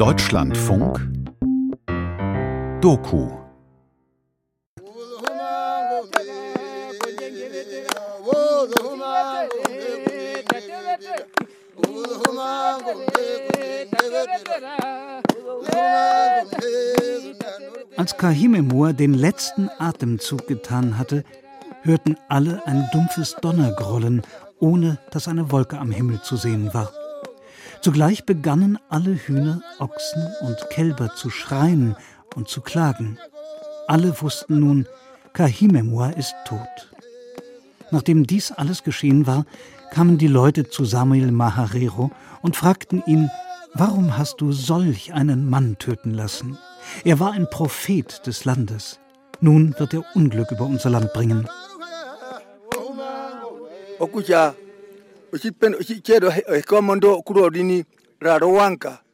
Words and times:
Deutschlandfunk 0.00 0.98
Doku 2.80 3.28
Als 17.98 18.16
Kahimemur 18.16 18.94
den 18.94 19.12
letzten 19.12 19.68
Atemzug 19.78 20.46
getan 20.46 20.96
hatte, 20.96 21.24
hörten 21.82 22.16
alle 22.30 22.66
ein 22.66 22.88
dumpfes 22.94 23.36
Donnergrollen, 23.42 24.22
ohne 24.60 24.98
dass 25.10 25.28
eine 25.28 25.52
Wolke 25.52 25.78
am 25.78 25.90
Himmel 25.90 26.22
zu 26.22 26.38
sehen 26.38 26.72
war. 26.72 26.90
Zugleich 27.82 28.26
begannen 28.26 28.78
alle 28.90 29.14
Hühner, 29.14 29.62
Ochsen 29.78 30.28
und 30.42 30.58
Kälber 30.70 31.14
zu 31.14 31.30
schreien 31.30 31.96
und 32.34 32.48
zu 32.48 32.60
klagen. 32.60 33.18
Alle 33.86 34.20
wussten 34.20 34.60
nun, 34.60 34.86
Kahimemua 35.32 36.10
ist 36.10 36.34
tot. 36.44 36.92
Nachdem 37.90 38.26
dies 38.26 38.52
alles 38.52 38.84
geschehen 38.84 39.26
war, 39.26 39.46
kamen 39.90 40.18
die 40.18 40.28
Leute 40.28 40.68
zu 40.68 40.84
Samuel 40.84 41.32
Maharero 41.32 42.10
und 42.42 42.54
fragten 42.54 43.02
ihn, 43.06 43.30
warum 43.74 44.16
hast 44.16 44.40
du 44.40 44.52
solch 44.52 45.12
einen 45.14 45.48
Mann 45.48 45.78
töten 45.78 46.12
lassen? 46.12 46.58
Er 47.04 47.18
war 47.18 47.32
ein 47.32 47.48
Prophet 47.50 48.26
des 48.26 48.44
Landes. 48.44 49.00
Nun 49.40 49.74
wird 49.78 49.94
er 49.94 50.04
Unglück 50.14 50.52
über 50.52 50.66
unser 50.66 50.90
Land 50.90 51.12
bringen. 51.14 51.48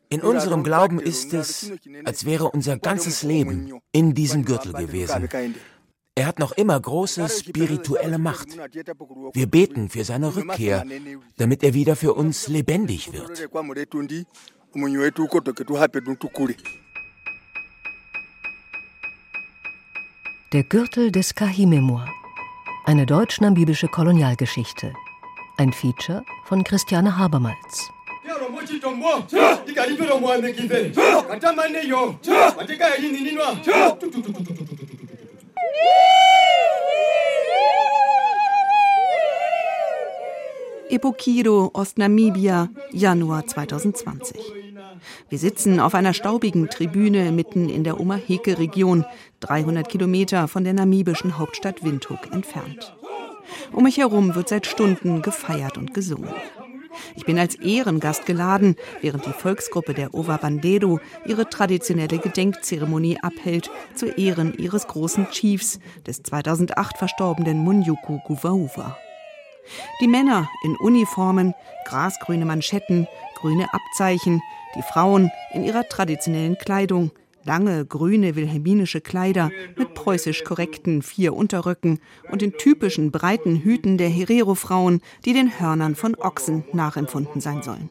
In 0.09 0.21
unserem 0.21 0.63
Glauben 0.63 1.01
ist 1.01 1.35
es, 1.35 1.73
als 2.05 2.25
wäre 2.25 2.51
unser 2.51 2.79
ganzes 2.79 3.23
Leben 3.23 3.81
in 3.93 4.15
diesem 4.15 4.45
Gürtel 4.45 4.73
gewesen. 4.73 5.29
Er 6.19 6.27
hat 6.27 6.39
noch 6.39 6.53
immer 6.53 6.81
große 6.81 7.29
spirituelle 7.29 8.19
Macht. 8.19 8.49
Wir 9.35 9.47
beten 9.47 9.91
für 9.91 10.05
seine 10.05 10.35
Rückkehr, 10.35 10.87
damit 11.37 11.63
er 11.63 11.75
wieder 11.75 11.95
für 11.95 12.15
uns 12.15 12.49
lebendig 12.49 13.13
wird. 13.13 13.49
Der 20.53 20.63
Gürtel 20.63 21.13
des 21.13 21.35
Kahimemur. 21.35 22.07
Eine 22.87 23.05
deutsch-namibische 23.05 23.89
Kolonialgeschichte. 23.89 24.95
Ein 25.59 25.73
Feature 25.73 26.23
von 26.45 26.63
Christiane 26.65 27.17
Habermalz. 27.17 27.91
Epokiro, 40.91 41.71
Ostnamibia, 41.73 42.69
Januar 42.93 43.47
2020. 43.47 44.37
Wir 45.31 45.39
sitzen 45.39 45.81
auf 45.81 45.95
einer 45.95 46.13
staubigen 46.13 46.69
Tribüne 46.69 47.33
mitten 47.33 47.71
in 47.71 47.83
der 47.83 47.99
Omaheke-Region, 47.99 49.07
300 49.41 49.89
Kilometer 49.89 50.49
von 50.49 50.65
der 50.65 50.75
namibischen 50.75 51.39
Hauptstadt 51.39 51.83
Windhoek 51.83 52.31
entfernt. 52.31 52.95
Um 53.73 53.85
mich 53.85 53.99
herum 53.99 54.35
wird 54.35 54.49
seit 54.49 54.67
Stunden 54.67 55.23
gefeiert 55.23 55.79
und 55.79 55.95
gesungen. 55.95 56.31
Ich 57.15 57.25
bin 57.25 57.39
als 57.39 57.57
Ehrengast 57.57 58.27
geladen, 58.27 58.77
während 59.01 59.27
die 59.27 59.33
Volksgruppe 59.33 59.95
der 59.95 60.15
Ova 60.15 60.37
Bandedo 60.37 61.01
ihre 61.27 61.49
traditionelle 61.49 62.19
Gedenkzeremonie 62.19 63.19
abhält 63.21 63.71
zu 63.95 64.07
Ehren 64.07 64.55
ihres 64.55 64.87
großen 64.87 65.29
Chiefs, 65.31 65.79
des 66.07 66.23
2008 66.23 66.99
verstorbenen 66.99 67.59
Munyuku 67.59 68.19
Guvauva. 68.27 68.97
Die 70.01 70.09
Männer 70.09 70.49
in 70.63 70.77
Uniformen, 70.77 71.55
grasgrüne 71.87 72.45
Manschetten, 72.45 73.09
grüne 73.35 73.67
Abzeichen, 73.73 74.41
die 74.77 74.83
Frauen 74.83 75.31
in 75.53 75.65
ihrer 75.65 75.89
traditionellen 75.89 76.57
Kleidung, 76.57 77.11
lange 77.47 77.87
grüne 77.87 78.37
wilhelminische 78.37 79.01
Kleider 79.01 79.51
mit 79.77 79.95
preußisch 79.95 80.45
korrekten 80.45 81.03
vier 81.03 81.35
Unterröcken 81.35 82.01
und 82.31 82.43
den 82.43 82.53
typischen 82.53 83.11
breiten 83.11 83.57
Hüten 83.57 83.97
der 83.97 84.09
Herero-Frauen, 84.09 85.01
die 85.25 85.33
den 85.33 85.59
Hörnern 85.59 85.95
von 85.95 86.15
Ochsen 86.17 86.65
nachempfunden 86.73 87.41
sein 87.41 87.63
sollen. 87.63 87.91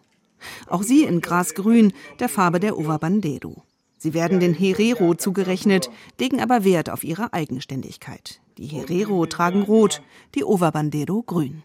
Auch 0.68 0.84
sie 0.84 1.04
in 1.04 1.22
grasgrün, 1.22 1.94
der 2.20 2.30
Farbe 2.30 2.60
der 2.60 2.78
Ova 2.78 2.98
Bandero. 2.98 3.64
Sie 3.98 4.14
werden 4.14 4.40
den 4.40 4.54
Herero 4.54 5.16
zugerechnet, 5.16 5.90
legen 6.20 6.40
aber 6.40 6.64
Wert 6.64 6.90
auf 6.90 7.04
ihre 7.04 7.34
Eigenständigkeit. 7.34 8.42
Die 8.58 8.68
Herero 8.68 9.26
tragen 9.26 9.64
rot, 9.64 10.02
die 10.36 10.44
Ova 10.44 10.70
Bandero 10.70 11.24
grün. 11.24 11.64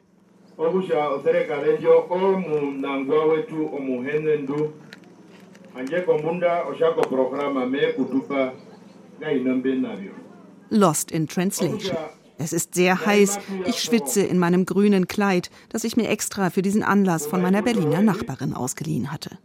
Lost 10.71 11.11
in 11.11 11.27
Translation. 11.29 11.97
Es 12.43 12.55
ist 12.55 12.75
sehr 12.75 13.05
heiß. 13.05 13.39
Ich 13.67 13.83
schwitze 13.83 14.23
in 14.23 14.39
meinem 14.39 14.65
grünen 14.65 15.07
Kleid, 15.09 15.51
das 15.69 15.85
ich 15.85 15.99
mir 15.99 16.09
extra 16.09 16.49
für 16.49 16.63
diesen 16.63 16.83
Anlass 16.83 17.27
von 17.27 17.43
meiner 17.43 17.61
Berliner 17.61 18.01
Nachbarin 18.01 18.55
ausgeliehen 18.55 19.13
hatte. 19.13 19.37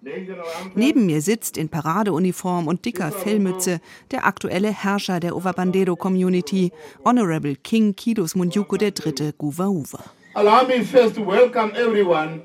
Neben 0.76 1.06
mir 1.06 1.22
sitzt 1.22 1.58
in 1.58 1.68
Paradeuniform 1.68 2.68
und 2.68 2.86
dicker 2.86 3.12
Fellmütze 3.12 3.82
der 4.12 4.26
aktuelle 4.26 4.72
Herrscher 4.72 5.20
der 5.20 5.36
Ovabandero 5.36 5.98
Community, 5.98 6.72
Honorable 7.04 7.58
King 7.58 7.98
Kidos 7.98 8.34
Munjuku 8.34 8.78
III. 8.78 9.34
Guvauva. 9.38 10.00
Allow 10.34 10.66
me 10.66 10.82
first 10.84 11.16
to 11.16 11.22
welcome 11.22 11.74
everyone 11.76 12.44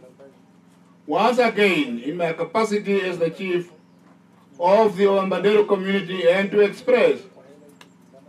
once 1.11 1.39
again 1.39 1.99
in 1.99 2.17
my 2.17 2.33
capacity 2.33 3.01
as 3.01 3.19
the 3.19 3.29
chief 3.31 3.69
of 4.61 4.97
the 4.97 5.03
Ovabandero 5.05 5.67
community 5.67 6.29
and 6.29 6.49
to 6.53 6.61
express 6.61 7.19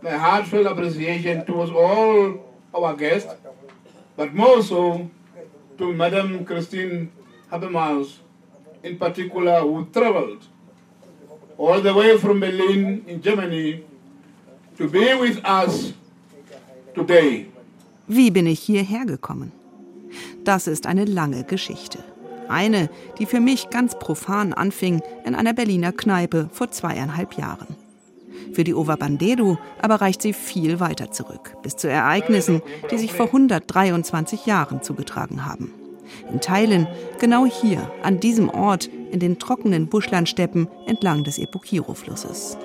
my 0.02 0.10
heartfelt 0.10 0.66
appreciation 0.66 1.46
towards 1.46 1.70
all 1.70 2.42
our 2.74 2.96
guests, 2.96 3.32
but 4.16 4.34
more 4.34 4.60
so 4.64 5.08
to 5.78 5.92
Madam 5.92 6.44
Christine 6.44 7.12
Habermas 7.52 8.18
in 8.82 8.98
particular, 8.98 9.60
who 9.60 9.86
traveled 9.92 10.42
all 11.56 11.80
the 11.80 11.94
way 11.94 12.18
from 12.18 12.40
Berlin 12.40 13.04
in 13.06 13.22
Germany 13.22 13.84
to 14.76 14.88
be 14.88 15.14
with 15.14 15.38
us 15.44 15.92
today. 16.96 17.46
Wie 18.08 18.30
bin 18.30 18.48
ich 18.48 18.58
hierher 18.58 19.06
gekommen? 19.06 19.52
Das 20.42 20.66
ist 20.66 20.86
eine 20.86 21.04
lange 21.04 21.44
Geschichte. 21.44 22.11
Eine, 22.48 22.90
die 23.18 23.26
für 23.26 23.40
mich 23.40 23.70
ganz 23.70 23.98
profan 23.98 24.52
anfing 24.52 25.00
in 25.24 25.34
einer 25.34 25.52
Berliner 25.52 25.92
Kneipe 25.92 26.48
vor 26.52 26.70
zweieinhalb 26.70 27.34
Jahren. 27.34 27.76
Für 28.52 28.64
die 28.64 28.74
Ova 28.74 28.96
Bandero 28.96 29.58
aber 29.80 30.00
reicht 30.00 30.22
sie 30.22 30.32
viel 30.32 30.80
weiter 30.80 31.10
zurück, 31.10 31.56
bis 31.62 31.76
zu 31.76 31.88
Ereignissen, 31.88 32.62
die 32.90 32.98
sich 32.98 33.12
vor 33.12 33.26
123 33.26 34.46
Jahren 34.46 34.82
zugetragen 34.82 35.46
haben. 35.46 35.72
In 36.30 36.40
Teilen 36.40 36.86
genau 37.18 37.46
hier, 37.46 37.90
an 38.02 38.20
diesem 38.20 38.50
Ort, 38.50 38.90
in 39.10 39.20
den 39.20 39.38
trockenen 39.38 39.88
Buschlandsteppen 39.88 40.68
entlang 40.86 41.24
des 41.24 41.38
Epokiro-Flusses. 41.38 42.58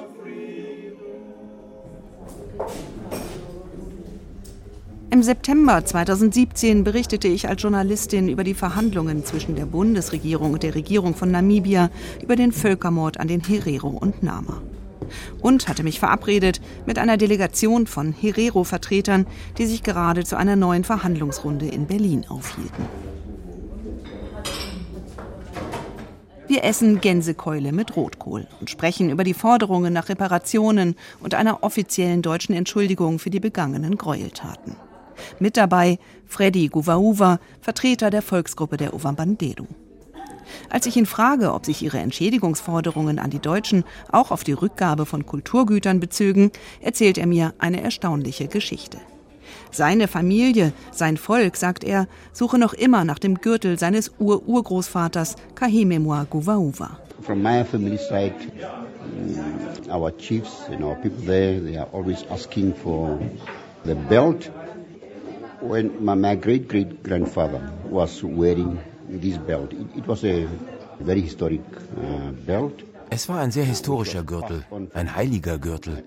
Im 5.10 5.24
September 5.24 5.86
2017 5.86 6.84
berichtete 6.84 7.30
ich 7.30 7.48
als 7.48 7.62
Journalistin 7.62 8.28
über 8.28 8.44
die 8.44 8.54
Verhandlungen 8.54 9.24
zwischen 9.24 9.56
der 9.56 9.66
Bundesregierung 9.66 10.52
und 10.54 10.64
der 10.64 10.76
Regierung 10.76 11.16
von 11.16 11.32
Namibia 11.32 11.90
über 12.22 12.36
den 12.36 12.52
Völkermord 12.52 13.18
an 13.18 13.30
den 13.30 13.42
Herero 13.42 13.88
und 13.88 14.22
Nama 14.22 14.62
und 15.42 15.70
hatte 15.70 15.84
mich 15.84 16.00
verabredet 16.00 16.60
mit 16.86 17.00
einer 17.00 17.16
Delegation 17.16 17.88
von 17.88 18.12
Herero-Vertretern, 18.12 19.28
die 19.58 19.66
sich 19.66 19.82
gerade 19.82 20.26
zu 20.26 20.36
einer 20.36 20.58
neuen 20.58 20.84
Verhandlungsrunde 20.84 21.68
in 21.68 21.88
Berlin 21.88 22.26
aufhielten. 22.28 22.86
Wir 26.48 26.64
essen 26.64 27.02
Gänsekeule 27.02 27.72
mit 27.72 27.96
Rotkohl 27.96 28.48
und 28.60 28.70
sprechen 28.70 29.10
über 29.10 29.24
die 29.24 29.34
Forderungen 29.34 29.94
nach 29.94 30.10
Reparationen 30.10 30.96
und 31.22 31.34
einer 31.34 31.64
offiziellen 31.64 32.22
deutschen 32.22 32.56
Entschuldigung 32.56 33.20
für 33.20 33.30
die 33.30 33.42
begangenen 33.42 33.98
Gräueltaten. 33.98 34.76
Mit 35.40 35.58
dabei 35.58 36.00
Freddy 36.26 36.68
Guvauva, 36.68 37.40
Vertreter 37.62 38.10
der 38.10 38.22
Volksgruppe 38.22 38.78
der 38.78 38.94
Ovambanderu. 38.94 39.66
Als 40.70 40.86
ich 40.86 40.98
ihn 40.98 41.06
frage, 41.06 41.54
ob 41.54 41.66
sich 41.66 41.82
ihre 41.82 42.00
Entschädigungsforderungen 42.00 43.20
an 43.20 43.30
die 43.30 43.40
Deutschen 43.40 43.84
auch 44.12 44.32
auf 44.32 44.44
die 44.44 44.54
Rückgabe 44.54 45.06
von 45.06 45.26
Kulturgütern 45.26 46.00
bezögen, 46.00 46.52
erzählt 46.82 47.18
er 47.18 47.28
mir 47.28 47.54
eine 47.60 47.82
erstaunliche 47.82 48.48
Geschichte. 48.48 48.98
Seine 49.72 50.08
Familie, 50.08 50.74
sein 50.92 51.18
Volk, 51.18 51.58
sagt 51.58 51.84
er, 51.84 52.08
suche 52.32 52.58
noch 52.58 52.74
immer 52.74 53.04
nach 53.04 53.20
dem 53.20 53.36
Gürtel 53.36 53.78
seines 53.78 54.12
Ur-Urgroßvaters 54.20 55.36
Kahimemwa 55.56 56.26
Guvauva. 56.30 57.00
From 57.22 57.42
my 57.42 57.64
family 57.64 57.98
side, 57.98 58.36
our 59.90 60.16
chiefs 60.18 60.70
and 60.72 60.84
our 60.84 60.96
people 60.96 61.26
there, 61.26 61.60
they 61.60 61.78
are 61.78 61.88
always 61.92 62.24
asking 62.30 62.74
for 62.76 63.20
the 63.86 63.96
belt. 63.96 64.52
When 65.62 66.04
my, 66.04 66.16
my 66.16 66.36
great 66.36 66.70
great 66.70 67.04
grandfather 67.04 67.62
was 67.90 68.24
wearing 68.24 68.80
this 69.10 69.38
belt, 69.38 69.74
it, 69.74 69.88
it 69.98 70.08
was 70.08 70.24
a 70.24 70.48
very 71.00 71.22
historic 71.22 71.62
uh, 71.98 72.32
belt. 72.46 72.84
Es 73.10 73.30
war 73.30 73.40
ein 73.40 73.52
sehr 73.52 73.64
historischer 73.64 74.24
Gürtel, 74.24 74.66
ein 74.94 75.16
heiliger 75.16 75.58
Gürtel. 75.58 76.04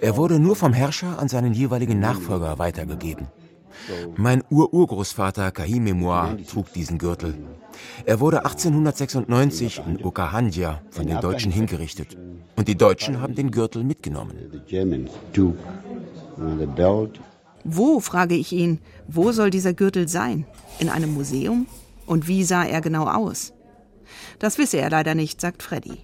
Er 0.00 0.16
wurde 0.16 0.38
nur 0.38 0.56
vom 0.56 0.72
Herrscher 0.72 1.18
an 1.18 1.28
seinen 1.28 1.52
jeweiligen 1.52 2.00
Nachfolger 2.00 2.58
weitergegeben. 2.58 3.26
Mein 4.16 4.42
Ururgroßvater 4.50 5.50
Kahimemua 5.50 6.36
trug 6.50 6.72
diesen 6.72 6.98
Gürtel. 6.98 7.34
Er 8.06 8.20
wurde 8.20 8.44
1896 8.44 9.82
in 9.86 10.04
Okahandja 10.04 10.80
von 10.90 11.06
den 11.06 11.20
Deutschen 11.20 11.52
hingerichtet. 11.52 12.16
Und 12.56 12.68
die 12.68 12.76
Deutschen 12.76 13.20
haben 13.20 13.34
den 13.34 13.50
Gürtel 13.50 13.84
mitgenommen. 13.84 14.34
Wo, 17.64 18.00
frage 18.00 18.34
ich 18.34 18.52
ihn, 18.52 18.78
wo 19.08 19.32
soll 19.32 19.50
dieser 19.50 19.72
Gürtel 19.72 20.08
sein? 20.08 20.46
In 20.78 20.88
einem 20.88 21.14
Museum? 21.14 21.66
Und 22.06 22.28
wie 22.28 22.44
sah 22.44 22.64
er 22.64 22.80
genau 22.80 23.06
aus? 23.06 23.52
Das 24.38 24.58
wisse 24.58 24.78
er 24.78 24.90
leider 24.90 25.14
nicht, 25.14 25.40
sagt 25.40 25.62
Freddy. 25.62 25.98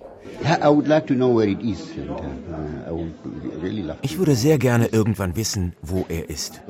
Ich 4.02 4.18
würde 4.18 4.34
sehr 4.36 4.58
gerne 4.58 4.86
irgendwann 4.86 5.36
wissen, 5.36 5.72
wo 5.82 6.06
er 6.08 6.30
ist, 6.30 6.60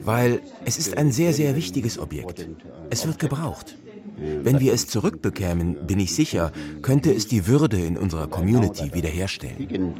weil 0.00 0.40
es 0.64 0.78
ist 0.78 0.96
ein 0.96 1.12
sehr, 1.12 1.32
sehr 1.34 1.54
wichtiges 1.54 1.98
Objekt. 1.98 2.48
Es 2.90 3.06
wird 3.06 3.18
gebraucht. 3.18 3.76
Wenn 4.16 4.58
wir 4.58 4.72
es 4.72 4.88
zurückbekämen, 4.88 5.86
bin 5.86 6.00
ich 6.00 6.14
sicher, 6.14 6.50
könnte 6.82 7.12
es 7.12 7.28
die 7.28 7.46
Würde 7.46 7.78
in 7.78 7.96
unserer 7.96 8.26
Community 8.26 8.92
wiederherstellen. 8.92 9.94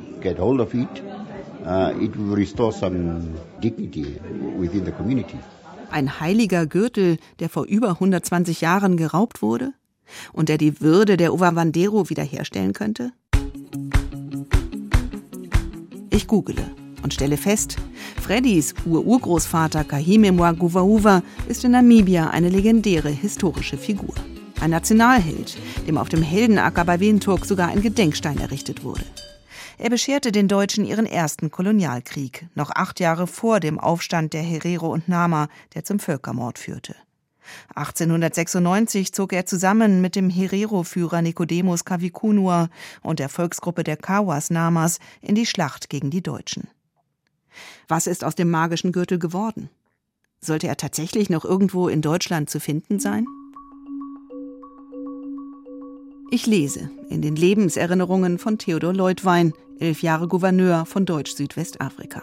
Ein 5.90 6.20
heiliger 6.20 6.66
Gürtel, 6.66 7.16
der 7.40 7.48
vor 7.48 7.64
über 7.64 7.90
120 7.90 8.60
Jahren 8.60 8.96
geraubt 8.96 9.42
wurde? 9.42 9.72
und 10.32 10.48
der 10.48 10.58
die 10.58 10.80
Würde 10.80 11.16
der 11.16 11.32
Ovavandero 11.32 12.08
wiederherstellen 12.08 12.72
könnte? 12.72 13.12
Ich 16.10 16.26
google 16.26 16.56
und 17.02 17.14
stelle 17.14 17.36
fest, 17.36 17.76
Freddys 18.20 18.74
Ur-Urgroßvater 18.84 19.84
Kahime 19.84 20.32
Mwaguvauva 20.32 21.22
ist 21.48 21.64
in 21.64 21.72
Namibia 21.72 22.30
eine 22.30 22.48
legendäre 22.48 23.08
historische 23.08 23.78
Figur. 23.78 24.14
Ein 24.60 24.70
Nationalheld, 24.70 25.56
dem 25.86 25.96
auf 25.96 26.08
dem 26.08 26.22
Heldenacker 26.22 26.84
bei 26.84 26.98
Windhoek 26.98 27.46
sogar 27.46 27.68
ein 27.68 27.80
Gedenkstein 27.80 28.38
errichtet 28.38 28.82
wurde. 28.82 29.04
Er 29.80 29.90
bescherte 29.90 30.32
den 30.32 30.48
Deutschen 30.48 30.84
ihren 30.84 31.06
ersten 31.06 31.52
Kolonialkrieg, 31.52 32.48
noch 32.56 32.70
acht 32.70 32.98
Jahre 32.98 33.28
vor 33.28 33.60
dem 33.60 33.78
Aufstand 33.78 34.32
der 34.32 34.42
Herero 34.42 34.88
und 34.92 35.08
Nama, 35.08 35.48
der 35.74 35.84
zum 35.84 36.00
Völkermord 36.00 36.58
führte. 36.58 36.96
1896 37.76 39.12
zog 39.12 39.32
er 39.32 39.46
zusammen 39.46 40.00
mit 40.00 40.16
dem 40.16 40.30
Herero-Führer 40.30 41.22
Nicodemus 41.22 41.84
Kavikunua 41.84 42.70
und 43.02 43.20
der 43.20 43.28
Volksgruppe 43.28 43.84
der 43.84 43.96
Kawas 43.96 44.50
Namas 44.50 44.98
in 45.20 45.36
die 45.36 45.46
Schlacht 45.46 45.88
gegen 45.88 46.10
die 46.10 46.22
Deutschen. 46.22 46.68
Was 47.86 48.08
ist 48.08 48.24
aus 48.24 48.34
dem 48.34 48.50
magischen 48.50 48.90
Gürtel 48.90 49.20
geworden? 49.20 49.70
Sollte 50.40 50.66
er 50.66 50.76
tatsächlich 50.76 51.30
noch 51.30 51.44
irgendwo 51.44 51.88
in 51.88 52.02
Deutschland 52.02 52.50
zu 52.50 52.58
finden 52.58 52.98
sein? 52.98 53.26
Ich 56.30 56.44
lese 56.44 56.90
in 57.08 57.22
den 57.22 57.36
Lebenserinnerungen 57.36 58.38
von 58.38 58.58
Theodor 58.58 58.92
Leutwein, 58.92 59.54
elf 59.80 60.02
Jahre 60.02 60.28
Gouverneur 60.28 60.84
von 60.84 61.06
Deutsch-Südwestafrika. 61.06 62.22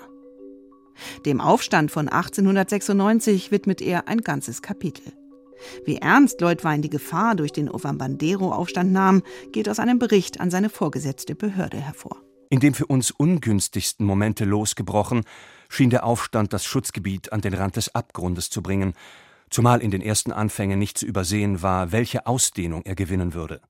Dem 1.25 1.42
Aufstand 1.42 1.90
von 1.90 2.07
1896 2.07 3.50
widmet 3.50 3.81
er 3.81 4.07
ein 4.07 4.19
ganzes 4.19 4.62
Kapitel. 4.62 5.12
Wie 5.86 5.96
ernst 5.98 6.40
Leutwein 6.40 6.84
die 6.84 6.92
Gefahr 6.92 7.36
durch 7.36 7.52
den 7.52 7.68
Ovambandero-Aufstand 7.68 8.92
nahm, 8.92 9.24
geht 9.52 9.68
aus 9.68 9.80
einem 9.80 9.98
Bericht 9.98 10.40
an 10.40 10.52
seine 10.52 10.69
vorgesetzte 10.69 11.34
Behörde 11.34 11.78
hervor. 11.78 12.22
In 12.52 12.60
dem 12.60 12.75
für 12.75 12.86
uns 12.86 13.10
ungünstigsten 13.10 14.06
Momente 14.06 14.46
losgebrochen, 14.46 15.24
schien 15.68 15.90
der 15.90 16.06
Aufstand 16.06 16.54
das 16.54 16.63
Schutzgebiet 16.63 17.34
an 17.34 17.42
den 17.42 17.56
Rand 17.56 17.75
des 17.75 17.96
Abgrundes 17.96 18.52
zu 18.52 18.62
bringen, 18.62 18.94
zumal 19.50 19.81
in 19.81 19.90
den 19.90 20.02
ersten 20.02 20.31
Anfängen 20.31 20.78
nicht 20.78 21.00
zu 21.00 21.07
übersehen 21.07 21.63
war, 21.63 21.92
welche 21.92 22.28
Ausdehnung 22.28 22.84
er 22.86 22.94
gewinnen 22.94 23.34
würde. 23.34 23.62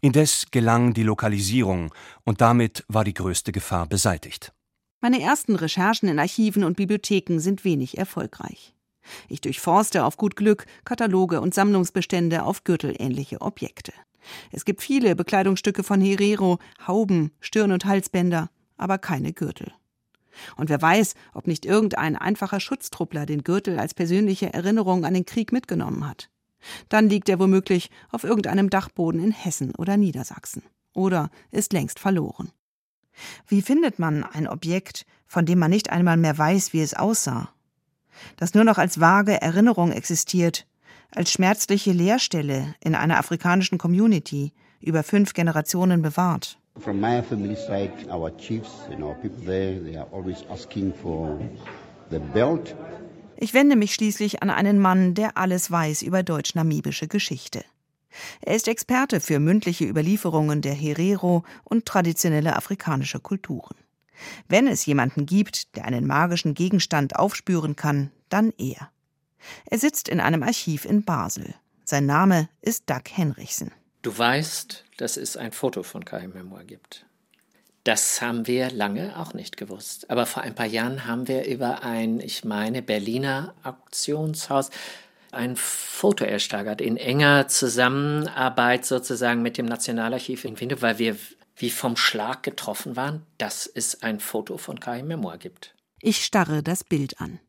Indes 0.00 0.46
gelang 0.50 0.94
die 0.94 1.02
Lokalisierung, 1.02 1.92
und 2.24 2.40
damit 2.40 2.84
war 2.88 3.04
die 3.04 3.14
größte 3.14 3.52
Gefahr 3.52 3.86
beseitigt. 3.86 4.52
Meine 5.00 5.20
ersten 5.20 5.54
Recherchen 5.54 6.08
in 6.08 6.18
Archiven 6.18 6.64
und 6.64 6.76
Bibliotheken 6.76 7.38
sind 7.38 7.64
wenig 7.64 7.98
erfolgreich. 7.98 8.74
Ich 9.28 9.40
durchforste 9.40 10.04
auf 10.04 10.16
gut 10.16 10.36
Glück 10.36 10.66
Kataloge 10.84 11.40
und 11.40 11.54
Sammlungsbestände 11.54 12.42
auf 12.42 12.64
gürtelähnliche 12.64 13.40
Objekte. 13.40 13.92
Es 14.52 14.64
gibt 14.64 14.82
viele 14.82 15.14
Bekleidungsstücke 15.16 15.82
von 15.82 16.00
Herero, 16.00 16.58
Hauben, 16.86 17.32
Stirn- 17.40 17.72
und 17.72 17.84
Halsbänder, 17.84 18.50
aber 18.76 18.98
keine 18.98 19.32
Gürtel. 19.32 19.72
Und 20.56 20.68
wer 20.68 20.80
weiß, 20.80 21.14
ob 21.34 21.46
nicht 21.46 21.64
irgendein 21.64 22.16
einfacher 22.16 22.60
Schutztruppler 22.60 23.26
den 23.26 23.42
Gürtel 23.42 23.78
als 23.78 23.94
persönliche 23.94 24.52
Erinnerung 24.52 25.04
an 25.04 25.14
den 25.14 25.26
Krieg 25.26 25.52
mitgenommen 25.52 26.06
hat. 26.06 26.28
Dann 26.88 27.08
liegt 27.08 27.28
er 27.28 27.38
womöglich 27.38 27.90
auf 28.10 28.24
irgendeinem 28.24 28.70
Dachboden 28.70 29.22
in 29.22 29.32
Hessen 29.32 29.74
oder 29.76 29.96
Niedersachsen. 29.96 30.62
Oder 30.94 31.30
ist 31.50 31.72
längst 31.72 31.98
verloren. 31.98 32.50
Wie 33.46 33.62
findet 33.62 33.98
man 33.98 34.24
ein 34.24 34.48
Objekt, 34.48 35.06
von 35.26 35.46
dem 35.46 35.58
man 35.58 35.70
nicht 35.70 35.90
einmal 35.90 36.16
mehr 36.16 36.36
weiß, 36.36 36.72
wie 36.72 36.80
es 36.80 36.94
aussah? 36.94 37.50
Das 38.36 38.54
nur 38.54 38.64
noch 38.64 38.78
als 38.78 39.00
vage 39.00 39.40
Erinnerung 39.40 39.92
existiert, 39.92 40.66
als 41.14 41.32
schmerzliche 41.32 41.92
Leerstelle 41.92 42.74
in 42.80 42.94
einer 42.94 43.18
afrikanischen 43.18 43.78
Community, 43.78 44.52
über 44.80 45.02
fünf 45.02 45.34
Generationen 45.34 46.02
bewahrt. 46.02 46.58
From 46.78 47.00
my 47.00 47.22
family 47.22 47.56
side, 47.56 47.92
our 48.08 48.30
chiefs 48.36 48.70
and 48.92 49.02
our 49.02 49.14
people 49.14 49.44
there, 49.44 49.82
they 49.82 49.96
are 49.96 50.06
always 50.12 50.44
asking 50.50 50.92
for 50.94 51.38
the 52.10 52.20
belt. 52.32 52.76
Ich 53.40 53.54
wende 53.54 53.76
mich 53.76 53.94
schließlich 53.94 54.42
an 54.42 54.50
einen 54.50 54.80
Mann, 54.80 55.14
der 55.14 55.36
alles 55.36 55.70
weiß 55.70 56.02
über 56.02 56.24
deutsch-namibische 56.24 57.06
Geschichte. 57.06 57.64
Er 58.40 58.56
ist 58.56 58.66
Experte 58.66 59.20
für 59.20 59.38
mündliche 59.38 59.84
Überlieferungen 59.84 60.60
der 60.60 60.74
Herero 60.74 61.44
und 61.62 61.86
traditionelle 61.86 62.56
afrikanische 62.56 63.20
Kulturen. 63.20 63.76
Wenn 64.48 64.66
es 64.66 64.84
jemanden 64.86 65.24
gibt, 65.24 65.76
der 65.76 65.84
einen 65.84 66.04
magischen 66.04 66.54
Gegenstand 66.54 67.14
aufspüren 67.14 67.76
kann, 67.76 68.10
dann 68.28 68.52
er. 68.58 68.90
Er 69.66 69.78
sitzt 69.78 70.08
in 70.08 70.18
einem 70.18 70.42
Archiv 70.42 70.84
in 70.84 71.04
Basel. 71.04 71.54
Sein 71.84 72.06
Name 72.06 72.48
ist 72.60 72.90
Doug 72.90 73.04
Henrichsen. 73.08 73.70
Du 74.02 74.18
weißt, 74.18 74.84
dass 74.96 75.16
es 75.16 75.36
ein 75.36 75.52
Foto 75.52 75.84
von 75.84 76.04
Kai 76.04 76.26
Memoir 76.26 76.64
gibt. 76.64 77.06
Das 77.88 78.20
haben 78.20 78.46
wir 78.46 78.70
lange 78.70 79.18
auch 79.18 79.32
nicht 79.32 79.56
gewusst. 79.56 80.10
Aber 80.10 80.26
vor 80.26 80.42
ein 80.42 80.54
paar 80.54 80.66
Jahren 80.66 81.06
haben 81.06 81.26
wir 81.26 81.46
über 81.46 81.84
ein, 81.84 82.20
ich 82.20 82.44
meine, 82.44 82.82
Berliner 82.82 83.54
Auktionshaus 83.62 84.68
ein 85.32 85.56
Foto 85.56 86.26
ersteigert 86.26 86.82
in 86.82 86.98
enger 86.98 87.48
Zusammenarbeit 87.48 88.84
sozusagen 88.84 89.40
mit 89.40 89.56
dem 89.56 89.64
Nationalarchiv 89.64 90.44
in 90.44 90.60
Wien, 90.60 90.82
weil 90.82 90.98
wir 90.98 91.16
wie 91.56 91.70
vom 91.70 91.96
Schlag 91.96 92.42
getroffen 92.42 92.94
waren, 92.94 93.22
dass 93.38 93.66
es 93.66 94.02
ein 94.02 94.20
Foto 94.20 94.58
von 94.58 94.80
Kai 94.80 95.02
Memoir 95.02 95.38
gibt. 95.38 95.74
Ich 96.02 96.22
starre 96.22 96.62
das 96.62 96.84
Bild 96.84 97.22
an. 97.22 97.40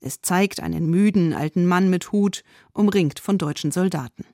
Es 0.00 0.22
zeigt 0.22 0.60
einen 0.60 0.86
müden 0.86 1.34
alten 1.34 1.66
Mann 1.66 1.90
mit 1.90 2.10
Hut, 2.10 2.42
umringt 2.72 3.20
von 3.20 3.36
deutschen 3.36 3.70
Soldaten. 3.70 4.24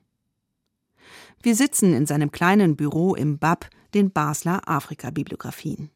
Wir 1.43 1.55
sitzen 1.55 1.93
in 1.93 2.05
seinem 2.05 2.31
kleinen 2.31 2.77
Büro 2.77 3.15
im 3.15 3.37
BAB, 3.37 3.69
den 3.93 4.11
Basler 4.11 4.67
Afrika-Bibliografien. 4.67 5.89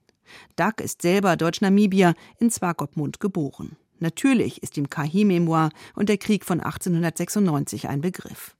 Doug 0.55 0.81
ist 0.81 1.01
selber 1.01 1.37
Deutsch-Namibier 1.37 2.15
in 2.39 2.49
Swakopmund 2.49 3.19
geboren. 3.19 3.77
Natürlich 3.99 4.61
ist 4.63 4.77
ihm 4.77 4.89
Kahimemwa 4.89 5.69
und 5.95 6.09
der 6.09 6.17
Krieg 6.17 6.45
von 6.45 6.59
1896 6.59 7.87
ein 7.87 8.01
Begriff. 8.01 8.55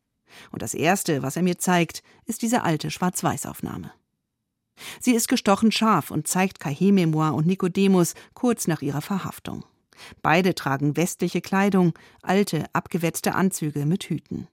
Und 0.51 0.62
das 0.62 0.74
Erste, 0.74 1.22
was 1.22 1.36
er 1.36 1.44
mir 1.44 1.58
zeigt, 1.58 2.04
ist 2.25 2.42
diese 2.42 2.63
alte 2.63 2.92
Schwarz-Weiß-Aufnahme. 2.92 3.92
Sie 5.00 5.13
ist 5.13 5.27
gestochen 5.27 5.72
scharf 5.72 6.12
und 6.12 6.27
zeigt 6.27 6.60
Kahememua 6.60 7.30
und 7.30 7.48
Nikodemus 7.48 8.13
kurz 8.34 8.68
nach 8.68 8.82
ihrer 8.82 9.01
Verhaftung. 9.01 9.63
Beide 10.22 10.56
tragen 10.56 10.98
westliche 10.98 11.42
Kleidung, 11.42 11.94
alte, 12.22 12.65
abgewetzte 12.74 13.36
Anzüge 13.36 13.86
mit 13.86 14.04
Hüten. 14.06 14.48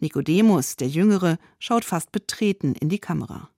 Nikodemus, 0.00 0.76
der 0.76 0.88
Jüngere, 0.88 1.38
schaut 1.58 1.84
fast 1.84 2.12
betreten 2.12 2.74
in 2.74 2.88
die 2.88 2.98
Kamera. 2.98 3.50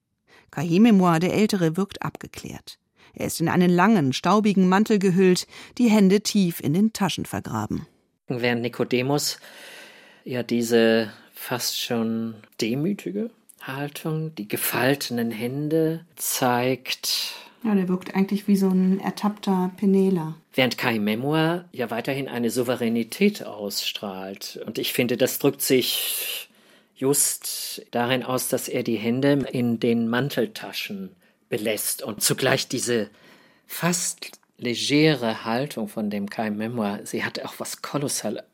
Kahememua, 0.52 1.18
der 1.18 1.34
Ältere, 1.34 1.76
wirkt 1.76 2.02
abgeklärt. 2.02 2.78
Er 3.14 3.26
ist 3.26 3.40
in 3.40 3.48
einen 3.48 3.70
langen, 3.70 4.12
staubigen 4.12 4.68
Mantel 4.68 4.98
gehüllt, 4.98 5.46
die 5.78 5.90
Hände 5.90 6.20
tief 6.20 6.60
in 6.60 6.72
den 6.72 6.92
Taschen 6.92 7.26
vergraben. 7.26 7.86
Während 8.28 8.62
Nikodemus 8.62 9.38
ja 10.24 10.42
diese 10.42 11.12
fast 11.34 11.80
schon 11.80 12.34
demütige 12.60 13.30
Haltung, 13.60 14.34
die 14.34 14.48
gefaltenen 14.48 15.30
Hände 15.30 16.04
zeigt. 16.16 17.34
Ja, 17.64 17.74
der 17.74 17.88
wirkt 17.88 18.14
eigentlich 18.14 18.48
wie 18.48 18.56
so 18.56 18.68
ein 18.68 19.00
ertappter 19.00 19.70
Penela. 19.76 20.34
Während 20.54 20.78
Kai 20.78 20.98
Memoir 20.98 21.64
ja 21.72 21.90
weiterhin 21.90 22.28
eine 22.28 22.50
Souveränität 22.50 23.44
ausstrahlt. 23.44 24.60
Und 24.66 24.78
ich 24.78 24.92
finde, 24.92 25.16
das 25.16 25.38
drückt 25.38 25.62
sich 25.62 26.48
just 27.02 27.82
darin 27.90 28.22
aus, 28.22 28.46
dass 28.46 28.68
er 28.68 28.84
die 28.84 28.96
Hände 28.96 29.32
in 29.50 29.80
den 29.80 30.06
Manteltaschen 30.06 31.16
belässt 31.48 32.00
und 32.00 32.22
zugleich 32.22 32.68
diese 32.68 33.10
fast 33.66 34.30
legere 34.56 35.44
Haltung 35.44 35.88
von 35.88 36.10
dem 36.10 36.30
Kai 36.30 36.50
Memoir, 36.50 37.00
sie 37.02 37.24
hat 37.24 37.44
auch 37.44 37.54
was 37.58 37.82
kolossal 37.82 38.44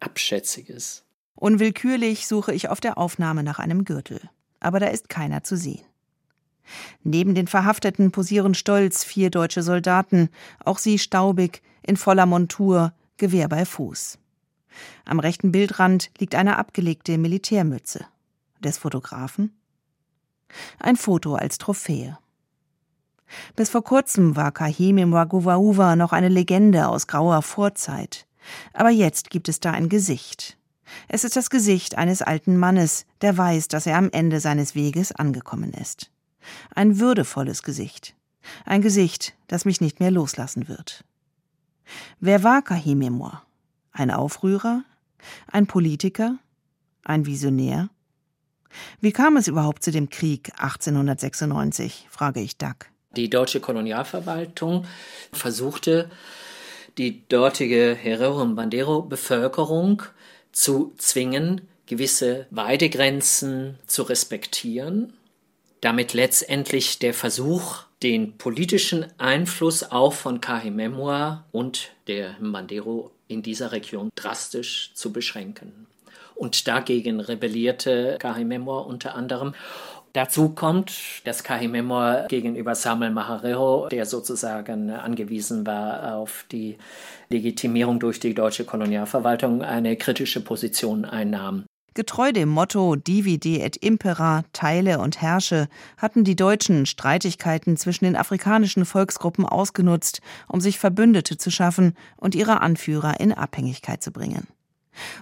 Abschätziges. 0.00 1.04
Unwillkürlich 1.34 2.26
suche 2.26 2.54
ich 2.54 2.70
auf 2.70 2.80
der 2.80 2.96
Aufnahme 2.96 3.42
nach 3.42 3.58
einem 3.58 3.84
Gürtel, 3.84 4.22
aber 4.58 4.80
da 4.80 4.86
ist 4.86 5.10
keiner 5.10 5.44
zu 5.44 5.58
sehen. 5.58 5.84
Neben 7.02 7.34
den 7.34 7.46
Verhafteten 7.46 8.10
posieren 8.10 8.54
stolz 8.54 9.04
vier 9.04 9.28
deutsche 9.28 9.62
Soldaten, 9.62 10.30
auch 10.64 10.78
sie 10.78 10.98
staubig, 10.98 11.60
in 11.82 11.98
voller 11.98 12.24
Montur, 12.24 12.94
Gewehr 13.18 13.48
bei 13.48 13.66
Fuß. 13.66 14.18
Am 15.04 15.18
rechten 15.18 15.52
Bildrand 15.52 16.10
liegt 16.18 16.34
eine 16.34 16.58
abgelegte 16.58 17.18
Militärmütze. 17.18 18.06
Des 18.60 18.78
Fotografen? 18.78 19.52
Ein 20.78 20.96
Foto 20.96 21.34
als 21.34 21.58
Trophäe. 21.58 22.18
Bis 23.56 23.70
vor 23.70 23.82
kurzem 23.82 24.36
war 24.36 24.52
Kahime 24.52 25.06
Mwaguvauva 25.06 25.96
noch 25.96 26.12
eine 26.12 26.28
Legende 26.28 26.88
aus 26.88 27.06
grauer 27.06 27.42
Vorzeit. 27.42 28.26
Aber 28.72 28.90
jetzt 28.90 29.30
gibt 29.30 29.48
es 29.48 29.60
da 29.60 29.70
ein 29.70 29.88
Gesicht. 29.88 30.58
Es 31.08 31.24
ist 31.24 31.36
das 31.36 31.48
Gesicht 31.48 31.96
eines 31.96 32.22
alten 32.22 32.56
Mannes, 32.56 33.06
der 33.22 33.36
weiß, 33.36 33.68
dass 33.68 33.86
er 33.86 33.96
am 33.96 34.10
Ende 34.10 34.40
seines 34.40 34.74
Weges 34.74 35.12
angekommen 35.12 35.72
ist. 35.72 36.10
Ein 36.74 36.98
würdevolles 36.98 37.62
Gesicht. 37.62 38.14
Ein 38.64 38.82
Gesicht, 38.82 39.34
das 39.46 39.64
mich 39.64 39.80
nicht 39.80 40.00
mehr 40.00 40.10
loslassen 40.10 40.68
wird. 40.68 41.04
Wer 42.20 42.42
war 42.42 42.62
Kahimemor? 42.62 43.42
Ein 43.92 44.10
Aufrührer? 44.10 44.84
Ein 45.46 45.66
Politiker? 45.66 46.38
Ein 47.04 47.26
Visionär? 47.26 47.90
Wie 49.00 49.12
kam 49.12 49.36
es 49.36 49.48
überhaupt 49.48 49.84
zu 49.84 49.90
dem 49.90 50.08
Krieg 50.08 50.50
1896, 50.56 52.06
frage 52.10 52.40
ich 52.40 52.56
Duck. 52.56 52.86
Die 53.16 53.28
deutsche 53.28 53.60
Kolonialverwaltung 53.60 54.86
versuchte, 55.32 56.10
die 56.96 57.26
dortige 57.28 57.94
Herero- 57.94 58.40
und 58.40 58.54
Bandero-Bevölkerung 58.54 60.02
zu 60.52 60.94
zwingen, 60.96 61.62
gewisse 61.86 62.46
Weidegrenzen 62.50 63.78
zu 63.86 64.02
respektieren, 64.02 65.12
damit 65.82 66.14
letztendlich 66.14 66.98
der 66.98 67.12
Versuch, 67.12 67.82
den 68.02 68.38
politischen 68.38 69.06
Einfluss 69.18 69.82
auch 69.84 70.12
von 70.12 70.40
Kahimemua 70.40 71.44
und 71.52 71.90
der 72.06 72.36
Mbandero 72.40 73.10
in 73.32 73.42
dieser 73.42 73.72
Region 73.72 74.10
drastisch 74.14 74.92
zu 74.94 75.12
beschränken. 75.12 75.86
Und 76.34 76.66
dagegen 76.66 77.20
rebellierte 77.20 78.16
Kahimemua 78.18 78.80
unter 78.80 79.14
anderem 79.14 79.54
Dazu 80.12 80.50
kommt, 80.50 80.92
dass 81.24 81.42
Kahimemor 81.42 82.26
gegenüber 82.28 82.74
Samuel 82.74 83.12
Maharero, 83.12 83.88
der 83.88 84.04
sozusagen 84.04 84.90
angewiesen 84.90 85.66
war 85.66 86.16
auf 86.16 86.44
die 86.52 86.76
Legitimierung 87.30 87.98
durch 87.98 88.20
die 88.20 88.34
deutsche 88.34 88.64
Kolonialverwaltung, 88.64 89.62
eine 89.62 89.96
kritische 89.96 90.44
Position 90.44 91.06
einnahm. 91.06 91.64
Getreu 91.94 92.32
dem 92.32 92.48
Motto 92.48 92.96
Divide 92.96 93.60
et 93.60 93.76
Impera, 93.76 94.44
teile 94.54 94.98
und 94.98 95.20
herrsche, 95.20 95.68
hatten 95.98 96.24
die 96.24 96.36
Deutschen 96.36 96.86
Streitigkeiten 96.86 97.76
zwischen 97.76 98.06
den 98.06 98.16
afrikanischen 98.16 98.86
Volksgruppen 98.86 99.44
ausgenutzt, 99.44 100.22
um 100.48 100.62
sich 100.62 100.78
Verbündete 100.78 101.36
zu 101.36 101.50
schaffen 101.50 101.94
und 102.16 102.34
ihre 102.34 102.62
Anführer 102.62 103.20
in 103.20 103.32
Abhängigkeit 103.32 104.02
zu 104.02 104.10
bringen. 104.10 104.46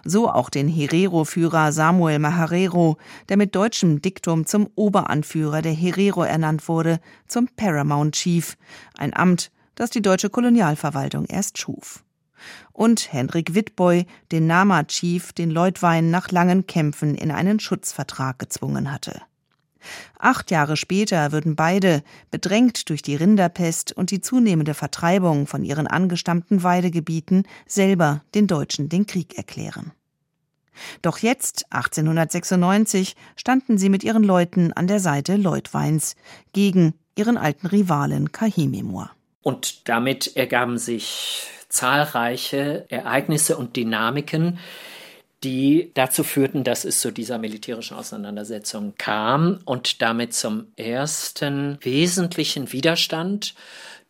So 0.05 0.31
auch 0.31 0.49
den 0.49 0.69
Herero-Führer 0.69 1.73
Samuel 1.73 2.21
Maharero, 2.21 2.99
der 3.29 3.37
mit 3.37 3.55
deutschem 3.57 4.01
Diktum 4.01 4.47
zum 4.47 4.69
Oberanführer 4.77 5.63
der 5.63 5.73
Herero 5.73 6.23
ernannt 6.23 6.69
wurde, 6.69 7.01
zum 7.27 7.49
Paramount 7.57 8.15
Chief, 8.15 8.57
ein 8.97 9.15
Amt, 9.15 9.51
das 9.75 9.91
die 9.91 10.03
deutsche 10.03 10.31
Kolonialverwaltung 10.31 11.27
erst 11.27 11.59
schuf. 11.59 12.05
Und 12.73 13.13
Hendrik 13.13 13.55
Witboy, 13.55 14.07
den 14.33 14.47
Nama-Chief, 14.47 15.33
den 15.33 15.51
Leutwein 15.51 16.11
nach 16.11 16.31
langen 16.31 16.67
Kämpfen 16.67 17.15
in 17.15 17.31
einen 17.31 17.61
Schutzvertrag 17.61 18.39
gezwungen 18.39 18.93
hatte. 18.93 19.21
Acht 20.19 20.51
Jahre 20.51 20.77
später 20.77 21.33
würden 21.33 21.57
beide, 21.57 22.03
bedrängt 22.31 22.89
durch 22.91 23.03
die 23.03 23.17
Rinderpest 23.17 23.93
und 23.93 24.11
die 24.11 24.21
zunehmende 24.21 24.75
Vertreibung 24.75 25.47
von 25.47 25.65
ihren 25.65 25.87
angestammten 25.87 26.63
Weidegebieten, 26.63 27.45
selber 27.67 28.23
den 28.35 28.47
Deutschen 28.47 28.89
den 28.89 29.07
Krieg 29.07 29.37
erklären. 29.37 29.93
Doch 31.03 31.19
jetzt, 31.19 31.67
1896, 31.71 33.17
standen 33.37 33.79
sie 33.79 33.89
mit 33.89 34.05
ihren 34.05 34.23
Leuten 34.23 34.73
an 34.73 34.87
der 34.87 35.01
Seite 35.01 35.37
Leutweins 35.37 36.17
gegen 36.53 36.95
ihren 37.17 37.37
alten 37.37 37.67
Rivalen 37.67 38.33
Kahimemur. 38.33 39.11
Und 39.43 39.89
damit 39.89 40.37
ergaben 40.37 40.79
sich 40.79 41.49
zahlreiche 41.71 42.85
Ereignisse 42.91 43.57
und 43.57 43.77
Dynamiken, 43.77 44.59
die 45.43 45.91
dazu 45.95 46.23
führten, 46.23 46.65
dass 46.65 46.85
es 46.85 47.01
zu 47.01 47.11
dieser 47.11 47.39
militärischen 47.39 47.97
Auseinandersetzung 47.97 48.95
kam 48.99 49.61
und 49.65 50.03
damit 50.03 50.35
zum 50.35 50.67
ersten 50.77 51.79
wesentlichen 51.81 52.73
Widerstand 52.73 53.55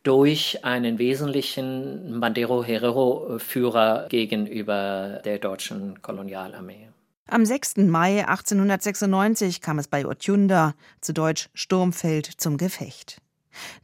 durch 0.02 0.64
einen 0.64 0.98
wesentlichen 0.98 2.18
Bandero-Herero-Führer 2.20 4.08
gegenüber 4.08 5.20
der 5.24 5.38
deutschen 5.38 6.02
Kolonialarmee. 6.02 6.88
Am 7.28 7.44
6. 7.44 7.76
Mai 7.76 8.26
1896 8.26 9.60
kam 9.60 9.78
es 9.78 9.86
bei 9.86 10.04
Otjunda, 10.04 10.74
zu 11.00 11.12
Deutsch 11.12 11.48
Sturmfeld, 11.54 12.26
zum 12.26 12.56
Gefecht. 12.56 13.20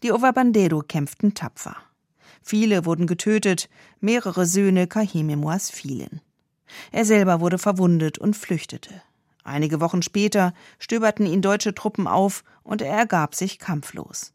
Die 0.02 0.10
Ovabandero 0.10 0.80
kämpften 0.80 1.34
tapfer. 1.34 1.76
Viele 2.48 2.84
wurden 2.84 3.08
getötet, 3.08 3.68
mehrere 3.98 4.46
Söhne 4.46 4.86
Kahimemuas 4.86 5.68
fielen. 5.68 6.20
Er 6.92 7.04
selber 7.04 7.40
wurde 7.40 7.58
verwundet 7.58 8.18
und 8.18 8.36
flüchtete. 8.36 9.02
Einige 9.42 9.80
Wochen 9.80 10.00
später 10.00 10.54
stöberten 10.78 11.26
ihn 11.26 11.42
deutsche 11.42 11.74
Truppen 11.74 12.06
auf 12.06 12.44
und 12.62 12.82
er 12.82 12.96
ergab 12.96 13.34
sich 13.34 13.58
kampflos. 13.58 14.32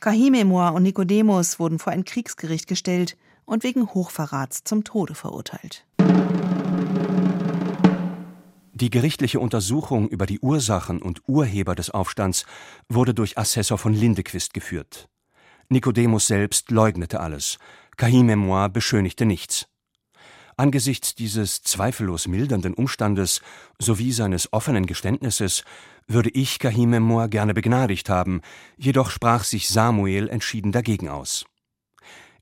Kahimemor 0.00 0.74
und 0.74 0.82
Nikodemus 0.82 1.58
wurden 1.58 1.78
vor 1.78 1.94
ein 1.94 2.04
Kriegsgericht 2.04 2.66
gestellt 2.66 3.16
und 3.46 3.64
wegen 3.64 3.86
Hochverrats 3.86 4.64
zum 4.64 4.84
Tode 4.84 5.14
verurteilt. 5.14 5.86
Die 8.74 8.90
gerichtliche 8.90 9.40
Untersuchung 9.40 10.06
über 10.08 10.26
die 10.26 10.40
Ursachen 10.40 11.00
und 11.00 11.22
Urheber 11.26 11.74
des 11.74 11.88
Aufstands 11.88 12.44
wurde 12.90 13.14
durch 13.14 13.38
Assessor 13.38 13.78
von 13.78 13.94
Lindequist 13.94 14.52
geführt. 14.52 15.08
Nikodemus 15.72 16.26
selbst 16.26 16.70
leugnete 16.70 17.20
alles, 17.20 17.58
Kahimemor 17.96 18.68
beschönigte 18.68 19.24
nichts. 19.24 19.66
Angesichts 20.56 21.14
dieses 21.14 21.62
zweifellos 21.62 22.28
mildernden 22.28 22.74
Umstandes 22.74 23.40
sowie 23.78 24.12
seines 24.12 24.52
offenen 24.52 24.84
Geständnisses 24.84 25.64
würde 26.06 26.28
ich 26.30 26.58
Kahimemor 26.58 27.28
gerne 27.28 27.54
begnadigt 27.54 28.10
haben, 28.10 28.42
jedoch 28.76 29.10
sprach 29.10 29.44
sich 29.44 29.68
Samuel 29.70 30.28
entschieden 30.28 30.72
dagegen 30.72 31.08
aus. 31.08 31.46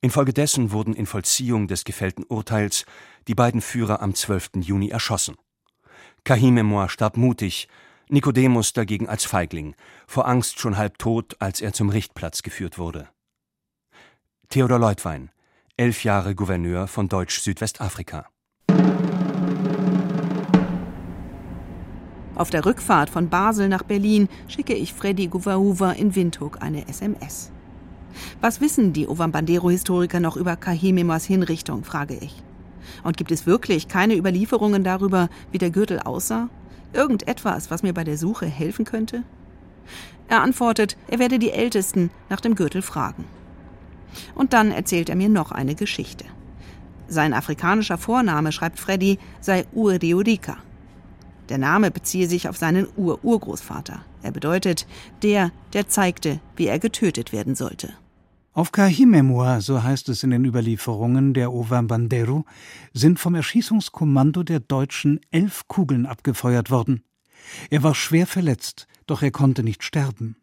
Infolgedessen 0.01 0.73
wurden 0.73 0.95
in 0.95 1.07
Vollziehung 1.07 1.69
des 1.69 1.85
gefällten 1.85 2.25
Urteils 2.25 2.85
die 3.29 3.35
beiden 3.37 3.61
Führer 3.61 4.03
am 4.03 4.15
12. 4.15 4.51
Juni 4.57 4.89
erschossen. 4.89 5.37
Kahimemor 6.25 6.89
starb 6.89 7.17
mutig, 7.17 7.69
Nikodemus 8.09 8.73
dagegen 8.73 9.09
als 9.09 9.25
Feigling, 9.25 9.77
vor 10.09 10.27
Angst 10.27 10.59
schon 10.59 10.77
halb 10.77 10.99
tot, 10.99 11.37
als 11.39 11.61
er 11.61 11.73
zum 11.73 11.91
Richtplatz 11.91 12.43
geführt 12.43 12.77
wurde. 12.77 13.09
Theodor 14.53 14.81
Leutwein, 14.81 15.31
elf 15.77 16.03
Jahre 16.03 16.35
Gouverneur 16.35 16.89
von 16.89 17.09
Deutsch-Südwestafrika. 17.09 18.27
Auf 22.35 22.51
der 22.51 22.67
Rückfahrt 22.67 23.11
von 23.11 23.29
Basel 23.29 23.69
nach 23.69 23.85
Berlin 23.85 24.29
schicke 24.49 24.75
ich 24.75 24.93
Freddy 24.93 25.29
Guvauva 25.29 25.93
in 25.93 26.17
Windhoek 26.17 26.61
eine 26.63 26.89
SMS. 26.89 27.53
Was 28.41 28.61
wissen 28.61 28.93
die 28.93 29.07
Ovambandero-Historiker 29.07 30.19
noch 30.19 30.37
über 30.37 30.57
Kahemimas 30.57 31.25
Hinrichtung, 31.27 31.85
frage 31.85 32.17
ich. 32.17 32.43
Und 33.05 33.17
gibt 33.17 33.31
es 33.31 33.47
wirklich 33.47 33.87
keine 33.87 34.17
Überlieferungen 34.17 34.83
darüber, 34.83 35.29
wie 35.53 35.59
der 35.59 35.71
Gürtel 35.71 36.01
aussah? 36.01 36.49
Irgendetwas, 36.93 37.71
was 37.71 37.85
mir 37.85 37.95
bei 37.95 38.03
der 38.03 38.19
Suche 38.19 38.47
helfen 38.47 38.85
könnte? 38.85 39.23
Er 40.27 40.43
antwortet, 40.43 40.97
er 41.07 41.21
werde 41.21 41.39
die 41.39 41.53
Ältesten 41.53 42.11
nach 42.29 42.41
dem 42.41 42.57
Gürtel 42.57 42.83
fragen. 42.83 43.27
Und 44.35 44.53
dann 44.53 44.71
erzählt 44.71 45.09
er 45.09 45.17
mir 45.17 45.29
noch 45.29 45.53
eine 45.53 45.75
Geschichte. 45.75 46.25
Sein 47.09 47.35
afrikanischer 47.35 47.99
Vorname, 47.99 48.53
schreibt 48.53 48.79
Freddy, 48.79 49.19
sei 49.41 49.65
Uriurika. 49.73 50.59
Der 51.49 51.59
Name 51.59 51.91
beziehe 51.91 52.29
sich 52.29 52.49
auf 52.49 52.57
seinen 52.57 52.87
Ur-Urgroßvater. 52.97 54.05
Er 54.23 54.31
bedeutet 54.31 54.87
der, 55.23 55.51
der 55.73 55.89
zeigte, 55.89 56.41
wie 56.55 56.69
er 56.69 56.79
getötet 56.79 57.33
werden 57.33 57.57
sollte. 57.57 57.93
Auf 58.53 58.73
Kahimemua, 58.73 59.61
so 59.61 59.83
heißt 59.83 60.09
es 60.09 60.23
in 60.23 60.31
den 60.31 60.45
Überlieferungen 60.45 61.35
der 61.35 61.53
Ovambanderu, 61.53 62.45
sind 62.93 63.19
vom 63.19 63.35
Erschießungskommando 63.35 64.43
der 64.43 64.61
Deutschen 64.61 65.21
elf 65.31 65.67
Kugeln 65.67 66.07
abgefeuert 66.07 66.71
worden. 66.71 67.03
Er 67.71 67.83
war 67.83 67.95
schwer 67.95 68.27
verletzt, 68.27 68.87
doch 69.07 69.23
er 69.23 69.31
konnte 69.31 69.63
nicht 69.63 69.83
sterben. 69.83 70.37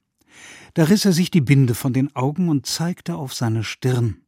Da 0.73 0.83
riss 0.83 1.05
er 1.05 1.13
sich 1.13 1.31
die 1.31 1.41
Binde 1.41 1.75
von 1.75 1.93
den 1.93 2.15
Augen 2.15 2.49
und 2.49 2.65
zeigte 2.65 3.15
auf 3.15 3.33
seine 3.33 3.63
Stirn. 3.63 4.21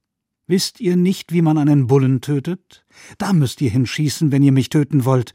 Wisst 0.47 0.79
ihr 0.79 0.95
nicht, 0.95 1.31
wie 1.31 1.43
man 1.43 1.57
einen 1.57 1.87
Bullen 1.87 2.21
tötet? 2.21 2.85
Da 3.19 3.33
müsst 3.33 3.61
ihr 3.61 3.69
hinschießen, 3.69 4.31
wenn 4.31 4.41
ihr 4.41 4.51
mich 4.51 4.69
töten 4.69 5.05
wollt 5.05 5.33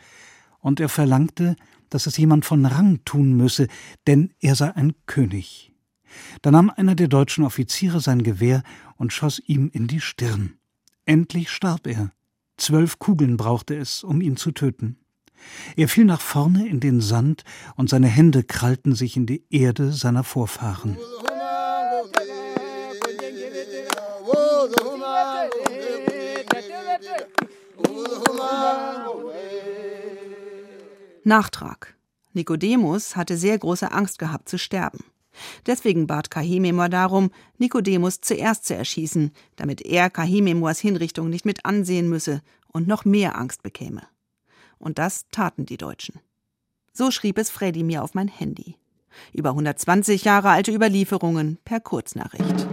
und 0.58 0.80
er 0.80 0.88
verlangte, 0.88 1.54
dass 1.88 2.06
es 2.06 2.16
jemand 2.16 2.44
von 2.44 2.66
Rang 2.66 3.04
tun 3.04 3.36
müsse, 3.36 3.68
denn 4.08 4.32
er 4.40 4.56
sei 4.56 4.74
ein 4.74 4.94
König. 5.06 5.72
Da 6.42 6.50
nahm 6.50 6.70
einer 6.70 6.94
der 6.94 7.08
deutschen 7.08 7.44
Offiziere 7.44 8.00
sein 8.00 8.22
Gewehr 8.22 8.62
und 8.96 9.12
schoss 9.12 9.40
ihm 9.46 9.70
in 9.72 9.86
die 9.86 10.00
Stirn. 10.00 10.54
Endlich 11.04 11.50
starb 11.50 11.86
er. 11.86 12.10
Zwölf 12.56 12.98
Kugeln 12.98 13.36
brauchte 13.36 13.76
es, 13.76 14.02
um 14.02 14.20
ihn 14.20 14.36
zu 14.36 14.52
töten. 14.52 14.96
Er 15.76 15.88
fiel 15.88 16.04
nach 16.04 16.20
vorne 16.20 16.66
in 16.68 16.80
den 16.80 17.00
Sand, 17.00 17.44
und 17.76 17.88
seine 17.88 18.08
Hände 18.08 18.42
krallten 18.42 18.94
sich 18.94 19.16
in 19.16 19.26
die 19.26 19.44
Erde 19.50 19.92
seiner 19.92 20.24
Vorfahren. 20.24 20.96
Nachtrag. 31.24 31.94
Nikodemus 32.34 33.16
hatte 33.16 33.36
sehr 33.36 33.58
große 33.58 33.90
Angst 33.90 34.18
gehabt 34.18 34.48
zu 34.48 34.58
sterben. 34.58 35.04
Deswegen 35.66 36.06
bat 36.06 36.30
Kahimemor 36.30 36.88
darum, 36.88 37.30
Nikodemus 37.58 38.20
zuerst 38.20 38.66
zu 38.66 38.74
erschießen, 38.74 39.32
damit 39.56 39.80
er 39.82 40.10
Kahimemors 40.10 40.80
Hinrichtung 40.80 41.30
nicht 41.30 41.44
mit 41.44 41.64
ansehen 41.64 42.08
müsse 42.08 42.42
und 42.72 42.86
noch 42.86 43.04
mehr 43.04 43.38
Angst 43.38 43.62
bekäme. 43.62 44.02
Und 44.84 44.98
das 44.98 45.24
taten 45.30 45.64
die 45.64 45.78
Deutschen. 45.78 46.20
So 46.92 47.10
schrieb 47.10 47.38
es 47.38 47.50
Freddy 47.50 47.82
mir 47.82 48.04
auf 48.04 48.14
mein 48.14 48.28
Handy. 48.28 48.76
Über 49.32 49.50
120 49.50 50.24
Jahre 50.24 50.50
alte 50.50 50.72
Überlieferungen 50.72 51.58
per 51.64 51.80
Kurznachricht. 51.80 52.68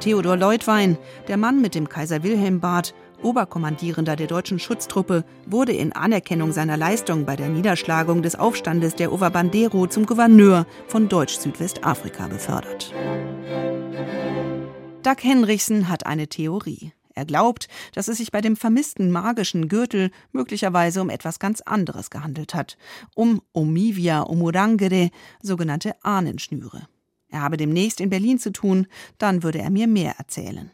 Theodor 0.00 0.36
Leutwein, 0.36 0.98
der 1.28 1.38
Mann 1.38 1.60
mit 1.60 1.74
dem 1.74 1.88
Kaiser 1.88 2.22
Wilhelm 2.22 2.60
Bart, 2.60 2.94
Oberkommandierender 3.22 4.16
der 4.16 4.26
deutschen 4.26 4.58
Schutztruppe, 4.58 5.24
wurde 5.46 5.72
in 5.72 5.92
Anerkennung 5.92 6.52
seiner 6.52 6.76
Leistung 6.76 7.24
bei 7.24 7.36
der 7.36 7.48
Niederschlagung 7.48 8.22
des 8.22 8.34
Aufstandes 8.34 8.94
der 8.94 9.12
Ovabandero 9.12 9.86
zum 9.86 10.04
Gouverneur 10.04 10.66
von 10.86 11.08
Deutsch-Südwestafrika 11.08 12.28
befördert. 12.28 12.92
Doug 15.02 15.16
Henrichsen 15.22 15.88
hat 15.88 16.06
eine 16.06 16.28
Theorie. 16.28 16.92
Er 17.20 17.26
glaubt, 17.26 17.68
dass 17.92 18.08
es 18.08 18.16
sich 18.16 18.32
bei 18.32 18.40
dem 18.40 18.56
vermissten 18.56 19.10
magischen 19.10 19.68
Gürtel 19.68 20.10
möglicherweise 20.32 21.02
um 21.02 21.10
etwas 21.10 21.38
ganz 21.38 21.60
anderes 21.60 22.08
gehandelt 22.08 22.54
hat, 22.54 22.78
um 23.14 23.42
Omivia 23.52 24.22
Omurangere, 24.22 25.10
sogenannte 25.42 26.02
Ahnenschnüre. 26.02 26.88
Er 27.28 27.42
habe 27.42 27.58
demnächst 27.58 28.00
in 28.00 28.08
Berlin 28.08 28.38
zu 28.38 28.52
tun, 28.52 28.86
dann 29.18 29.42
würde 29.42 29.58
er 29.58 29.68
mir 29.68 29.86
mehr 29.86 30.14
erzählen. 30.16 30.70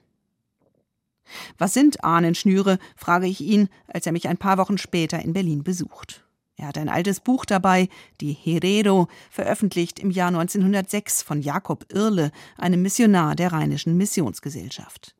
Was 1.58 1.74
sind 1.74 2.04
Ahnenschnüre, 2.04 2.78
frage 2.94 3.26
ich 3.26 3.40
ihn, 3.40 3.68
als 3.88 4.06
er 4.06 4.12
mich 4.12 4.28
ein 4.28 4.38
paar 4.38 4.56
Wochen 4.56 4.78
später 4.78 5.18
in 5.20 5.32
Berlin 5.32 5.64
besucht. 5.64 6.24
Er 6.54 6.68
hat 6.68 6.78
ein 6.78 6.88
altes 6.88 7.18
Buch 7.18 7.44
dabei, 7.44 7.88
die 8.20 8.32
Herero, 8.32 9.08
veröffentlicht 9.30 9.98
im 9.98 10.12
Jahr 10.12 10.28
1906 10.28 11.22
von 11.22 11.42
Jakob 11.42 11.92
Irle, 11.92 12.30
einem 12.56 12.82
Missionar 12.82 13.34
der 13.34 13.50
Rheinischen 13.50 13.96
Missionsgesellschaft. 13.96 15.16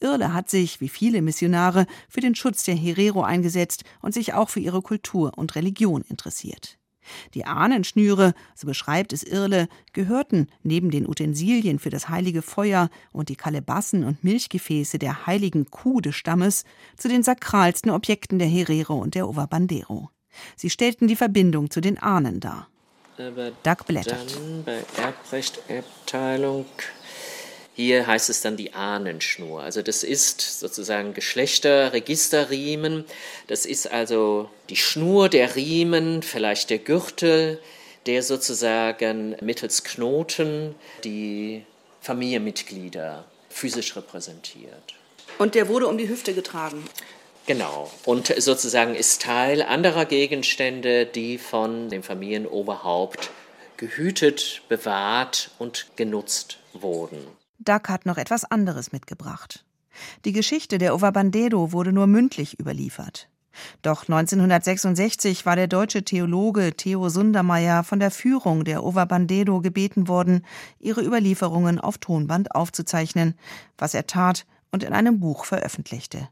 Irle 0.00 0.32
hat 0.32 0.50
sich, 0.50 0.80
wie 0.80 0.88
viele 0.88 1.22
Missionare, 1.22 1.86
für 2.08 2.20
den 2.20 2.34
Schutz 2.34 2.64
der 2.64 2.76
Herero 2.76 3.22
eingesetzt 3.22 3.84
und 4.00 4.14
sich 4.14 4.34
auch 4.34 4.48
für 4.48 4.60
ihre 4.60 4.82
Kultur 4.82 5.32
und 5.36 5.54
Religion 5.54 6.02
interessiert. 6.02 6.78
Die 7.34 7.44
Ahnenschnüre, 7.44 8.34
so 8.54 8.66
beschreibt 8.66 9.12
es 9.12 9.22
Irle, 9.22 9.68
gehörten 9.92 10.48
neben 10.62 10.90
den 10.90 11.08
Utensilien 11.08 11.78
für 11.78 11.90
das 11.90 12.08
heilige 12.08 12.42
Feuer 12.42 12.90
und 13.12 13.28
die 13.28 13.36
Kalebassen 13.36 14.04
und 14.04 14.24
Milchgefäße 14.24 14.98
der 14.98 15.26
heiligen 15.26 15.70
Kuh 15.70 16.00
des 16.00 16.16
Stammes 16.16 16.64
zu 16.96 17.08
den 17.08 17.22
sakralsten 17.22 17.90
Objekten 17.90 18.38
der 18.38 18.48
Herero 18.48 18.94
und 18.96 19.14
der 19.14 19.28
Ovabandero. 19.28 20.10
Sie 20.56 20.70
stellten 20.70 21.08
die 21.08 21.16
Verbindung 21.16 21.70
zu 21.70 21.80
den 21.80 21.98
Ahnen 21.98 22.40
dar. 22.40 22.68
Aber 23.18 23.50
Doug 23.62 23.86
blättert. 23.86 24.36
Dann 24.36 24.64
bei 24.64 24.84
Erbrechtsabteilung 25.02 26.66
hier 27.76 28.06
heißt 28.06 28.30
es 28.30 28.40
dann 28.40 28.56
die 28.56 28.72
Ahnenschnur. 28.72 29.62
Also 29.62 29.82
das 29.82 30.02
ist 30.02 30.40
sozusagen 30.60 31.12
Geschlechterregisterriemen. 31.12 33.04
Das 33.48 33.66
ist 33.66 33.92
also 33.92 34.48
die 34.70 34.76
Schnur 34.76 35.28
der 35.28 35.56
Riemen, 35.56 36.22
vielleicht 36.22 36.70
der 36.70 36.78
Gürtel, 36.78 37.60
der 38.06 38.22
sozusagen 38.22 39.36
mittels 39.42 39.84
Knoten 39.84 40.74
die 41.04 41.66
Familienmitglieder 42.00 43.26
physisch 43.50 43.94
repräsentiert. 43.94 44.94
Und 45.36 45.54
der 45.54 45.68
wurde 45.68 45.86
um 45.86 45.98
die 45.98 46.08
Hüfte 46.08 46.32
getragen. 46.32 46.82
Genau. 47.44 47.92
Und 48.06 48.32
sozusagen 48.38 48.94
ist 48.94 49.20
Teil 49.20 49.60
anderer 49.60 50.06
Gegenstände, 50.06 51.04
die 51.04 51.36
von 51.36 51.90
dem 51.90 52.02
Familienoberhaupt 52.02 53.28
gehütet, 53.76 54.62
bewahrt 54.70 55.50
und 55.58 55.88
genutzt 55.96 56.56
wurden. 56.72 57.35
Duck 57.66 57.88
hat 57.88 58.06
noch 58.06 58.16
etwas 58.16 58.44
anderes 58.44 58.92
mitgebracht. 58.92 59.64
Die 60.24 60.32
Geschichte 60.32 60.78
der 60.78 60.94
Ovabandero 60.94 61.72
wurde 61.72 61.92
nur 61.92 62.06
mündlich 62.06 62.58
überliefert. 62.60 63.28
Doch 63.82 64.02
1966 64.02 65.46
war 65.46 65.56
der 65.56 65.66
deutsche 65.66 66.04
Theologe 66.04 66.74
Theo 66.76 67.08
Sundermeier 67.08 67.84
von 67.84 67.98
der 67.98 68.10
Führung 68.10 68.64
der 68.64 68.84
Ovabandero 68.84 69.60
gebeten 69.60 70.08
worden, 70.08 70.44
ihre 70.78 71.02
Überlieferungen 71.02 71.80
auf 71.80 71.98
Tonband 71.98 72.54
aufzuzeichnen, 72.54 73.34
was 73.78 73.94
er 73.94 74.06
tat 74.06 74.46
und 74.72 74.84
in 74.84 74.92
einem 74.92 75.20
Buch 75.20 75.44
veröffentlichte. 75.46 76.28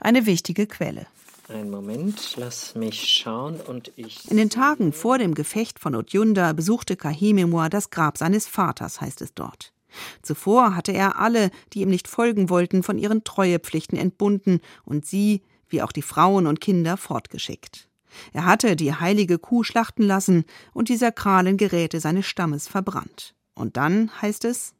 Eine 0.00 0.24
wichtige 0.24 0.66
Quelle. 0.66 1.06
Einen 1.48 1.70
Moment, 1.70 2.34
lass 2.36 2.74
mich 2.74 3.08
schauen 3.08 3.60
und 3.60 3.92
ich. 3.96 4.30
In 4.30 4.36
den 4.36 4.50
Tagen 4.50 4.92
vor 4.92 5.18
dem 5.18 5.34
Gefecht 5.34 5.78
von 5.78 5.94
Otjunda 5.94 6.52
besuchte 6.52 6.96
Kahimemua 6.96 7.70
das 7.70 7.90
Grab 7.90 8.18
seines 8.18 8.46
Vaters, 8.46 9.00
heißt 9.00 9.22
es 9.22 9.32
dort. 9.34 9.72
Zuvor 10.22 10.74
hatte 10.74 10.92
er 10.92 11.18
alle, 11.18 11.50
die 11.72 11.80
ihm 11.80 11.88
nicht 11.88 12.08
folgen 12.08 12.50
wollten, 12.50 12.82
von 12.82 12.98
ihren 12.98 13.24
Treuepflichten 13.24 13.98
entbunden 13.98 14.60
und 14.84 15.06
sie, 15.06 15.42
wie 15.68 15.82
auch 15.82 15.92
die 15.92 16.02
Frauen 16.02 16.46
und 16.46 16.60
Kinder, 16.60 16.96
fortgeschickt. 16.96 17.88
Er 18.32 18.44
hatte 18.44 18.76
die 18.76 18.94
heilige 18.94 19.38
Kuh 19.38 19.64
schlachten 19.64 20.02
lassen 20.02 20.44
und 20.72 20.88
die 20.88 20.96
sakralen 20.96 21.56
Geräte 21.56 22.00
seines 22.00 22.26
Stammes 22.26 22.68
verbrannt. 22.68 23.34
Und 23.54 23.76
dann 23.76 24.10
heißt 24.22 24.44
es, 24.44 24.74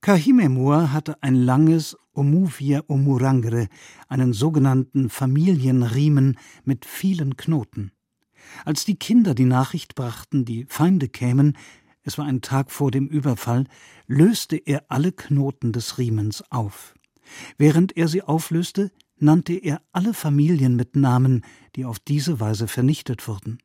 Kahimemur 0.00 0.92
hatte 0.92 1.16
ein 1.22 1.34
langes 1.34 1.96
Omuvia 2.12 2.82
Omurangre, 2.88 3.68
einen 4.08 4.32
sogenannten 4.32 5.08
Familienriemen 5.08 6.38
mit 6.64 6.84
vielen 6.84 7.36
Knoten. 7.36 7.90
Als 8.64 8.84
die 8.84 8.96
Kinder 8.96 9.34
die 9.34 9.46
Nachricht 9.46 9.94
brachten, 9.94 10.44
die 10.44 10.66
Feinde 10.68 11.08
kämen, 11.08 11.56
es 12.04 12.18
war 12.18 12.26
ein 12.26 12.42
Tag 12.42 12.70
vor 12.70 12.90
dem 12.90 13.08
Überfall, 13.08 13.64
löste 14.06 14.56
er 14.56 14.84
alle 14.88 15.10
Knoten 15.10 15.72
des 15.72 15.98
Riemens 15.98 16.44
auf. 16.50 16.94
Während 17.56 17.96
er 17.96 18.08
sie 18.08 18.22
auflöste, 18.22 18.92
nannte 19.18 19.54
er 19.54 19.80
alle 19.92 20.12
Familien 20.12 20.76
mit 20.76 20.96
Namen, 20.96 21.44
die 21.76 21.84
auf 21.84 21.98
diese 21.98 22.40
Weise 22.40 22.68
vernichtet 22.68 23.26
wurden. 23.26 23.58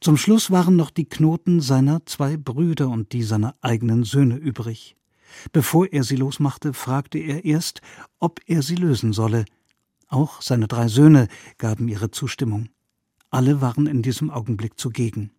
Zum 0.00 0.16
Schluss 0.16 0.50
waren 0.50 0.76
noch 0.76 0.90
die 0.90 1.08
Knoten 1.08 1.60
seiner 1.60 2.04
zwei 2.06 2.36
Brüder 2.36 2.88
und 2.88 3.12
die 3.12 3.22
seiner 3.22 3.54
eigenen 3.60 4.02
Söhne 4.02 4.36
übrig. 4.36 4.96
Bevor 5.52 5.86
er 5.92 6.02
sie 6.02 6.16
losmachte, 6.16 6.72
fragte 6.72 7.18
er 7.18 7.44
erst, 7.44 7.80
ob 8.18 8.40
er 8.46 8.62
sie 8.62 8.74
lösen 8.74 9.12
solle. 9.12 9.44
Auch 10.08 10.42
seine 10.42 10.66
drei 10.66 10.88
Söhne 10.88 11.28
gaben 11.58 11.86
ihre 11.86 12.10
Zustimmung. 12.10 12.70
Alle 13.30 13.60
waren 13.60 13.86
in 13.86 14.02
diesem 14.02 14.30
Augenblick 14.30 14.78
zugegen. 14.78 15.30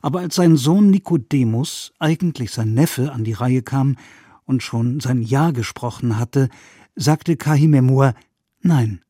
Aber 0.00 0.20
als 0.20 0.34
sein 0.34 0.56
Sohn 0.56 0.90
Nikodemus, 0.90 1.92
eigentlich 1.98 2.50
sein 2.50 2.74
Neffe, 2.74 3.12
an 3.12 3.24
die 3.24 3.32
Reihe 3.32 3.62
kam 3.62 3.96
und 4.44 4.62
schon 4.62 5.00
sein 5.00 5.22
Ja 5.22 5.50
gesprochen 5.50 6.18
hatte, 6.18 6.48
sagte 6.94 7.36
Kahimemur, 7.36 8.14
Nein, 8.60 9.02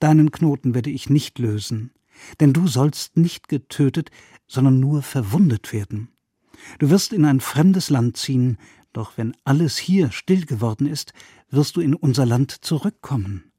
deinen 0.00 0.30
Knoten 0.30 0.74
werde 0.74 0.90
ich 0.90 1.10
nicht 1.10 1.38
lösen. 1.38 1.92
Denn 2.40 2.52
du 2.52 2.66
sollst 2.66 3.16
nicht 3.16 3.48
getötet, 3.48 4.10
sondern 4.48 4.80
nur 4.80 5.02
verwundet 5.02 5.72
werden. 5.72 6.08
Du 6.78 6.90
wirst 6.90 7.12
in 7.12 7.24
ein 7.24 7.40
fremdes 7.40 7.90
Land 7.90 8.16
ziehen, 8.16 8.58
doch 8.92 9.16
wenn 9.16 9.36
alles 9.44 9.76
hier 9.76 10.10
still 10.10 10.44
geworden 10.44 10.86
ist, 10.86 11.12
wirst 11.50 11.76
du 11.76 11.80
in 11.80 11.94
unser 11.94 12.26
Land 12.26 12.50
zurückkommen. 12.50 13.52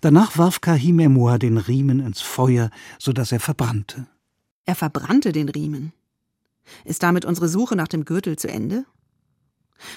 Danach 0.00 0.36
warf 0.36 0.60
Kahimemua 0.60 1.38
den 1.38 1.56
Riemen 1.56 2.00
ins 2.00 2.20
Feuer, 2.20 2.70
so 2.98 3.12
dass 3.12 3.32
er 3.32 3.40
verbrannte. 3.40 4.06
Er 4.66 4.74
verbrannte 4.74 5.32
den 5.32 5.48
Riemen. 5.48 5.92
Ist 6.84 7.02
damit 7.02 7.24
unsere 7.24 7.48
Suche 7.48 7.76
nach 7.76 7.88
dem 7.88 8.04
Gürtel 8.04 8.36
zu 8.36 8.48
Ende? 8.48 8.84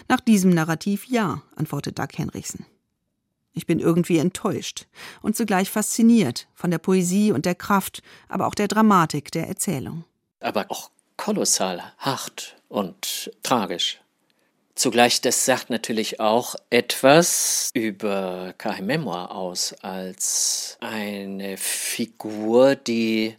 Nach 0.08 0.20
diesem 0.20 0.52
Narrativ 0.52 1.06
ja, 1.08 1.42
antwortet 1.56 1.98
Doug 1.98 2.10
Henrichsen. 2.16 2.66
Ich 3.54 3.66
bin 3.66 3.80
irgendwie 3.80 4.20
enttäuscht 4.20 4.86
und 5.22 5.36
zugleich 5.36 5.70
fasziniert 5.70 6.48
von 6.54 6.70
der 6.70 6.78
Poesie 6.78 7.32
und 7.32 7.46
der 7.46 7.56
Kraft, 7.56 8.04
aber 8.28 8.48
auch 8.48 8.56
der 8.56 8.68
Dramatik 8.68 9.32
der 9.32 9.48
Erzählung. 9.48 10.06
Aber 10.40 10.68
auch 10.70 10.92
kolossal 11.18 11.82
hart 11.98 12.56
und 12.68 13.32
tragisch. 13.42 14.00
Zugleich, 14.76 15.20
das 15.20 15.44
sagt 15.44 15.70
natürlich 15.72 16.22
auch 16.22 16.56
etwas 16.70 17.70
über 17.74 18.54
Kahim 18.58 18.86
Memoir 18.86 19.32
aus, 19.32 19.74
als 19.82 20.78
eine 20.80 21.58
Figur, 21.58 22.76
die 22.76 23.36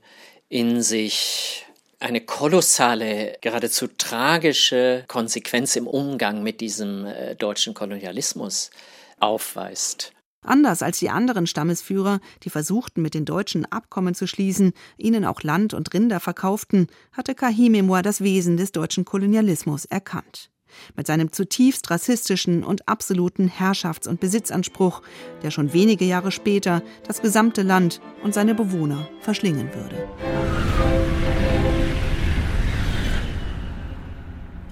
in 0.51 0.83
sich 0.83 1.65
eine 2.01 2.21
kolossale, 2.21 3.39
geradezu 3.41 3.87
tragische 3.87 5.05
Konsequenz 5.07 5.77
im 5.77 5.87
Umgang 5.87 6.43
mit 6.43 6.61
diesem 6.61 7.07
äh, 7.07 7.37
deutschen 7.37 7.73
Kolonialismus 7.73 8.71
aufweist. 9.21 10.13
Anders 10.43 10.83
als 10.83 10.99
die 10.99 11.11
anderen 11.11 11.47
Stammesführer, 11.47 12.21
die 12.43 12.51
versuchten, 12.51 13.03
mit 13.03 13.13
den 13.15 13.27
Deutschen 13.27 13.71
Abkommen 13.71 14.15
zu 14.15 14.27
schließen, 14.27 14.73
ihnen 14.97 15.27
auch 15.27 15.43
Land 15.43 15.75
und 15.75 15.93
Rinder 15.93 16.19
verkauften, 16.19 16.89
hatte 17.13 17.35
Kahimemor 17.35 18.03
das 18.03 18.23
Wesen 18.23 18.57
des 18.57 18.73
deutschen 18.73 19.05
Kolonialismus 19.05 19.85
erkannt. 19.85 20.51
Mit 20.97 21.07
seinem 21.07 21.33
zutiefst 21.33 21.91
rassistischen 21.91 22.65
und 22.65 22.89
absoluten 22.89 23.49
Herrschafts- 23.49 24.09
und 24.09 24.21
Besitzanspruch, 24.21 25.03
der 25.43 25.51
schon 25.51 25.73
wenige 25.73 26.05
Jahre 26.05 26.31
später 26.31 26.83
das 27.07 27.23
gesamte 27.23 27.63
Land 27.63 28.01
und 28.23 28.35
seine 28.35 28.55
Bewohner 28.55 29.09
verschlingen 29.21 29.69
würde. 29.75 30.09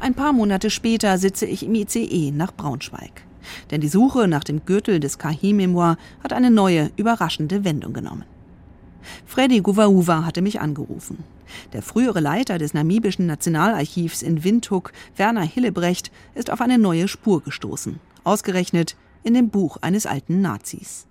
Ein 0.00 0.14
paar 0.14 0.32
Monate 0.32 0.70
später 0.70 1.18
sitze 1.18 1.46
ich 1.46 1.64
im 1.64 1.74
ICE 1.74 2.30
nach 2.30 2.52
Braunschweig. 2.52 3.24
Denn 3.70 3.80
die 3.80 3.88
Suche 3.88 4.28
nach 4.28 4.44
dem 4.44 4.64
Gürtel 4.64 5.00
des 5.00 5.18
Kahi-Memoir 5.18 5.96
hat 6.22 6.32
eine 6.32 6.50
neue, 6.50 6.90
überraschende 6.96 7.64
Wendung 7.64 7.92
genommen. 7.92 8.24
Freddy 9.26 9.60
Guvauva 9.60 10.24
hatte 10.24 10.42
mich 10.42 10.60
angerufen. 10.60 11.24
Der 11.72 11.82
frühere 11.82 12.20
Leiter 12.20 12.58
des 12.58 12.74
namibischen 12.74 13.26
Nationalarchivs 13.26 14.22
in 14.22 14.44
Windhoek, 14.44 14.92
Werner 15.16 15.42
Hillebrecht, 15.42 16.10
ist 16.34 16.50
auf 16.50 16.60
eine 16.60 16.78
neue 16.78 17.08
Spur 17.08 17.42
gestoßen. 17.42 18.00
Ausgerechnet 18.24 18.96
in 19.22 19.34
dem 19.34 19.50
Buch 19.50 19.78
eines 19.80 20.06
alten 20.06 20.40
Nazis. 20.40 21.06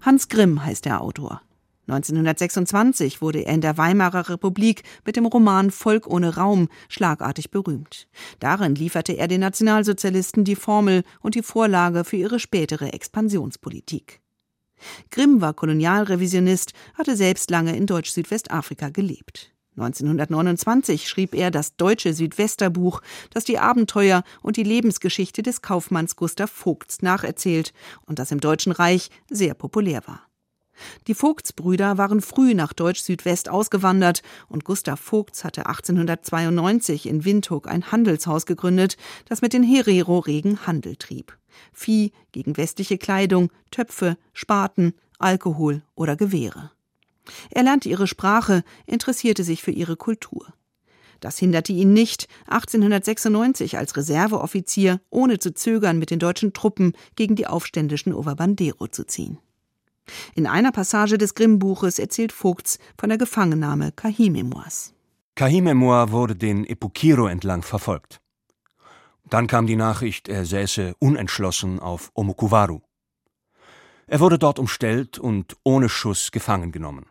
Hans 0.00 0.28
Grimm 0.28 0.64
heißt 0.64 0.84
der 0.84 1.00
Autor. 1.00 1.42
1926 1.88 3.22
wurde 3.22 3.40
er 3.40 3.54
in 3.54 3.62
der 3.62 3.78
Weimarer 3.78 4.28
Republik 4.28 4.82
mit 5.06 5.16
dem 5.16 5.24
Roman 5.24 5.70
Volk 5.70 6.06
ohne 6.06 6.36
Raum 6.36 6.68
schlagartig 6.90 7.50
berühmt. 7.50 8.08
Darin 8.40 8.74
lieferte 8.74 9.14
er 9.14 9.26
den 9.26 9.40
Nationalsozialisten 9.40 10.44
die 10.44 10.56
Formel 10.56 11.02
und 11.20 11.34
die 11.34 11.42
Vorlage 11.42 12.04
für 12.04 12.16
ihre 12.16 12.40
spätere 12.40 12.92
Expansionspolitik. 12.92 14.20
Grimm 15.10 15.40
war 15.40 15.54
Kolonialrevisionist, 15.54 16.72
hatte 16.94 17.16
selbst 17.16 17.50
lange 17.50 17.76
in 17.76 17.86
Deutsch-Südwestafrika 17.86 18.90
gelebt. 18.90 19.52
1929 19.76 21.08
schrieb 21.08 21.34
er 21.34 21.50
das 21.50 21.76
Deutsche 21.76 22.12
Südwesterbuch, 22.12 23.00
das 23.30 23.44
die 23.44 23.58
Abenteuer 23.58 24.24
und 24.42 24.56
die 24.56 24.64
Lebensgeschichte 24.64 25.42
des 25.42 25.62
Kaufmanns 25.62 26.16
Gustav 26.16 26.50
Vogts 26.50 27.02
nacherzählt 27.02 27.72
und 28.04 28.18
das 28.18 28.32
im 28.32 28.40
Deutschen 28.40 28.72
Reich 28.72 29.10
sehr 29.30 29.54
populär 29.54 30.02
war. 30.06 30.27
Die 31.06 31.14
Vogtsbrüder 31.14 31.98
waren 31.98 32.20
früh 32.20 32.54
nach 32.54 32.72
Deutsch-Südwest 32.72 33.48
ausgewandert 33.48 34.22
und 34.48 34.64
Gustav 34.64 35.00
Vogts 35.00 35.44
hatte 35.44 35.66
1892 35.66 37.06
in 37.06 37.24
Windhoek 37.24 37.68
ein 37.68 37.90
Handelshaus 37.90 38.46
gegründet, 38.46 38.96
das 39.28 39.42
mit 39.42 39.52
den 39.52 39.62
Herero 39.62 40.18
regen 40.18 40.66
Handel 40.66 40.96
trieb. 40.96 41.36
Vieh 41.72 42.12
gegen 42.32 42.56
westliche 42.56 42.98
Kleidung, 42.98 43.50
Töpfe, 43.70 44.16
Spaten, 44.32 44.94
Alkohol 45.18 45.82
oder 45.94 46.16
Gewehre. 46.16 46.70
Er 47.50 47.62
lernte 47.62 47.88
ihre 47.88 48.06
Sprache, 48.06 48.62
interessierte 48.86 49.44
sich 49.44 49.62
für 49.62 49.70
ihre 49.70 49.96
Kultur. 49.96 50.46
Das 51.20 51.38
hinderte 51.38 51.72
ihn 51.72 51.92
nicht, 51.92 52.28
1896 52.46 53.76
als 53.76 53.96
Reserveoffizier 53.96 55.00
ohne 55.10 55.38
zu 55.38 55.52
zögern 55.52 55.98
mit 55.98 56.10
den 56.10 56.20
deutschen 56.20 56.52
Truppen 56.52 56.92
gegen 57.16 57.34
die 57.34 57.46
aufständischen 57.46 58.14
Ovabandero 58.14 58.86
zu 58.86 59.04
ziehen. 59.04 59.38
In 60.34 60.46
einer 60.46 60.72
Passage 60.72 61.18
des 61.18 61.34
Grimm-Buches 61.34 61.98
erzählt 61.98 62.32
Vogts 62.32 62.78
von 62.98 63.08
der 63.08 63.18
Gefangennahme 63.18 63.92
Kahimemors. 63.92 64.94
Kahimemor 65.34 66.10
wurde 66.10 66.34
den 66.34 66.64
Epukiro 66.64 67.26
entlang 67.26 67.62
verfolgt. 67.62 68.20
Dann 69.30 69.46
kam 69.46 69.66
die 69.66 69.76
Nachricht, 69.76 70.28
er 70.28 70.44
säße 70.44 70.94
unentschlossen 70.98 71.78
auf 71.80 72.10
Omokuwaru. 72.14 72.80
Er 74.06 74.20
wurde 74.20 74.38
dort 74.38 74.58
umstellt 74.58 75.18
und 75.18 75.56
ohne 75.64 75.88
Schuss 75.88 76.32
gefangen 76.32 76.72
genommen. 76.72 77.06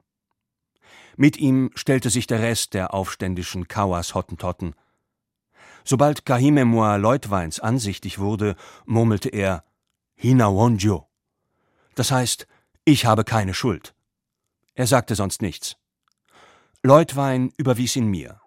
Mit 1.15 1.37
ihm 1.37 1.71
stellte 1.75 2.09
sich 2.09 2.27
der 2.27 2.41
Rest 2.41 2.73
der 2.73 2.93
aufständischen 2.93 3.67
Kawas 3.67 4.13
Hottentotten. 4.13 4.75
Sobald 5.83 6.25
Kahimemor 6.25 6.97
Leutweins 6.97 7.59
ansichtig 7.59 8.19
wurde, 8.19 8.55
murmelte 8.85 9.29
er 9.29 9.63
Hinawonjo. 10.15 11.07
Das 11.95 12.11
heißt, 12.11 12.47
ich 12.87 13.05
habe 13.05 13.25
keine 13.25 13.53
Schuld. 13.53 13.93
Er 14.73 14.87
sagte 14.87 15.15
sonst 15.15 15.41
nichts. 15.41 15.75
Leutwein 16.83 17.51
überwies 17.57 17.97
ihn 17.97 18.07
mir. 18.07 18.39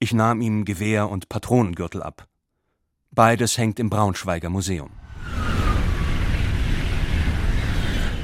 Ich 0.00 0.12
nahm 0.12 0.40
ihm 0.40 0.64
Gewehr 0.64 1.08
und 1.08 1.28
Patronengürtel 1.28 2.02
ab. 2.02 2.26
Beides 3.12 3.56
hängt 3.56 3.78
im 3.78 3.88
Braunschweiger 3.88 4.50
Museum. 4.50 4.90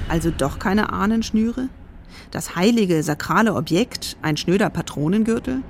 Also 0.09 0.33
doch 0.33 0.59
keine 0.59 0.93
Ahnenschnüre? 0.93 1.69
Das 2.33 2.57
heilige, 2.57 3.05
sakrale 3.05 3.55
Objekt, 3.55 4.17
ein 4.23 4.37
schnöder 4.37 4.71
Patronengürtel? 4.71 5.63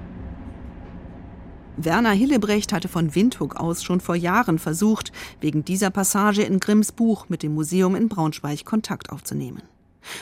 Werner 1.76 2.10
Hillebrecht 2.12 2.72
hatte 2.72 2.88
von 2.88 3.14
Windhoek 3.14 3.56
aus 3.56 3.82
schon 3.82 4.00
vor 4.00 4.14
Jahren 4.14 4.58
versucht, 4.58 5.10
wegen 5.40 5.64
dieser 5.64 5.90
Passage 5.90 6.42
in 6.42 6.60
Grimms 6.60 6.92
Buch 6.92 7.28
mit 7.28 7.42
dem 7.42 7.54
Museum 7.54 7.96
in 7.96 8.08
Braunschweig 8.08 8.64
Kontakt 8.64 9.10
aufzunehmen. 9.10 9.62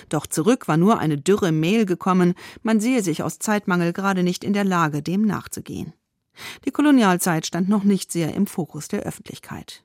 Doch 0.09 0.27
zurück 0.27 0.69
war 0.69 0.77
nur 0.77 0.99
eine 0.99 1.19
dürre 1.19 1.53
Mail 1.53 1.87
gekommen, 1.87 2.35
man 2.63 2.81
sehe 2.81 3.03
sich 3.03 3.23
aus 3.23 3.39
Zeitmangel 3.39 3.93
gerade 3.93 4.23
nicht 4.23 4.45
in 4.45 4.53
der 4.53 4.65
Lage, 4.65 5.03
dem 5.03 5.23
nachzugehen. 5.23 5.93
Die 6.65 6.71
Kolonialzeit 6.71 7.47
stand 7.47 7.69
noch 7.69 7.83
nicht 7.83 8.13
sehr 8.13 8.35
im 8.35 8.47
Fokus 8.47 8.89
der 8.89 9.01
Öffentlichkeit. 9.01 9.83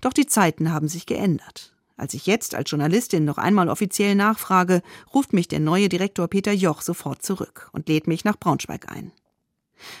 Doch 0.00 0.12
die 0.12 0.26
Zeiten 0.26 0.72
haben 0.72 0.88
sich 0.88 1.06
geändert. 1.06 1.74
Als 1.96 2.14
ich 2.14 2.26
jetzt 2.26 2.54
als 2.54 2.70
Journalistin 2.70 3.24
noch 3.24 3.38
einmal 3.38 3.68
offiziell 3.68 4.14
nachfrage, 4.14 4.82
ruft 5.14 5.32
mich 5.32 5.48
der 5.48 5.60
neue 5.60 5.88
Direktor 5.88 6.28
Peter 6.28 6.52
Joch 6.52 6.82
sofort 6.82 7.22
zurück 7.22 7.70
und 7.72 7.88
lädt 7.88 8.06
mich 8.06 8.24
nach 8.24 8.38
Braunschweig 8.38 8.90
ein. 8.90 9.12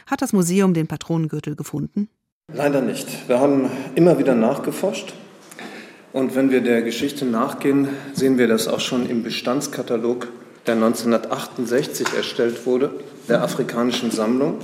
Hat 0.06 0.22
das 0.22 0.32
Museum 0.32 0.74
den 0.74 0.86
Patronengürtel 0.86 1.56
gefunden? 1.56 2.08
Leider 2.52 2.80
nicht. 2.80 3.28
Wir 3.28 3.40
haben 3.40 3.70
immer 3.94 4.18
wieder 4.18 4.34
nachgeforscht. 4.34 5.14
Und 6.12 6.34
wenn 6.34 6.50
wir 6.50 6.60
der 6.60 6.82
Geschichte 6.82 7.24
nachgehen, 7.24 7.88
sehen 8.12 8.36
wir, 8.36 8.46
dass 8.46 8.68
auch 8.68 8.80
schon 8.80 9.08
im 9.08 9.22
Bestandskatalog, 9.22 10.28
der 10.66 10.74
1968 10.74 12.08
erstellt 12.14 12.66
wurde, 12.66 12.90
der 13.28 13.42
Afrikanischen 13.42 14.10
Sammlung, 14.10 14.58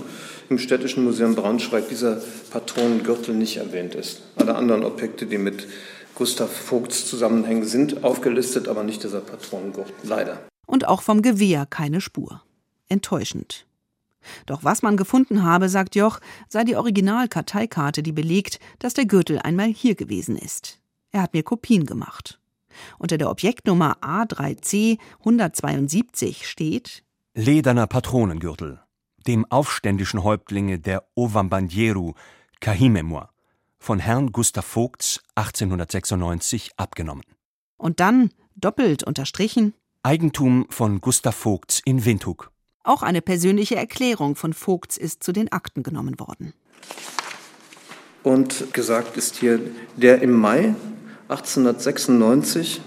im 0.50 0.58
Städtischen 0.58 1.04
Museum 1.04 1.34
Braunschweig 1.34 1.88
dieser 1.88 2.20
Patronengürtel 2.50 3.34
nicht 3.34 3.56
erwähnt 3.56 3.94
ist. 3.94 4.22
Alle 4.36 4.54
anderen 4.54 4.84
Objekte, 4.84 5.26
die 5.26 5.38
mit 5.38 5.66
Gustav 6.14 6.50
Vogts 6.50 7.06
zusammenhängen, 7.06 7.64
sind 7.64 8.04
aufgelistet, 8.04 8.68
aber 8.68 8.82
nicht 8.82 9.02
dieser 9.02 9.20
Patronengürtel, 9.20 9.94
leider. 10.02 10.38
Und 10.66 10.86
auch 10.86 11.02
vom 11.02 11.22
Gewehr 11.22 11.66
keine 11.66 12.00
Spur. 12.00 12.42
Enttäuschend. 12.88 13.66
Doch 14.46 14.64
was 14.64 14.82
man 14.82 14.96
gefunden 14.96 15.44
habe, 15.44 15.68
sagt 15.68 15.94
Joch, 15.94 16.20
sei 16.48 16.64
die 16.64 16.76
Originalkarteikarte, 16.76 18.02
die 18.02 18.12
belegt, 18.12 18.58
dass 18.78 18.94
der 18.94 19.06
Gürtel 19.06 19.38
einmal 19.38 19.68
hier 19.68 19.94
gewesen 19.94 20.36
ist. 20.36 20.80
Er 21.10 21.22
hat 21.22 21.34
mir 21.34 21.42
Kopien 21.42 21.86
gemacht. 21.86 22.40
Unter 22.98 23.18
der 23.18 23.30
Objektnummer 23.30 23.98
A3C 24.00 24.98
172 25.20 26.46
steht 26.48 27.04
Lederner 27.34 27.86
Patronengürtel, 27.86 28.80
dem 29.26 29.44
aufständischen 29.50 30.22
Häuptlinge 30.22 30.78
der 30.78 31.04
Ovambandieru, 31.14 32.14
Kahimemua, 32.60 33.30
von 33.78 33.98
Herrn 34.00 34.32
Gustav 34.32 34.66
Vogts 34.66 35.22
1896 35.36 36.72
abgenommen. 36.76 37.24
Und 37.76 38.00
dann, 38.00 38.30
doppelt 38.56 39.04
unterstrichen, 39.04 39.74
Eigentum 40.02 40.66
von 40.68 41.00
Gustav 41.00 41.36
Vogts 41.36 41.80
in 41.84 42.04
Windhoek. 42.04 42.50
Auch 42.88 43.02
eine 43.02 43.20
persönliche 43.20 43.76
Erklärung 43.76 44.34
von 44.34 44.54
Vogts 44.54 44.96
ist 44.96 45.22
zu 45.22 45.32
den 45.32 45.52
Akten 45.52 45.82
genommen 45.82 46.18
worden. 46.18 46.54
Und 48.22 48.72
gesagt 48.72 49.18
ist 49.18 49.36
hier, 49.36 49.60
der 49.96 50.22
im 50.22 50.32
Mai 50.32 50.74
1896 51.28 52.80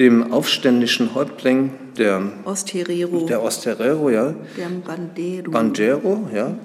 dem 0.00 0.32
aufständischen 0.32 1.14
Häuptling 1.14 1.70
der 1.96 2.20
Osterero, 2.44 3.26
der 3.26 3.44
Osterero, 3.44 4.10
ja, 4.10 4.34
der 4.56 4.68
Bandero, 4.84 5.52
Bandero, 5.52 6.28
ja, 6.34 6.56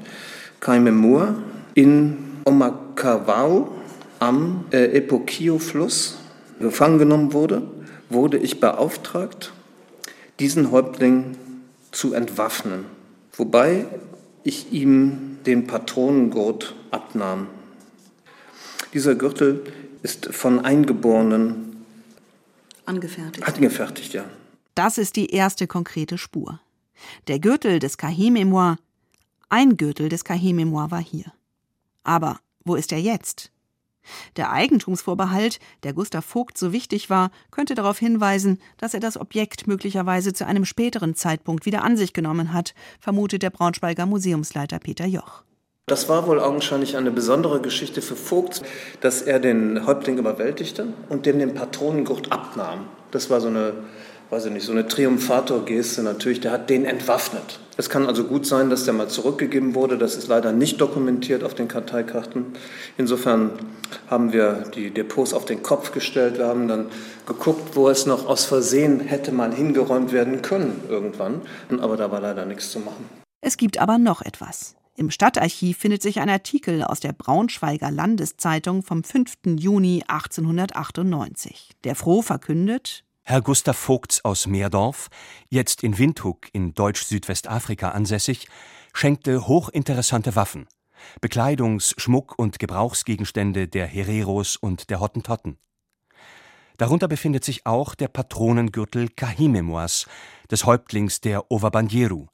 Kaimemur 0.60 1.36
in 1.76 2.18
Omakawao 2.44 3.70
am 4.18 4.66
äh, 4.72 4.98
Epokio-Fluss 4.98 6.18
gefangen 6.60 6.98
genommen 6.98 7.34
wurde, 7.34 7.62
wurde 8.10 8.40
ich 8.40 8.60
beauftragt, 8.60 9.54
diesen 10.40 10.72
Häuptling 10.72 11.36
zu 11.98 12.14
entwaffnen, 12.14 12.86
wobei 13.34 13.88
ich 14.44 14.72
ihm 14.72 15.40
den 15.48 15.66
Patronengurt 15.66 16.76
abnahm. 16.92 17.48
Dieser 18.94 19.16
Gürtel 19.16 19.64
ist 20.04 20.28
von 20.28 20.64
Eingeborenen 20.64 21.84
angefertigt. 22.86 23.48
Angefertigt, 23.48 24.14
ja. 24.14 24.26
Das 24.76 25.00
ist 25.00 25.16
die 25.16 25.32
erste 25.32 25.66
konkrete 25.66 26.20
Spur. 26.20 26.60
Der 27.28 27.40
Gürtel 27.40 27.80
des 27.80 27.98
Kahé-Memoir, 27.98 28.78
ein 29.50 29.76
Gürtel 29.76 30.08
des 30.08 30.24
Kahé-Memoir 30.24 30.92
war 30.92 31.02
hier. 31.02 31.34
Aber 32.04 32.40
wo 32.64 32.76
ist 32.76 32.92
er 32.92 33.00
jetzt? 33.00 33.52
Der 34.36 34.52
Eigentumsvorbehalt, 34.52 35.60
der 35.84 35.94
Gustav 35.94 36.26
Vogt 36.26 36.58
so 36.58 36.72
wichtig 36.72 37.10
war, 37.10 37.32
könnte 37.52 37.76
darauf 37.76 38.00
hinweisen, 38.00 38.60
dass 38.78 38.94
er 38.94 39.00
das 39.00 39.20
Objekt 39.20 39.68
möglicherweise 39.68 40.34
zu 40.34 40.46
einem 40.46 40.66
späteren 40.66 41.16
Zeitpunkt 41.16 41.66
wieder 41.66 41.84
an 41.84 41.98
sich 41.98 42.14
genommen 42.14 42.54
hat, 42.54 42.74
vermutet 43.00 43.44
der 43.44 43.50
Braunschweiger 43.50 44.06
Museumsleiter 44.06 44.80
Peter 44.80 45.06
Joch. 45.06 45.44
Das 45.90 46.10
war 46.10 46.28
wohl 46.28 46.42
augenscheinlich 46.42 46.98
eine 46.98 47.12
besondere 47.12 47.62
Geschichte 47.62 48.02
für 48.02 48.18
Vogt, 48.18 48.62
dass 49.00 49.22
er 49.22 49.40
den 49.40 49.86
Häuptling 49.88 50.18
überwältigte 50.18 50.88
und 51.08 51.26
dem 51.26 51.40
den 51.40 51.54
Patronengurt 51.54 52.30
abnahm. 52.30 52.90
Das 53.12 53.30
war 53.30 53.40
so 53.40 53.48
eine 53.48 53.74
weiß 54.30 54.46
ich 54.46 54.52
nicht, 54.52 54.66
so 54.66 54.72
eine 54.72 54.88
Triumphator-Geste 54.88 56.04
natürlich, 56.04 56.42
der 56.42 56.52
hat 56.52 56.70
den 56.70 56.86
entwaffnet. 56.86 57.60
Es 57.78 57.90
kann 57.90 58.08
also 58.08 58.24
gut 58.24 58.48
sein, 58.48 58.72
dass 58.72 58.86
der 58.86 58.94
mal 58.94 59.08
zurückgegeben 59.08 59.76
wurde. 59.76 59.98
Das 59.98 60.16
ist 60.16 60.28
leider 60.28 60.52
nicht 60.52 60.82
dokumentiert 60.82 61.44
auf 61.44 61.54
den 61.54 61.68
Karteikarten. 61.68 62.48
Insofern 62.98 63.52
haben 64.08 64.34
wir 64.34 64.64
die 64.74 64.90
Depots 64.90 65.34
auf 65.34 65.46
den 65.46 65.62
Kopf 65.62 65.92
gestellt. 65.92 66.40
Wir 66.40 66.48
haben 66.48 66.68
dann 66.68 66.88
geguckt, 67.28 67.76
wo 67.76 67.88
es 67.88 68.08
noch 68.08 68.26
aus 68.26 68.46
Versehen 68.46 69.00
hätte 69.00 69.32
mal 69.32 69.54
hingeräumt 69.54 70.12
werden 70.12 70.42
können 70.42 70.82
irgendwann. 70.90 71.42
Aber 71.80 71.98
da 71.98 72.12
war 72.12 72.20
leider 72.20 72.46
nichts 72.46 72.72
zu 72.72 72.80
machen. 72.80 73.06
Es 73.42 73.58
gibt 73.58 73.78
aber 73.78 74.00
noch 74.00 74.24
etwas. 74.24 74.76
Im 74.96 75.12
Stadtarchiv 75.12 75.78
findet 75.78 76.02
sich 76.02 76.20
ein 76.20 76.30
Artikel 76.30 76.84
aus 76.84 77.00
der 77.00 77.14
Braunschweiger 77.14 77.92
Landeszeitung 77.92 78.82
vom 78.82 79.04
5. 79.04 79.34
Juni 79.60 80.04
1898, 80.08 81.76
der 81.84 81.94
froh 81.94 82.24
verkündet, 82.24 83.04
Herr 83.30 83.42
Gustav 83.42 83.76
Vogts 83.76 84.24
aus 84.24 84.48
Meerdorf, 84.48 85.10
jetzt 85.50 85.84
in 85.84 85.98
Windhoek 85.98 86.48
in 86.54 86.74
Deutsch-Südwestafrika 86.74 87.90
ansässig, 87.90 88.48
schenkte 88.94 89.50
hochinteressante 89.50 90.38
Waffen, 90.38 90.66
Bekleidungs-, 91.20 91.94
Schmuck- 92.00 92.40
und 92.40 92.58
Gebrauchsgegenstände 92.58 93.68
der 93.68 93.86
Hereros 93.86 94.56
und 94.56 94.90
der 94.90 95.02
Hottentotten. 95.02 95.58
Darunter 96.78 97.10
befindet 97.10 97.44
sich 97.44 97.66
auch 97.66 97.96
der 97.96 98.08
Patronengürtel 98.08 99.10
Kahimemoas 99.10 100.06
des 100.50 100.66
Häuptlings 100.66 101.20
der 101.20 101.52
Ovabandjeru, 101.52 102.28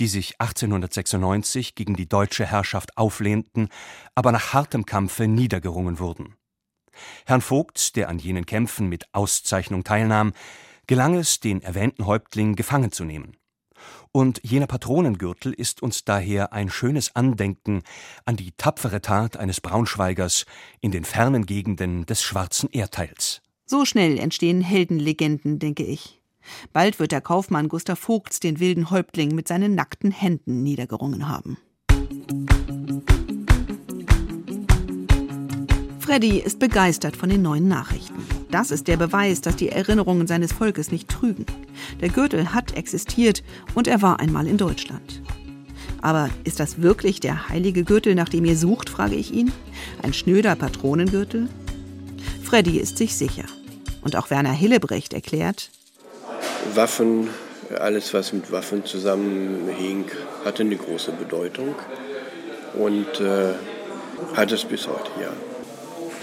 die 0.00 0.08
sich 0.08 0.40
1896 0.40 1.76
gegen 1.76 1.94
die 1.94 2.08
deutsche 2.08 2.44
Herrschaft 2.44 2.96
auflehnten, 2.96 3.68
aber 4.16 4.32
nach 4.32 4.52
hartem 4.52 4.84
Kampfe 4.84 5.28
niedergerungen 5.28 6.00
wurden. 6.00 6.34
Herrn 7.26 7.40
Vogt, 7.40 7.96
der 7.96 8.08
an 8.08 8.18
jenen 8.18 8.46
Kämpfen 8.46 8.88
mit 8.88 9.06
Auszeichnung 9.12 9.84
teilnahm, 9.84 10.32
gelang 10.86 11.14
es, 11.14 11.40
den 11.40 11.62
erwähnten 11.62 12.06
Häuptling 12.06 12.56
gefangen 12.56 12.92
zu 12.92 13.04
nehmen. 13.04 13.36
Und 14.12 14.40
jener 14.42 14.66
Patronengürtel 14.66 15.52
ist 15.52 15.82
uns 15.82 16.04
daher 16.04 16.52
ein 16.52 16.68
schönes 16.68 17.14
Andenken 17.14 17.82
an 18.24 18.36
die 18.36 18.52
tapfere 18.52 19.00
Tat 19.00 19.36
eines 19.36 19.60
Braunschweigers 19.60 20.46
in 20.80 20.90
den 20.90 21.04
fernen 21.04 21.46
Gegenden 21.46 22.06
des 22.06 22.22
schwarzen 22.22 22.68
Erdteils. 22.70 23.40
So 23.66 23.84
schnell 23.84 24.18
entstehen 24.18 24.62
Heldenlegenden, 24.62 25.60
denke 25.60 25.84
ich. 25.84 26.20
Bald 26.72 26.98
wird 26.98 27.12
der 27.12 27.20
Kaufmann 27.20 27.68
Gustav 27.68 27.98
Vogts 27.98 28.40
den 28.40 28.58
wilden 28.58 28.90
Häuptling 28.90 29.34
mit 29.34 29.46
seinen 29.46 29.74
nackten 29.74 30.10
Händen 30.10 30.62
niedergerungen 30.62 31.28
haben. 31.28 31.58
Freddy 36.10 36.40
ist 36.40 36.58
begeistert 36.58 37.16
von 37.16 37.28
den 37.28 37.40
neuen 37.40 37.68
Nachrichten. 37.68 38.26
Das 38.50 38.72
ist 38.72 38.88
der 38.88 38.96
Beweis, 38.96 39.42
dass 39.42 39.54
die 39.54 39.68
Erinnerungen 39.68 40.26
seines 40.26 40.52
Volkes 40.52 40.90
nicht 40.90 41.08
trügen. 41.08 41.46
Der 42.00 42.08
Gürtel 42.08 42.52
hat 42.52 42.76
existiert 42.76 43.44
und 43.76 43.86
er 43.86 44.02
war 44.02 44.18
einmal 44.18 44.48
in 44.48 44.56
Deutschland. 44.56 45.22
Aber 46.02 46.28
ist 46.42 46.58
das 46.58 46.82
wirklich 46.82 47.20
der 47.20 47.48
heilige 47.48 47.84
Gürtel, 47.84 48.16
nach 48.16 48.28
dem 48.28 48.44
ihr 48.44 48.56
sucht, 48.56 48.90
frage 48.90 49.14
ich 49.14 49.32
ihn? 49.32 49.52
Ein 50.02 50.12
schnöder 50.12 50.56
Patronengürtel? 50.56 51.48
Freddy 52.42 52.78
ist 52.78 52.98
sich 52.98 53.16
sicher. 53.16 53.44
Und 54.02 54.16
auch 54.16 54.30
Werner 54.30 54.50
Hillebrecht 54.50 55.12
erklärt, 55.12 55.70
Waffen, 56.74 57.28
alles 57.78 58.12
was 58.14 58.32
mit 58.32 58.50
Waffen 58.50 58.84
zusammenhing, 58.84 60.06
hatte 60.44 60.64
eine 60.64 60.74
große 60.74 61.12
Bedeutung 61.12 61.76
und 62.74 63.20
äh, 63.20 63.54
hat 64.34 64.50
es 64.50 64.64
bis 64.64 64.88
heute, 64.88 65.10
ja. 65.22 65.49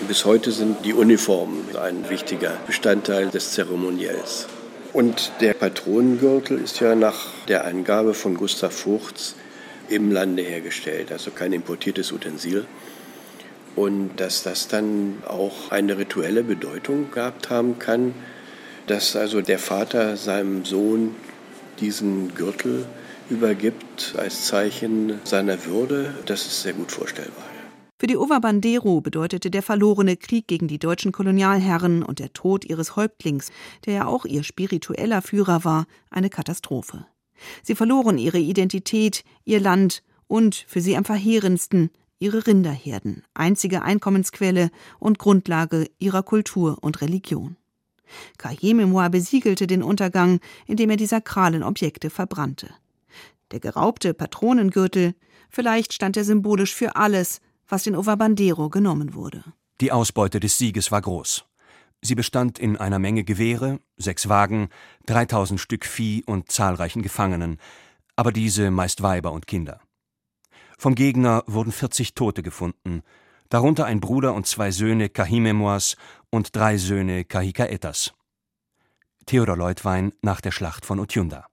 Bis 0.05 0.25
heute 0.25 0.51
sind 0.51 0.85
die 0.85 0.93
Uniformen 0.93 1.75
ein 1.75 2.07
wichtiger 2.09 2.55
Bestandteil 2.67 3.29
des 3.29 3.53
Zeremoniells. 3.53 4.47
Und 4.93 5.31
der 5.41 5.55
Patronengürtel 5.55 6.59
ist 6.59 6.79
ja 6.79 6.93
nach 6.93 7.31
der 7.47 7.65
Angabe 7.65 8.13
von 8.13 8.35
Gustav 8.35 8.73
Vogts 8.73 9.35
im 9.89 10.11
Lande 10.11 10.43
hergestellt, 10.43 11.11
also 11.11 11.31
kein 11.31 11.51
importiertes 11.51 12.11
Utensil. 12.11 12.65
Und 13.75 14.11
dass 14.17 14.43
das 14.43 14.67
dann 14.67 15.23
auch 15.27 15.71
eine 15.71 15.97
rituelle 15.97 16.43
Bedeutung 16.43 17.09
gehabt 17.11 17.49
haben 17.49 17.79
kann, 17.79 18.13
dass 18.85 19.15
also 19.15 19.41
der 19.41 19.59
Vater 19.59 20.15
seinem 20.15 20.63
Sohn 20.63 21.15
diesen 21.79 22.35
Gürtel 22.35 22.85
übergibt 23.31 24.13
als 24.15 24.45
Zeichen 24.45 25.19
seiner 25.23 25.65
Würde, 25.65 26.13
das 26.27 26.45
ist 26.45 26.61
sehr 26.61 26.73
gut 26.73 26.91
vorstellbar. 26.91 27.46
Für 27.99 28.05
die 28.05 28.17
Ovabandero 28.17 29.01
bedeutete 29.01 29.49
der 29.49 29.63
verlorene 29.63 30.17
Krieg 30.17 30.47
gegen 30.47 30.67
die 30.67 30.77
deutschen 30.77 31.11
Kolonialherren 31.11 32.03
und 32.03 32.19
der 32.19 32.31
Tod 32.31 32.63
ihres 32.63 32.95
Häuptlings, 32.95 33.51
der 33.85 33.93
ja 33.93 34.05
auch 34.05 34.25
ihr 34.25 34.43
spiritueller 34.43 35.23
Führer 35.23 35.63
war, 35.63 35.87
eine 36.11 36.29
Katastrophe. 36.29 37.07
Sie 37.63 37.73
verloren 37.73 38.19
ihre 38.19 38.37
Identität, 38.37 39.23
ihr 39.45 39.59
Land 39.59 40.03
und, 40.27 40.65
für 40.67 40.79
sie 40.79 40.95
am 40.95 41.05
verheerendsten, 41.05 41.89
ihre 42.19 42.45
Rinderherden, 42.45 43.23
einzige 43.33 43.81
Einkommensquelle 43.81 44.69
und 44.99 45.17
Grundlage 45.17 45.87
ihrer 45.97 46.21
Kultur 46.21 46.77
und 46.81 47.01
Religion. 47.01 47.57
Kajememoir 48.37 49.09
besiegelte 49.09 49.65
den 49.65 49.81
Untergang, 49.81 50.39
indem 50.67 50.91
er 50.91 50.97
die 50.97 51.07
sakralen 51.07 51.63
Objekte 51.63 52.11
verbrannte. 52.11 52.69
Der 53.51 53.59
geraubte 53.59 54.13
Patronengürtel, 54.13 55.15
vielleicht 55.49 55.93
stand 55.93 56.15
er 56.15 56.23
symbolisch 56.23 56.75
für 56.75 56.95
alles, 56.95 57.41
was 57.67 57.83
den 57.83 57.95
Ovabandero 57.95 58.69
genommen 58.69 59.13
wurde. 59.13 59.43
Die 59.81 59.91
Ausbeute 59.91 60.39
des 60.39 60.57
Sieges 60.57 60.91
war 60.91 61.01
groß. 61.01 61.45
Sie 62.01 62.15
bestand 62.15 62.59
in 62.59 62.77
einer 62.77 62.99
Menge 62.99 63.23
Gewehre, 63.23 63.79
sechs 63.97 64.29
Wagen, 64.29 64.69
3000 65.07 65.59
Stück 65.59 65.85
Vieh 65.85 66.23
und 66.25 66.51
zahlreichen 66.51 67.01
Gefangenen, 67.01 67.59
aber 68.15 68.31
diese 68.31 68.71
meist 68.71 69.01
Weiber 69.01 69.31
und 69.31 69.47
Kinder. 69.47 69.81
Vom 70.77 70.95
Gegner 70.95 71.43
wurden 71.47 71.71
40 71.71 72.13
Tote 72.13 72.43
gefunden, 72.43 73.01
darunter 73.49 73.85
ein 73.85 73.99
Bruder 73.99 74.33
und 74.33 74.45
zwei 74.45 74.71
Söhne 74.71 75.09
Kahimemoas 75.09 75.97
und 76.29 76.55
drei 76.55 76.77
Söhne 76.77 77.25
Kahikaetas. 77.25 78.13
Theodor 79.25 79.57
Leutwein 79.57 80.13
nach 80.21 80.39
der 80.39 80.51
Schlacht 80.51 80.85
von 80.85 80.99
Utjunda. 80.99 81.46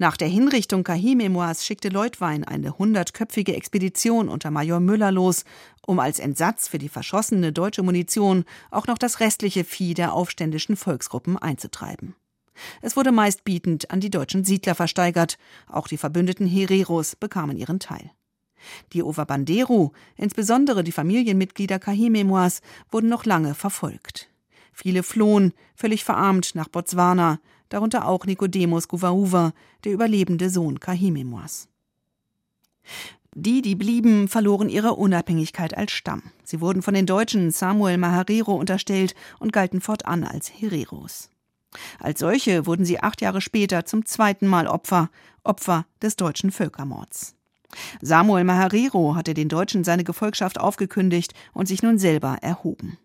Nach 0.00 0.16
der 0.16 0.28
Hinrichtung 0.28 0.84
Kahimemoas 0.84 1.66
schickte 1.66 1.88
Leutwein 1.88 2.44
eine 2.44 2.78
hundertköpfige 2.78 3.56
Expedition 3.56 4.28
unter 4.28 4.52
Major 4.52 4.78
Müller 4.78 5.10
los, 5.10 5.44
um 5.84 5.98
als 5.98 6.20
Entsatz 6.20 6.68
für 6.68 6.78
die 6.78 6.88
verschossene 6.88 7.52
deutsche 7.52 7.82
Munition 7.82 8.44
auch 8.70 8.86
noch 8.86 8.96
das 8.96 9.18
restliche 9.18 9.64
Vieh 9.64 9.94
der 9.94 10.12
aufständischen 10.12 10.76
Volksgruppen 10.76 11.36
einzutreiben. 11.36 12.14
Es 12.80 12.96
wurde 12.96 13.10
meistbietend 13.10 13.90
an 13.90 13.98
die 13.98 14.10
deutschen 14.10 14.44
Siedler 14.44 14.76
versteigert, 14.76 15.36
auch 15.66 15.88
die 15.88 15.98
verbündeten 15.98 16.46
Hereros 16.46 17.16
bekamen 17.16 17.56
ihren 17.56 17.80
Teil. 17.80 18.12
Die 18.92 19.02
Ovabandero, 19.02 19.92
insbesondere 20.16 20.84
die 20.84 20.92
Familienmitglieder 20.92 21.80
Kahimemoas, 21.80 22.60
wurden 22.90 23.08
noch 23.08 23.24
lange 23.24 23.54
verfolgt. 23.54 24.30
Viele 24.72 25.02
flohen, 25.02 25.54
völlig 25.74 26.04
verarmt, 26.04 26.54
nach 26.54 26.68
Botswana, 26.68 27.40
darunter 27.68 28.06
auch 28.06 28.26
Nicodemus 28.26 28.88
Guvauva, 28.88 29.52
der 29.84 29.92
überlebende 29.92 30.50
Sohn 30.50 30.80
Kahimemors. 30.80 31.68
Die, 33.34 33.62
die 33.62 33.74
blieben, 33.74 34.28
verloren 34.28 34.68
ihre 34.68 34.94
Unabhängigkeit 34.94 35.76
als 35.76 35.92
Stamm. 35.92 36.22
Sie 36.44 36.60
wurden 36.60 36.82
von 36.82 36.94
den 36.94 37.06
Deutschen 37.06 37.50
Samuel 37.50 37.98
Maharero 37.98 38.54
unterstellt 38.54 39.14
und 39.38 39.52
galten 39.52 39.80
fortan 39.80 40.24
als 40.24 40.50
Hereros. 40.50 41.30
Als 42.00 42.20
solche 42.20 42.66
wurden 42.66 42.84
sie 42.84 43.00
acht 43.00 43.20
Jahre 43.20 43.40
später 43.40 43.84
zum 43.84 44.06
zweiten 44.06 44.46
Mal 44.46 44.66
Opfer, 44.66 45.10
Opfer 45.44 45.86
des 46.02 46.16
deutschen 46.16 46.50
Völkermords. 46.50 47.34
Samuel 48.00 48.44
Maharero 48.44 49.14
hatte 49.14 49.34
den 49.34 49.48
Deutschen 49.48 49.84
seine 49.84 50.04
Gefolgschaft 50.04 50.58
aufgekündigt 50.58 51.34
und 51.52 51.68
sich 51.68 51.82
nun 51.82 51.98
selber 51.98 52.38
erhoben. 52.40 52.98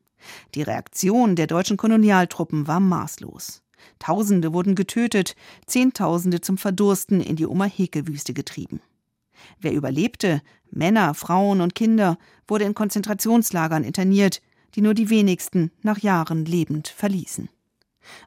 Die 0.55 0.61
Reaktion 0.61 1.35
der 1.35 1.47
deutschen 1.47 1.75
Kolonialtruppen 1.75 2.67
war 2.67 2.79
maßlos. 2.79 3.62
Tausende 3.99 4.53
wurden 4.53 4.75
getötet, 4.75 5.35
Zehntausende 5.65 6.41
zum 6.41 6.57
Verdursten 6.57 7.21
in 7.21 7.35
die 7.35 7.47
Omaheke-Wüste 7.47 8.33
getrieben. 8.33 8.81
Wer 9.59 9.73
überlebte, 9.73 10.41
Männer, 10.71 11.13
Frauen 11.13 11.61
und 11.61 11.75
Kinder, 11.75 12.17
wurde 12.47 12.65
in 12.65 12.73
Konzentrationslagern 12.73 13.83
interniert, 13.83 14.41
die 14.75 14.81
nur 14.81 14.93
die 14.93 15.09
wenigsten 15.09 15.71
nach 15.81 15.99
Jahren 15.99 16.45
lebend 16.45 16.87
verließen. 16.87 17.49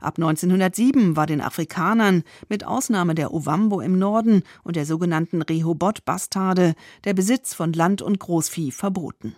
Ab 0.01 0.17
1907 0.17 1.17
war 1.17 1.27
den 1.27 1.41
Afrikanern, 1.41 2.23
mit 2.49 2.65
Ausnahme 2.65 3.15
der 3.15 3.33
Ovambo 3.35 3.81
im 3.81 3.99
Norden 3.99 4.43
und 4.63 4.77
der 4.77 4.87
sogenannten 4.87 5.43
Rehoboth-Bastarde, 5.43 6.75
der 7.05 7.15
Besitz 7.15 7.53
von 7.53 7.73
Land 7.73 8.01
und 8.01 8.19
Großvieh 8.19 8.71
verboten. 8.71 9.35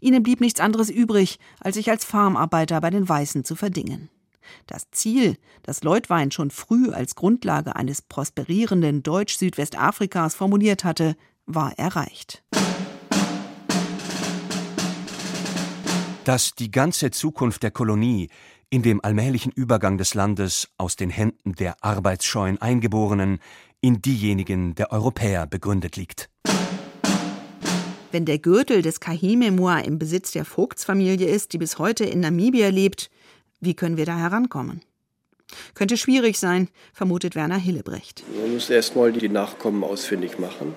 Ihnen 0.00 0.22
blieb 0.22 0.40
nichts 0.40 0.60
anderes 0.60 0.90
übrig, 0.90 1.38
als 1.60 1.76
sich 1.76 1.90
als 1.90 2.04
Farmarbeiter 2.04 2.80
bei 2.80 2.90
den 2.90 3.08
Weißen 3.08 3.44
zu 3.44 3.56
verdingen. 3.56 4.08
Das 4.66 4.90
Ziel, 4.90 5.36
das 5.62 5.82
Leutwein 5.82 6.30
schon 6.30 6.50
früh 6.50 6.90
als 6.90 7.14
Grundlage 7.14 7.76
eines 7.76 8.02
prosperierenden 8.02 9.02
Deutsch-Südwestafrikas 9.02 10.34
formuliert 10.34 10.84
hatte, 10.84 11.16
war 11.46 11.78
erreicht. 11.78 12.42
Dass 16.24 16.54
die 16.54 16.70
ganze 16.70 17.10
Zukunft 17.10 17.62
der 17.62 17.70
Kolonie 17.70 18.28
in 18.70 18.82
dem 18.82 19.02
allmählichen 19.02 19.50
Übergang 19.52 19.96
des 19.96 20.14
Landes 20.14 20.68
aus 20.76 20.96
den 20.96 21.10
Händen 21.10 21.54
der 21.54 21.82
arbeitsscheuen 21.82 22.60
Eingeborenen 22.60 23.38
in 23.80 24.02
diejenigen 24.02 24.74
der 24.74 24.92
Europäer 24.92 25.46
begründet 25.46 25.96
liegt. 25.96 26.28
Wenn 28.10 28.24
der 28.24 28.38
Gürtel 28.38 28.80
des 28.82 29.00
Kahimemua 29.00 29.80
im 29.80 29.98
Besitz 29.98 30.32
der 30.32 30.44
Vogtsfamilie 30.44 31.28
ist, 31.28 31.52
die 31.52 31.58
bis 31.58 31.78
heute 31.78 32.04
in 32.04 32.20
Namibia 32.20 32.68
lebt, 32.68 33.10
wie 33.60 33.74
können 33.74 33.96
wir 33.96 34.06
da 34.06 34.16
herankommen? 34.16 34.82
Könnte 35.74 35.96
schwierig 35.96 36.38
sein, 36.38 36.68
vermutet 36.92 37.34
Werner 37.34 37.56
Hillebrecht. 37.56 38.22
Man 38.40 38.54
muss 38.54 38.68
erstmal 38.70 39.12
die 39.12 39.28
Nachkommen 39.28 39.82
ausfindig 39.82 40.38
machen. 40.38 40.74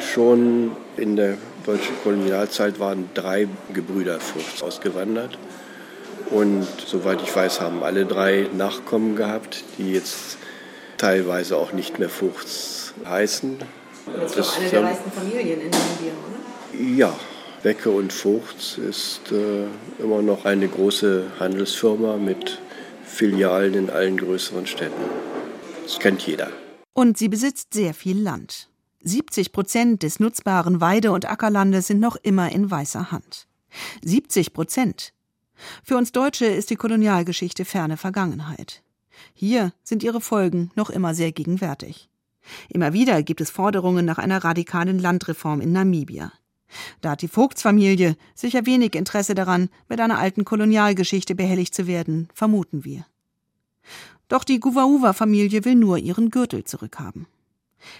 Schon 0.00 0.72
in 0.96 1.16
der 1.16 1.36
deutschen 1.64 1.94
Kolonialzeit 2.02 2.78
waren 2.78 3.08
drei 3.14 3.48
Gebrüder 3.72 4.20
Furchts 4.20 4.62
ausgewandert. 4.62 5.38
Und 6.30 6.66
soweit 6.86 7.20
ich 7.22 7.34
weiß, 7.34 7.60
haben 7.60 7.82
alle 7.82 8.06
drei 8.06 8.48
Nachkommen 8.56 9.16
gehabt, 9.16 9.64
die 9.76 9.92
jetzt 9.92 10.38
teilweise 10.96 11.56
auch 11.56 11.72
nicht 11.72 11.98
mehr 11.98 12.08
Furchts 12.08 12.94
heißen. 13.04 13.58
Das 14.16 14.36
ist 14.36 14.38
doch 14.38 14.58
eine 14.58 14.70
der 14.70 14.84
reichsten 14.84 15.12
Familien 15.12 15.60
in 15.60 15.70
Namibia, 15.70 16.12
oder? 16.26 16.96
Ja, 16.96 17.14
Becke 17.62 17.90
und 17.90 18.12
Vogts 18.12 18.76
ist 18.76 19.30
äh, 19.30 19.66
immer 20.02 20.20
noch 20.20 20.44
eine 20.44 20.66
große 20.66 21.30
Handelsfirma 21.38 22.16
mit 22.16 22.60
Filialen 23.04 23.74
in 23.74 23.90
allen 23.90 24.16
größeren 24.16 24.66
Städten. 24.66 25.02
Das 25.84 26.00
kennt 26.00 26.26
jeder. 26.26 26.50
Und 26.92 27.18
sie 27.18 27.28
besitzt 27.28 27.72
sehr 27.72 27.94
viel 27.94 28.20
Land. 28.20 28.68
70 29.04 29.52
Prozent 29.52 30.02
des 30.02 30.18
nutzbaren 30.18 30.80
Weide- 30.80 31.12
und 31.12 31.30
Ackerlandes 31.30 31.86
sind 31.86 32.00
noch 32.00 32.16
immer 32.16 32.50
in 32.50 32.70
weißer 32.70 33.12
Hand. 33.12 33.46
70 34.04 34.52
Prozent. 34.52 35.12
Für 35.84 35.96
uns 35.96 36.10
Deutsche 36.10 36.46
ist 36.46 36.70
die 36.70 36.76
Kolonialgeschichte 36.76 37.64
ferne 37.64 37.96
Vergangenheit. 37.96 38.82
Hier 39.34 39.72
sind 39.84 40.02
ihre 40.02 40.20
Folgen 40.20 40.72
noch 40.74 40.90
immer 40.90 41.14
sehr 41.14 41.30
gegenwärtig. 41.30 42.08
Immer 42.68 42.92
wieder 42.92 43.22
gibt 43.22 43.40
es 43.40 43.50
Forderungen 43.50 44.04
nach 44.04 44.18
einer 44.18 44.42
radikalen 44.42 44.98
Landreform 44.98 45.60
in 45.60 45.70
Namibia. 45.70 46.32
Da 47.00 47.10
hat 47.10 47.22
die 47.22 47.28
Vogtsfamilie 47.28 48.16
sicher 48.34 48.66
wenig 48.66 48.94
Interesse 48.94 49.34
daran, 49.34 49.68
mit 49.88 50.00
einer 50.00 50.18
alten 50.18 50.44
Kolonialgeschichte 50.44 51.34
behelligt 51.34 51.74
zu 51.74 51.86
werden, 51.86 52.28
vermuten 52.34 52.84
wir. 52.84 53.06
Doch 54.28 54.44
die 54.44 54.60
Guvauva-Familie 54.60 55.64
will 55.64 55.74
nur 55.74 55.98
ihren 55.98 56.30
Gürtel 56.30 56.64
zurückhaben. 56.64 57.26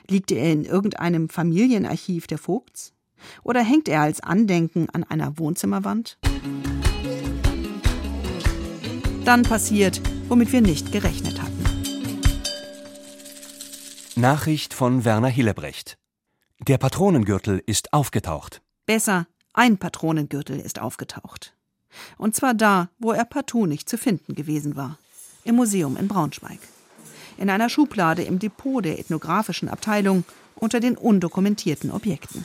Liegt 0.09 0.31
er 0.33 0.51
in 0.51 0.65
irgendeinem 0.65 1.29
Familienarchiv 1.29 2.27
der 2.27 2.39
Vogts? 2.39 2.95
Oder 3.43 3.63
hängt 3.63 3.89
er 3.89 4.01
als 4.01 4.21
Andenken 4.21 4.89
an 4.91 5.05
einer 5.05 5.39
Wohnzimmerwand? 5.39 6.19
Dann 9.25 9.43
passiert, 9.43 10.01
womit 10.29 10.53
wir 10.53 10.63
nicht 10.63 10.91
gerechnet 10.91 11.41
hatten. 11.41 11.65
Nachricht 14.17 14.75
von 14.75 15.05
Werner 15.05 15.29
Hillebrecht. 15.29 15.99
Der 16.69 16.79
Patronengürtel 16.79 17.61
ist 17.67 17.93
aufgetaucht. 17.93 18.63
Besser, 18.87 19.27
ein 19.53 19.79
Patronengürtel 19.79 20.61
ist 20.61 20.81
aufgetaucht. 20.81 21.57
Und 22.19 22.37
zwar 22.37 22.55
da, 22.55 22.89
wo 23.01 23.11
er 23.11 23.25
partout 23.25 23.67
nicht 23.67 23.89
zu 23.89 23.99
finden 23.99 24.37
gewesen 24.37 24.77
war. 24.77 24.97
Im 25.43 25.57
Museum 25.57 25.97
in 25.97 26.07
Braunschweig. 26.07 26.61
In 27.37 27.51
einer 27.51 27.69
Schublade 27.69 28.23
im 28.23 28.39
Depot 28.39 28.85
der 28.85 29.01
ethnografischen 29.01 29.69
Abteilung 29.69 30.23
unter 30.55 30.79
den 30.79 30.97
undokumentierten 30.97 31.91
Objekten. 31.91 32.45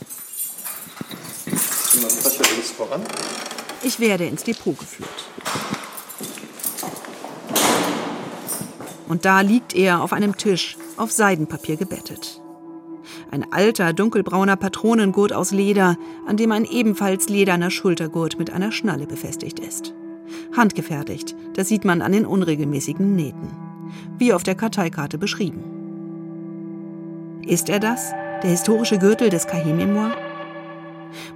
Ich 3.84 3.99
werde 3.99 4.25
ins 4.25 4.43
Depot 4.43 4.80
geführt. 4.80 5.25
Und 9.08 9.25
da 9.25 9.41
liegt 9.41 9.75
er 9.75 10.01
auf 10.01 10.12
einem 10.12 10.38
Tisch, 10.38 10.75
auf 10.97 11.12
Seidenpapier 11.12 11.77
gebettet. 11.77 12.37
Ein 13.29 13.51
alter, 13.51 13.93
dunkelbrauner 13.93 14.55
Patronengurt 14.55 15.33
aus 15.33 15.51
Leder, 15.51 15.97
an 16.25 16.37
dem 16.37 16.51
ein 16.51 16.65
ebenfalls 16.65 17.27
lederner 17.27 17.71
Schultergurt 17.71 18.39
mit 18.39 18.51
einer 18.51 18.71
Schnalle 18.71 19.05
befestigt 19.05 19.59
ist. 19.59 19.93
Handgefertigt, 20.55 21.35
das 21.53 21.67
sieht 21.67 21.85
man 21.85 22.01
an 22.01 22.13
den 22.13 22.25
unregelmäßigen 22.25 23.15
Nähten. 23.15 23.51
Wie 24.17 24.33
auf 24.33 24.43
der 24.43 24.55
Karteikarte 24.55 25.17
beschrieben. 25.17 25.63
Ist 27.45 27.69
er 27.69 27.79
das, 27.79 28.11
der 28.43 28.49
historische 28.49 28.97
Gürtel 28.97 29.29
des 29.29 29.47
Kahimemor? 29.47 30.11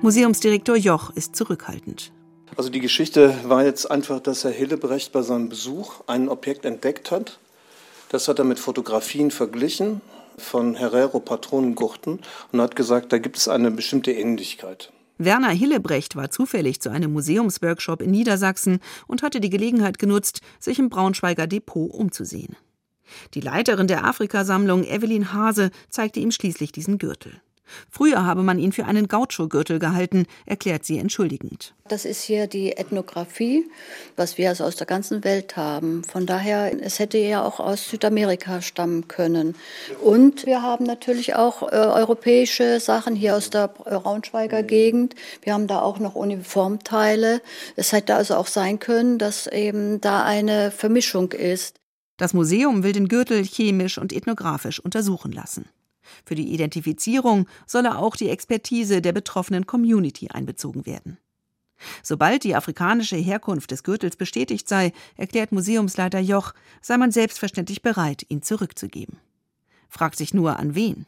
Museumsdirektor 0.01 0.75
Joch 0.75 1.09
ist 1.11 1.35
zurückhaltend. 1.35 2.11
Also 2.57 2.69
die 2.69 2.81
Geschichte 2.81 3.33
war 3.45 3.63
jetzt 3.63 3.89
einfach, 3.89 4.19
dass 4.19 4.43
Herr 4.43 4.51
Hillebrecht 4.51 5.13
bei 5.13 5.21
seinem 5.21 5.47
Besuch 5.49 6.01
ein 6.07 6.27
Objekt 6.27 6.65
entdeckt 6.65 7.11
hat. 7.11 7.39
Das 8.09 8.27
hat 8.27 8.39
er 8.39 8.45
mit 8.45 8.59
Fotografien 8.59 9.31
verglichen 9.31 10.01
von 10.41 10.75
Herrero 10.75 11.19
Patronengurten 11.19 12.19
und 12.51 12.61
hat 12.61 12.75
gesagt, 12.75 13.13
da 13.13 13.17
gibt 13.17 13.37
es 13.37 13.47
eine 13.47 13.71
bestimmte 13.71 14.11
Ähnlichkeit. 14.11 14.91
Werner 15.17 15.51
Hillebrecht 15.51 16.15
war 16.15 16.31
zufällig 16.31 16.81
zu 16.81 16.89
einem 16.89 17.13
Museumsworkshop 17.13 18.01
in 18.01 18.09
Niedersachsen 18.11 18.79
und 19.07 19.21
hatte 19.21 19.39
die 19.39 19.51
Gelegenheit 19.51 19.99
genutzt, 19.99 20.41
sich 20.59 20.79
im 20.79 20.89
Braunschweiger 20.89 21.45
Depot 21.45 21.91
umzusehen. 21.91 22.55
Die 23.33 23.41
Leiterin 23.41 23.87
der 23.87 24.05
Afrikasammlung, 24.05 24.83
Evelyn 24.83 25.33
Hase, 25.33 25.69
zeigte 25.89 26.19
ihm 26.19 26.31
schließlich 26.31 26.71
diesen 26.71 26.97
Gürtel. 26.97 27.41
Früher 27.89 28.25
habe 28.25 28.43
man 28.43 28.59
ihn 28.59 28.71
für 28.71 28.85
einen 28.85 29.07
Gaucho-Gürtel 29.07 29.79
gehalten, 29.79 30.25
erklärt 30.45 30.85
sie 30.85 30.97
entschuldigend. 30.97 31.73
Das 31.87 32.05
ist 32.05 32.23
hier 32.23 32.47
die 32.47 32.71
Ethnographie, 32.71 33.69
was 34.15 34.37
wir 34.37 34.49
also 34.49 34.63
aus 34.63 34.77
der 34.77 34.87
ganzen 34.87 35.23
Welt 35.25 35.57
haben. 35.57 36.03
Von 36.05 36.25
daher, 36.25 36.71
es 36.81 36.99
hätte 36.99 37.17
ja 37.17 37.43
auch 37.43 37.59
aus 37.59 37.89
Südamerika 37.89 38.61
stammen 38.61 39.09
können. 39.09 39.55
Und 40.01 40.45
wir 40.45 40.61
haben 40.61 40.85
natürlich 40.85 41.35
auch 41.35 41.63
äh, 41.63 41.75
europäische 41.75 42.79
Sachen 42.79 43.15
hier 43.15 43.35
aus 43.35 43.49
der 43.49 43.67
Braunschweiger 43.67 44.63
Gegend. 44.63 45.15
Wir 45.41 45.53
haben 45.53 45.67
da 45.67 45.81
auch 45.81 45.99
noch 45.99 46.15
Uniformteile. 46.15 47.41
Es 47.75 47.91
hätte 47.91 48.15
also 48.15 48.35
auch 48.35 48.47
sein 48.47 48.79
können, 48.79 49.17
dass 49.17 49.47
eben 49.47 49.99
da 49.99 50.23
eine 50.23 50.71
Vermischung 50.71 51.33
ist. 51.33 51.75
Das 52.17 52.33
Museum 52.33 52.83
will 52.83 52.93
den 52.93 53.07
Gürtel 53.07 53.43
chemisch 53.43 53.97
und 53.97 54.13
ethnografisch 54.13 54.79
untersuchen 54.79 55.31
lassen. 55.31 55.65
Für 56.25 56.35
die 56.35 56.53
Identifizierung 56.53 57.47
solle 57.65 57.97
auch 57.97 58.15
die 58.15 58.29
Expertise 58.29 59.01
der 59.01 59.13
betroffenen 59.13 59.65
Community 59.65 60.29
einbezogen 60.29 60.85
werden. 60.85 61.17
Sobald 62.03 62.43
die 62.43 62.55
afrikanische 62.55 63.15
Herkunft 63.15 63.71
des 63.71 63.83
Gürtels 63.83 64.15
bestätigt 64.15 64.67
sei, 64.67 64.93
erklärt 65.17 65.51
Museumsleiter 65.51 66.19
Joch, 66.19 66.53
sei 66.81 66.97
man 66.97 67.11
selbstverständlich 67.11 67.81
bereit, 67.81 68.25
ihn 68.29 68.43
zurückzugeben. 68.43 69.17
Fragt 69.89 70.17
sich 70.17 70.33
nur 70.33 70.57
an 70.57 70.75
wen? 70.75 71.05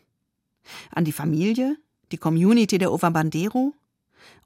An 0.91 1.05
die 1.05 1.11
Familie, 1.11 1.77
die 2.11 2.17
Community 2.17 2.77
der 2.77 2.91
Ovabandero 2.91 3.73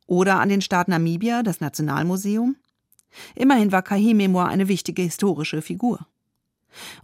oder 0.05 0.39
an 0.39 0.49
den 0.49 0.61
Staat 0.61 0.87
Namibia, 0.87 1.43
das 1.43 1.61
Nationalmuseum? 1.61 2.55
Immerhin 3.35 3.71
war 3.71 3.81
Kahimemor 3.81 4.47
eine 4.47 4.67
wichtige 4.67 5.01
historische 5.01 5.61
Figur. 5.61 6.05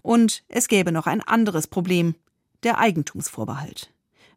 Und 0.02 0.44
es 0.48 0.68
gäbe 0.68 0.92
noch 0.92 1.08
ein 1.08 1.22
anderes 1.22 1.68
Problem, 1.68 2.16
der 2.64 2.80
Eigentumsvorbehalt. 2.80 3.92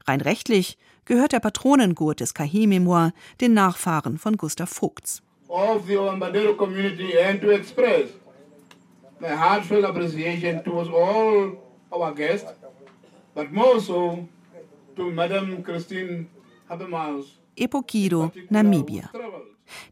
Rein 0.06 0.20
rechtlich 0.20 0.78
gehört 1.04 1.32
der 1.32 1.40
Patronengurt 1.40 2.20
des 2.20 2.34
Kahie-Memoir 2.34 3.12
den 3.40 3.54
Nachfahren 3.54 4.18
von 4.18 4.36
Gustav 4.36 4.70
Vogts. 4.70 5.22
Of 5.48 5.86
the 5.86 5.96
Oambadero 5.96 6.54
community 6.54 7.18
and 7.18 7.40
to 7.40 7.50
express 7.50 8.10
my 9.20 9.28
heartfelt 9.28 9.84
appreciation 9.84 10.62
towards 10.64 10.90
all 10.90 11.56
our 11.90 12.14
guests, 12.14 12.50
but 13.34 13.52
more 13.52 13.80
so 13.80 14.28
to 14.96 15.10
Madame 15.10 15.62
Christine 15.62 16.26
Habermas. 16.68 17.24
Epokido, 17.56 18.32
Namibia. 18.50 19.10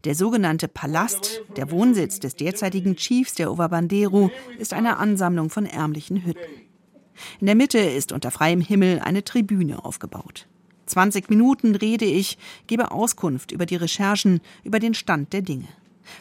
Der 0.04 0.14
sogenannte 0.14 0.68
Palast, 0.68 1.42
der 1.56 1.70
Wohnsitz 1.70 2.20
des 2.20 2.36
derzeitigen 2.36 2.96
Chiefs 2.96 3.34
der 3.34 3.50
Ovabandero, 3.50 4.30
ist 4.58 4.72
eine 4.72 4.98
Ansammlung 4.98 5.50
von 5.50 5.66
ärmlichen 5.66 6.24
Hütten. 6.24 6.63
In 7.40 7.46
der 7.46 7.54
Mitte 7.54 7.78
ist 7.78 8.12
unter 8.12 8.30
freiem 8.30 8.60
Himmel 8.60 9.00
eine 9.00 9.24
Tribüne 9.24 9.84
aufgebaut. 9.84 10.46
20 10.86 11.30
Minuten 11.30 11.74
rede 11.74 12.04
ich, 12.04 12.38
gebe 12.66 12.90
Auskunft 12.90 13.52
über 13.52 13.66
die 13.66 13.76
Recherchen, 13.76 14.40
über 14.64 14.78
den 14.78 14.94
Stand 14.94 15.32
der 15.32 15.42
Dinge. 15.42 15.68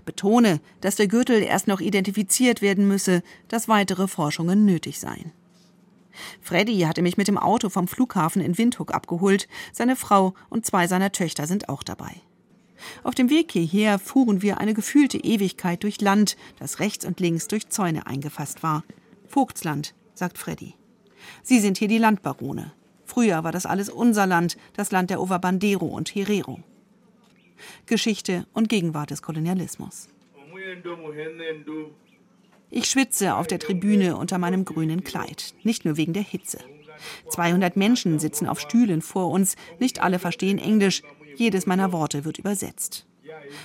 Betone, 0.06 0.62
dass 0.82 0.96
der 0.96 1.08
Gürtel 1.08 1.42
erst 1.42 1.68
noch 1.68 1.82
identifiziert 1.82 2.62
werden 2.62 2.88
müsse, 2.88 3.22
dass 3.50 3.68
weitere 3.68 4.08
Forschungen 4.08 4.66
nötig 4.66 5.00
seien. 5.00 5.32
Freddy 6.42 6.80
hatte 6.82 7.02
mich 7.02 7.18
mit 7.18 7.28
dem 7.28 7.38
Auto 7.38 7.70
vom 7.70 7.88
Flughafen 7.88 8.42
in 8.42 8.58
Windhoek 8.58 8.94
abgeholt. 8.94 9.48
Seine 9.72 9.96
Frau 9.96 10.34
und 10.50 10.66
zwei 10.66 10.88
seiner 10.88 11.12
Töchter 11.12 11.48
sind 11.48 11.70
auch 11.70 11.84
dabei. 11.84 12.22
Auf 13.04 13.16
dem 13.16 13.30
Weg 13.30 13.52
hierher 13.52 13.98
fuhren 13.98 14.42
wir 14.42 14.60
eine 14.60 14.74
gefühlte 14.74 15.18
Ewigkeit 15.18 15.84
durch 15.84 16.02
Land, 16.02 16.38
das 16.60 16.80
rechts 16.80 17.06
und 17.06 17.20
links 17.20 17.48
durch 17.48 17.70
Zäune 17.70 18.08
eingefasst 18.08 18.62
war. 18.62 18.84
Vogtsland, 19.28 19.96
sagt 20.14 20.38
Freddy. 20.38 20.76
Sie 21.42 21.60
sind 21.60 21.78
hier 21.78 21.88
die 21.88 21.98
Landbarone. 21.98 22.72
Früher 23.06 23.44
war 23.44 23.52
das 23.52 23.66
alles 23.66 23.90
unser 23.90 24.26
Land, 24.26 24.58
das 24.74 24.92
Land 24.92 25.10
der 25.10 25.22
Ovabandero 25.22 25.86
und 25.86 26.14
Herero. 26.16 26.60
Geschichte 27.86 28.46
und 28.54 28.70
Gegenwart 28.70 29.12
des 29.12 29.22
Kolonialismus. 29.22 30.10
Ich 32.70 32.86
schwitze 32.86 33.36
auf 33.36 33.48
der 33.48 33.60
Tribüne 33.60 34.18
unter 34.18 34.38
meinem 34.38 34.66
grünen 34.66 35.04
Kleid, 35.04 35.54
nicht 35.64 35.86
nur 35.86 35.98
wegen 35.98 36.14
der 36.14 36.24
Hitze. 36.24 36.60
200 37.30 37.76
Menschen 37.76 38.20
sitzen 38.20 38.48
auf 38.48 38.60
Stühlen 38.60 39.02
vor 39.02 39.30
uns, 39.30 39.56
nicht 39.80 40.02
alle 40.02 40.20
verstehen 40.20 40.58
Englisch, 40.58 41.04
jedes 41.36 41.66
meiner 41.66 41.92
Worte 41.92 42.26
wird 42.26 42.40
übersetzt. 42.40 43.06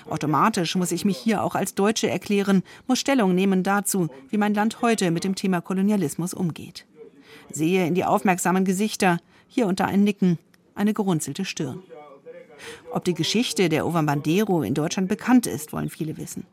Automatisch 0.09 0.75
muss 0.77 0.93
ich 0.93 1.05
mich 1.05 1.19
hier 1.19 1.43
auch 1.43 1.55
als 1.55 1.75
Deutsche 1.75 2.09
erklären, 2.09 2.63
muss 2.87 3.01
Stellung 3.01 3.35
nehmen 3.35 3.63
dazu, 3.63 4.09
wie 4.29 4.39
mein 4.39 4.55
Land 4.55 4.83
heute 4.83 5.11
mit 5.11 5.25
dem 5.25 5.35
Thema 5.35 5.61
Kolonialismus 5.61 6.35
umgeht. 6.35 6.87
Sehe 7.51 7.87
in 7.87 7.95
die 7.95 8.05
aufmerksamen 8.05 8.65
Gesichter, 8.65 9.19
hier 9.49 9.67
unter 9.67 9.87
ein 9.87 10.05
Nicken, 10.05 10.39
eine 10.75 10.95
gerunzelte 10.95 11.45
Stirn. 11.45 11.83
Ob 12.91 13.05
die 13.05 13.15
Geschichte 13.15 13.69
der 13.69 13.87
Ovambandero 13.87 14.63
in 14.63 14.75
Deutschland 14.75 15.09
bekannt 15.09 15.47
ist, 15.47 15.73
wollen 15.73 15.91
viele 15.91 16.17
wissen. 16.17 16.45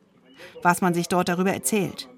Was 0.61 0.81
man 0.81 0.93
sich 0.93 1.07
dort 1.07 1.29
darüber 1.29 1.53
erzählt. 1.53 2.09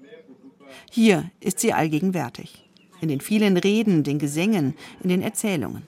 Hier 0.90 1.30
ist 1.40 1.60
sie 1.60 1.72
allgegenwärtig. 1.72 2.64
In 3.00 3.08
den 3.08 3.20
vielen 3.20 3.56
Reden, 3.56 4.02
den 4.02 4.18
Gesängen, 4.18 4.74
in 5.02 5.08
den 5.08 5.22
Erzählungen. 5.22 5.82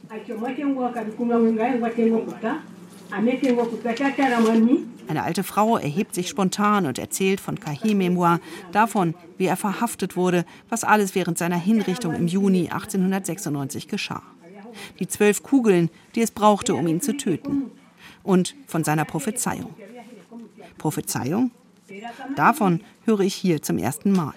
Eine 5.10 5.24
alte 5.24 5.42
Frau 5.42 5.76
erhebt 5.76 6.14
sich 6.14 6.28
spontan 6.28 6.86
und 6.86 6.96
erzählt 6.96 7.40
von 7.40 7.58
Kahimemua, 7.58 8.38
davon, 8.70 9.16
wie 9.38 9.46
er 9.46 9.56
verhaftet 9.56 10.14
wurde, 10.14 10.44
was 10.68 10.84
alles 10.84 11.16
während 11.16 11.36
seiner 11.36 11.56
Hinrichtung 11.56 12.14
im 12.14 12.28
Juni 12.28 12.68
1896 12.70 13.88
geschah. 13.88 14.22
Die 15.00 15.08
zwölf 15.08 15.42
Kugeln, 15.42 15.90
die 16.14 16.20
es 16.20 16.30
brauchte, 16.30 16.76
um 16.76 16.86
ihn 16.86 17.00
zu 17.00 17.16
töten. 17.16 17.72
Und 18.22 18.54
von 18.68 18.84
seiner 18.84 19.04
Prophezeiung. 19.04 19.74
Prophezeiung? 20.78 21.50
Davon 22.36 22.80
höre 23.04 23.20
ich 23.20 23.34
hier 23.34 23.62
zum 23.62 23.78
ersten 23.78 24.12
Mal. 24.12 24.34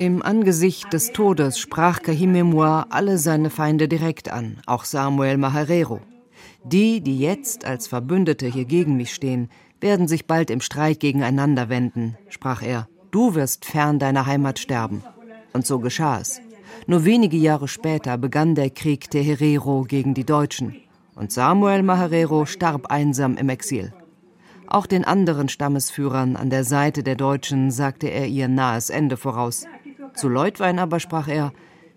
Im 0.00 0.22
Angesicht 0.22 0.92
des 0.92 1.12
Todes 1.12 1.58
sprach 1.58 2.02
Kahimemua 2.02 2.86
alle 2.90 3.18
seine 3.18 3.50
Feinde 3.50 3.88
direkt 3.88 4.30
an, 4.30 4.58
auch 4.64 4.84
Samuel 4.84 5.38
Maharero. 5.38 6.00
Die, 6.62 7.00
die 7.00 7.18
jetzt 7.18 7.64
als 7.64 7.88
Verbündete 7.88 8.46
hier 8.46 8.64
gegen 8.64 8.96
mich 8.96 9.12
stehen, 9.12 9.48
werden 9.80 10.06
sich 10.06 10.26
bald 10.26 10.50
im 10.50 10.60
Streit 10.60 11.00
gegeneinander 11.00 11.68
wenden, 11.68 12.16
sprach 12.28 12.62
er. 12.62 12.88
Du 13.10 13.34
wirst 13.34 13.64
fern 13.64 13.98
deiner 13.98 14.26
Heimat 14.26 14.60
sterben. 14.60 15.02
Und 15.52 15.66
so 15.66 15.80
geschah 15.80 16.20
es. 16.20 16.40
Nur 16.86 17.04
wenige 17.04 17.36
Jahre 17.36 17.66
später 17.66 18.18
begann 18.18 18.54
der 18.54 18.70
Krieg 18.70 19.10
der 19.10 19.24
Herero 19.24 19.82
gegen 19.82 20.14
die 20.14 20.24
Deutschen. 20.24 20.76
Und 21.16 21.32
Samuel 21.32 21.82
Maharero 21.82 22.46
starb 22.46 22.86
einsam 22.92 23.36
im 23.36 23.48
Exil. 23.48 23.92
Auch 24.70 24.86
den 24.86 25.04
anderen 25.04 25.48
Stammesführern 25.48 26.36
an 26.36 26.50
der 26.50 26.62
Seite 26.62 27.02
der 27.02 27.16
Deutschen 27.16 27.70
sagte 27.70 28.08
er 28.08 28.26
ihr 28.26 28.48
nahes 28.48 28.90
Ende 28.90 29.16
voraus. 29.16 29.64
Zu 30.18 30.28
Leutwein 30.28 30.80
aber 30.80 30.98
sprach 30.98 31.28
er, 31.28 31.52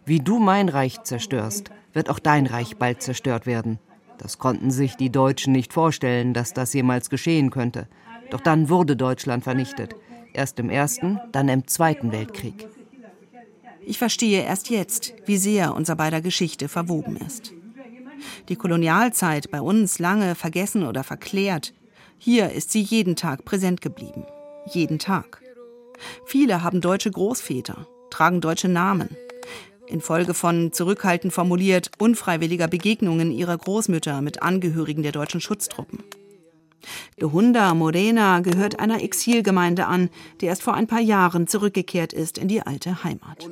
wie 0.06 0.20
du 0.20 0.38
mein 0.38 0.70
Reich 0.70 1.02
zerstörst, 1.02 1.72
wird 1.92 2.08
auch 2.08 2.20
dein 2.20 2.46
Reich 2.46 2.78
bald 2.78 3.02
zerstört 3.02 3.48
werden. 3.48 3.80
Das 4.20 4.38
konnten 4.38 4.70
sich 4.70 4.96
die 4.96 5.12
Deutschen 5.12 5.54
nicht 5.54 5.74
vorstellen, 5.74 6.36
dass 6.36 6.54
das 6.54 6.72
jemals 6.74 7.10
geschehen 7.10 7.50
könnte. 7.50 7.88
Doch 8.30 8.40
dann 8.40 8.70
wurde 8.70 8.96
Deutschland 8.96 9.44
vernichtet. 9.44 9.96
Erst 10.34 10.60
im 10.60 10.70
Ersten, 10.70 11.20
dann 11.32 11.50
im 11.50 11.68
Zweiten 11.68 12.12
Weltkrieg. 12.12 12.68
Ich 13.84 13.98
verstehe 13.98 14.44
erst 14.44 14.70
jetzt, 14.70 15.16
wie 15.26 15.38
sehr 15.38 15.74
unser 15.74 15.96
beider 15.96 16.22
Geschichte 16.22 16.68
verwoben 16.68 17.18
ist. 17.18 17.54
Die 18.50 18.56
Kolonialzeit 18.56 19.50
bei 19.50 19.62
uns 19.62 19.98
lange 19.98 20.36
vergessen 20.36 20.86
oder 20.86 21.04
verklärt. 21.04 21.74
Hier 22.20 22.52
ist 22.52 22.72
sie 22.72 22.82
jeden 22.82 23.16
Tag 23.16 23.46
präsent 23.46 23.82
geblieben. 23.82 24.28
Jeden 24.68 25.00
Tag. 25.00 25.42
Viele 26.26 26.62
haben 26.62 26.82
deutsche 26.82 27.10
Großväter, 27.10 27.88
tragen 28.12 28.42
deutsche 28.42 28.68
Namen. 28.68 29.10
Infolge 29.88 30.34
von 30.34 30.72
zurückhaltend 30.72 31.34
formuliert 31.34 31.92
unfreiwilliger 31.98 32.68
Begegnungen 32.68 33.32
ihrer 33.32 33.58
Großmütter 33.58 34.22
mit 34.22 34.42
Angehörigen 34.42 35.04
der 35.04 35.12
deutschen 35.12 35.42
Schutztruppen. 35.42 36.04
Gehunda 37.18 37.74
Morena 37.74 38.40
gehört 38.40 38.80
einer 38.80 39.04
Exilgemeinde 39.04 39.86
an, 39.86 40.10
die 40.40 40.46
erst 40.48 40.64
vor 40.64 40.74
ein 40.74 40.88
paar 40.88 41.00
Jahren 41.02 41.48
zurückgekehrt 41.48 42.14
ist 42.14 42.38
in 42.38 42.48
die 42.48 42.62
alte 42.62 43.04
Heimat. 43.04 43.48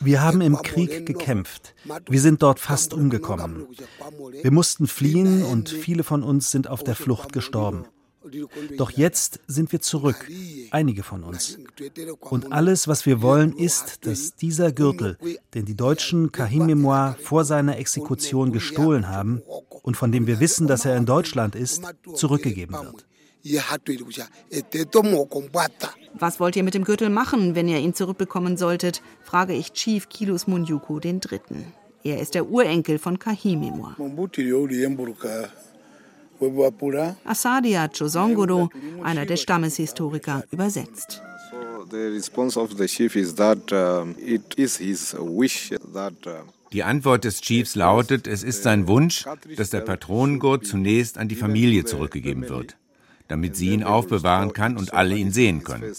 Wir 0.00 0.22
haben 0.22 0.40
im 0.40 0.62
Krieg 0.62 1.06
gekämpft. 1.06 1.74
Wir 2.08 2.20
sind 2.20 2.42
dort 2.42 2.60
fast 2.60 2.94
umgekommen. 2.94 3.66
Wir 4.42 4.52
mussten 4.52 4.86
fliehen 4.86 5.42
und 5.42 5.68
viele 5.68 6.04
von 6.04 6.22
uns 6.22 6.50
sind 6.50 6.68
auf 6.68 6.84
der 6.84 6.94
Flucht 6.94 7.32
gestorben. 7.32 7.86
Doch 8.76 8.90
jetzt 8.90 9.40
sind 9.46 9.72
wir 9.72 9.80
zurück, 9.80 10.28
einige 10.70 11.02
von 11.02 11.24
uns. 11.24 11.58
Und 12.20 12.52
alles, 12.52 12.88
was 12.88 13.06
wir 13.06 13.22
wollen, 13.22 13.52
ist, 13.56 14.06
dass 14.06 14.34
dieser 14.34 14.72
Gürtel, 14.72 15.18
den 15.54 15.64
die 15.64 15.76
Deutschen 15.76 16.32
Kahim 16.32 16.86
vor 17.22 17.44
seiner 17.44 17.78
Exekution 17.78 18.52
gestohlen 18.52 19.08
haben 19.08 19.42
und 19.82 19.96
von 19.96 20.12
dem 20.12 20.26
wir 20.26 20.40
wissen, 20.40 20.66
dass 20.66 20.84
er 20.84 20.96
in 20.96 21.06
Deutschland 21.06 21.54
ist, 21.54 21.82
zurückgegeben 22.14 22.76
wird. 22.76 23.07
Was 26.14 26.40
wollt 26.40 26.56
ihr 26.56 26.62
mit 26.62 26.74
dem 26.74 26.84
Gürtel 26.84 27.10
machen, 27.10 27.54
wenn 27.54 27.68
ihr 27.68 27.78
ihn 27.78 27.94
zurückbekommen 27.94 28.56
solltet? 28.56 29.02
frage 29.22 29.52
ich 29.52 29.72
Chief 29.72 30.08
Kilus 30.08 30.46
Munyuku 30.46 31.00
den 31.00 31.20
Dritten. 31.20 31.72
Er 32.02 32.20
ist 32.20 32.34
der 32.34 32.48
Urenkel 32.48 32.98
von 32.98 33.18
Kahimemua. 33.18 33.96
Asadia 37.24 37.88
Chosongoro, 37.88 38.70
einer 39.02 39.26
der 39.26 39.36
Stammeshistoriker, 39.36 40.44
übersetzt. 40.50 41.22
Die 46.72 46.82
Antwort 46.84 47.24
des 47.24 47.40
Chiefs 47.40 47.74
lautet, 47.74 48.26
es 48.26 48.42
ist 48.42 48.62
sein 48.62 48.86
Wunsch, 48.86 49.24
dass 49.56 49.70
der 49.70 49.80
Patronengurt 49.80 50.66
zunächst 50.66 51.18
an 51.18 51.28
die 51.28 51.34
Familie 51.34 51.84
zurückgegeben 51.84 52.48
wird 52.48 52.77
damit 53.28 53.56
sie 53.56 53.70
ihn 53.70 53.84
aufbewahren 53.84 54.52
kann 54.52 54.76
und 54.76 54.92
alle 54.92 55.16
ihn 55.16 55.30
sehen 55.30 55.62
können. 55.62 55.92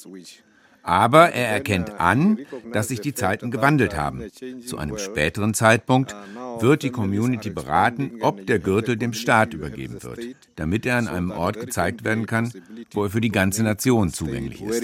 Aber 0.82 1.30
er 1.34 1.50
erkennt 1.50 2.00
an, 2.00 2.40
dass 2.72 2.88
sich 2.88 3.00
die 3.00 3.14
Zeiten 3.14 3.52
gewandelt 3.52 3.96
haben. 3.96 4.24
Zu 4.66 4.78
einem 4.78 4.98
späteren 4.98 5.54
Zeitpunkt 5.54 6.16
wird 6.60 6.84
die 6.84 6.90
Community 6.90 7.50
beraten, 7.50 8.14
ob 8.22 8.48
der 8.48 8.60
Gürtel 8.60 8.98
dem 8.98 9.14
Staat 9.14 9.54
übergeben 9.54 10.02
wird, 10.02 10.20
damit 10.56 10.86
er 10.86 10.98
an 10.98 11.08
einem 11.08 11.32
Ort 11.32 11.60
gezeigt 11.60 12.04
werden 12.04 12.26
kann, 12.26 12.52
wo 12.92 13.04
er 13.04 13.10
für 13.10 13.22
die 13.22 13.30
ganze 13.30 13.64
Nation 13.64 14.12
zugänglich 14.12 14.62
ist. 14.64 14.84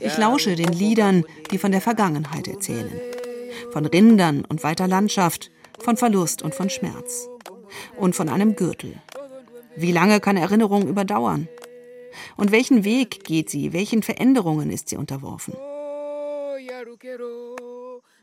Ich 0.00 0.18
lausche 0.18 0.56
den 0.56 0.72
Liedern, 0.72 1.24
die 1.50 1.58
von 1.58 1.72
der 1.72 1.80
Vergangenheit 1.80 2.48
erzählen. 2.48 3.00
Von 3.72 3.86
Rindern 3.86 4.44
und 4.44 4.62
weiter 4.62 4.88
Landschaft, 4.88 5.50
von 5.78 5.96
Verlust 5.96 6.42
und 6.42 6.54
von 6.54 6.70
Schmerz. 6.70 7.28
Und 7.96 8.16
von 8.16 8.28
einem 8.28 8.56
Gürtel. 8.56 8.94
Wie 9.76 9.92
lange 9.92 10.20
kann 10.20 10.36
Erinnerung 10.36 10.88
überdauern? 10.88 11.48
Und 12.36 12.50
welchen 12.50 12.84
Weg 12.84 13.24
geht 13.24 13.50
sie? 13.50 13.72
Welchen 13.72 14.02
Veränderungen 14.02 14.70
ist 14.70 14.88
sie 14.88 14.96
unterworfen? 14.96 15.54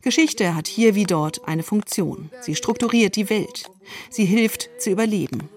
Geschichte 0.02 0.56
hat 0.56 0.68
hier 0.68 0.96
wie 0.96 1.06
dort 1.06 1.48
eine 1.48 1.64
Funktion. 1.64 2.30
Sie 2.42 2.56
strukturiert 2.56 3.16
die 3.16 3.30
Welt. 3.30 3.70
Sie 4.10 4.26
hilft 4.26 4.70
zu 4.80 4.90
überleben. 4.90 5.50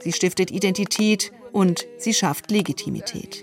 Sie 0.00 0.12
stiftet 0.12 0.50
Identität 0.50 1.32
und 1.52 1.86
sie 1.98 2.14
schafft 2.14 2.50
Legitimität. 2.50 3.42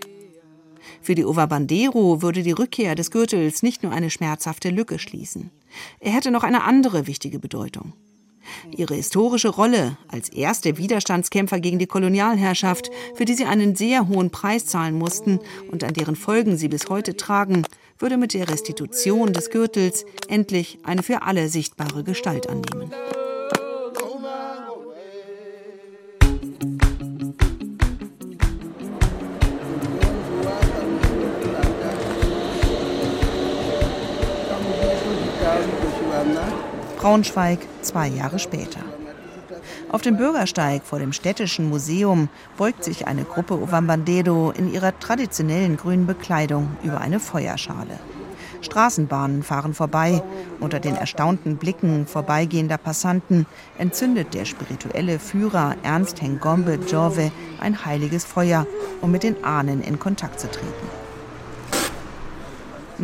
Für 1.02 1.16
die 1.16 1.26
Ovabandero 1.26 2.22
würde 2.22 2.44
die 2.44 2.52
Rückkehr 2.52 2.96
des 2.96 3.12
Gürtels 3.12 3.64
nicht 3.64 3.84
nur 3.84 3.92
eine 3.92 4.10
schmerzhafte 4.10 4.70
Lücke 4.70 5.00
schließen. 5.00 5.52
Er 6.00 6.12
hätte 6.12 6.32
noch 6.32 6.44
eine 6.44 6.64
andere 6.64 7.08
wichtige 7.08 7.40
Bedeutung. 7.40 7.94
Ihre 8.76 8.96
historische 8.96 9.50
Rolle 9.50 9.98
als 10.08 10.30
erste 10.30 10.78
Widerstandskämpfer 10.78 11.60
gegen 11.60 11.80
die 11.80 11.86
Kolonialherrschaft, 11.86 12.90
für 13.16 13.26
die 13.26 13.34
sie 13.34 13.46
einen 13.46 13.76
sehr 13.76 14.08
hohen 14.08 14.32
Preis 14.32 14.66
zahlen 14.66 14.96
mussten 14.96 15.40
und 15.72 15.84
an 15.84 15.94
deren 15.94 16.16
Folgen 16.16 16.58
sie 16.58 16.70
bis 16.70 16.90
heute 16.90 17.18
tragen, 17.18 17.64
würde 18.00 18.18
mit 18.18 18.34
der 18.34 18.50
Restitution 18.50 19.34
des 19.34 19.50
Gürtels 19.50 20.06
endlich 20.28 20.80
eine 20.84 21.04
für 21.04 21.24
alle 21.24 21.50
sichtbare 21.50 22.04
Gestalt 22.04 22.48
annehmen. 22.48 22.92
Braunschweig 37.08 37.60
zwei 37.84 38.10
Jahre 38.10 38.38
später. 38.38 38.82
Auf 39.90 40.02
dem 40.02 40.18
Bürgersteig 40.18 40.84
vor 40.84 41.00
dem 41.00 41.14
städtischen 41.14 41.70
Museum 41.70 42.28
beugt 42.58 42.84
sich 42.84 43.08
eine 43.08 43.24
Gruppe 43.24 43.54
Ovambandero 43.54 44.52
in 44.52 44.74
ihrer 44.74 45.00
traditionellen 45.00 45.78
grünen 45.78 46.06
Bekleidung 46.06 46.76
über 46.84 47.00
eine 47.00 47.22
Feuerschale. 47.22 47.98
Straßenbahnen 48.60 49.44
fahren 49.44 49.74
vorbei. 49.74 50.22
Unter 50.60 50.82
den 50.82 50.98
erstaunten 50.98 51.56
Blicken 51.56 52.08
vorbeigehender 52.08 52.78
Passanten 52.78 53.46
entzündet 53.78 54.34
der 54.34 54.44
spirituelle 54.44 55.18
Führer 55.18 55.78
Ernst 55.84 56.22
Hengombe 56.22 56.78
Jove 56.92 57.32
ein 57.62 57.86
heiliges 57.86 58.26
Feuer, 58.26 58.68
um 59.00 59.12
mit 59.12 59.24
den 59.24 59.46
Ahnen 59.46 59.82
in 59.82 59.98
Kontakt 59.98 60.42
zu 60.42 60.52
treten. 60.52 61.07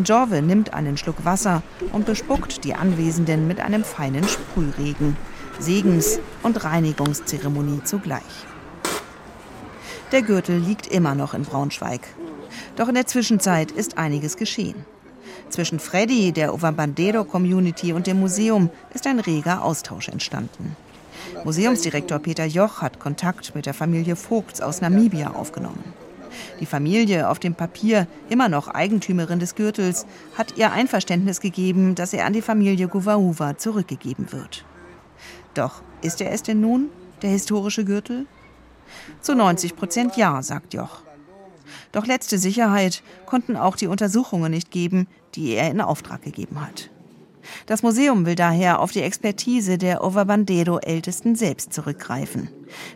Jorve 0.02 0.42
nimmt 0.42 0.74
einen 0.74 0.98
Schluck 0.98 1.24
Wasser 1.24 1.62
und 1.92 2.06
bespuckt 2.06 2.64
die 2.64 2.74
Anwesenden 2.74 3.48
mit 3.48 3.60
einem 3.60 3.84
feinen 3.84 4.28
Sprühregen. 4.28 5.16
Segens- 5.60 6.20
und 6.42 6.64
Reinigungszeremonie 6.64 7.84
zugleich. 7.84 8.22
Der 10.12 10.24
Gürtel 10.24 10.58
liegt 10.58 10.88
immer 10.88 11.16
noch 11.16 11.34
in 11.34 11.44
Braunschweig. 11.44 12.02
Doch 12.76 12.88
in 12.88 12.96
der 12.96 13.06
Zwischenzeit 13.06 13.72
ist 13.72 13.98
einiges 13.98 14.38
geschehen. 14.38 14.86
Zwischen 15.50 15.80
Freddy, 15.80 16.32
der 16.32 16.54
Ovambandero 16.54 17.24
Community 17.24 17.94
und 17.94 18.08
dem 18.08 18.20
Museum 18.20 18.70
ist 18.94 19.06
ein 19.06 19.20
reger 19.20 19.64
Austausch 19.64 20.10
entstanden. 20.10 20.76
Museumsdirektor 21.44 22.20
Peter 22.20 22.46
Joch 22.46 22.82
hat 22.82 23.00
Kontakt 23.00 23.54
mit 23.54 23.66
der 23.66 23.74
Familie 23.74 24.16
Vogts 24.16 24.62
aus 24.62 24.82
Namibia 24.82 25.32
aufgenommen. 25.32 25.94
Die 26.60 26.66
Familie, 26.66 27.30
auf 27.30 27.40
dem 27.40 27.56
Papier 27.56 28.08
immer 28.30 28.50
noch 28.50 28.68
Eigentümerin 28.68 29.40
des 29.40 29.56
Gürtels, 29.56 30.06
hat 30.38 30.58
ihr 30.58 30.72
Einverständnis 30.72 31.40
gegeben, 31.40 31.96
dass 31.96 32.14
er 32.14 32.26
an 32.26 32.34
die 32.34 32.42
Familie 32.42 32.88
Guvauva 32.88 33.58
zurückgegeben 33.58 34.32
wird. 34.32 34.66
Doch 35.54 35.82
ist 36.02 36.22
er 36.22 36.32
es 36.32 36.44
denn 36.44 36.62
nun, 36.62 36.90
der 37.22 37.30
historische 37.30 37.86
Gürtel? 37.86 38.26
Zu 39.22 39.36
90 39.36 39.76
Prozent 39.76 40.18
ja, 40.18 40.42
sagt 40.42 40.74
Joch. 40.74 41.02
Doch 41.92 42.06
letzte 42.06 42.38
Sicherheit 42.38 43.04
konnten 43.26 43.56
auch 43.56 43.76
die 43.76 43.88
Untersuchungen 43.88 44.52
nicht 44.52 44.72
geben, 44.72 45.08
die 45.36 45.54
er 45.54 45.72
in 45.72 45.82
Auftrag 45.82 46.22
gegeben 46.22 46.62
hat. 46.62 46.90
Das 47.66 47.84
Museum 47.84 48.26
will 48.26 48.36
daher 48.36 48.80
auf 48.80 48.92
die 48.92 49.02
Expertise 49.02 49.78
der 49.78 50.04
Ovabandero-Ältesten 50.04 51.36
selbst 51.36 51.74
zurückgreifen. 51.74 52.50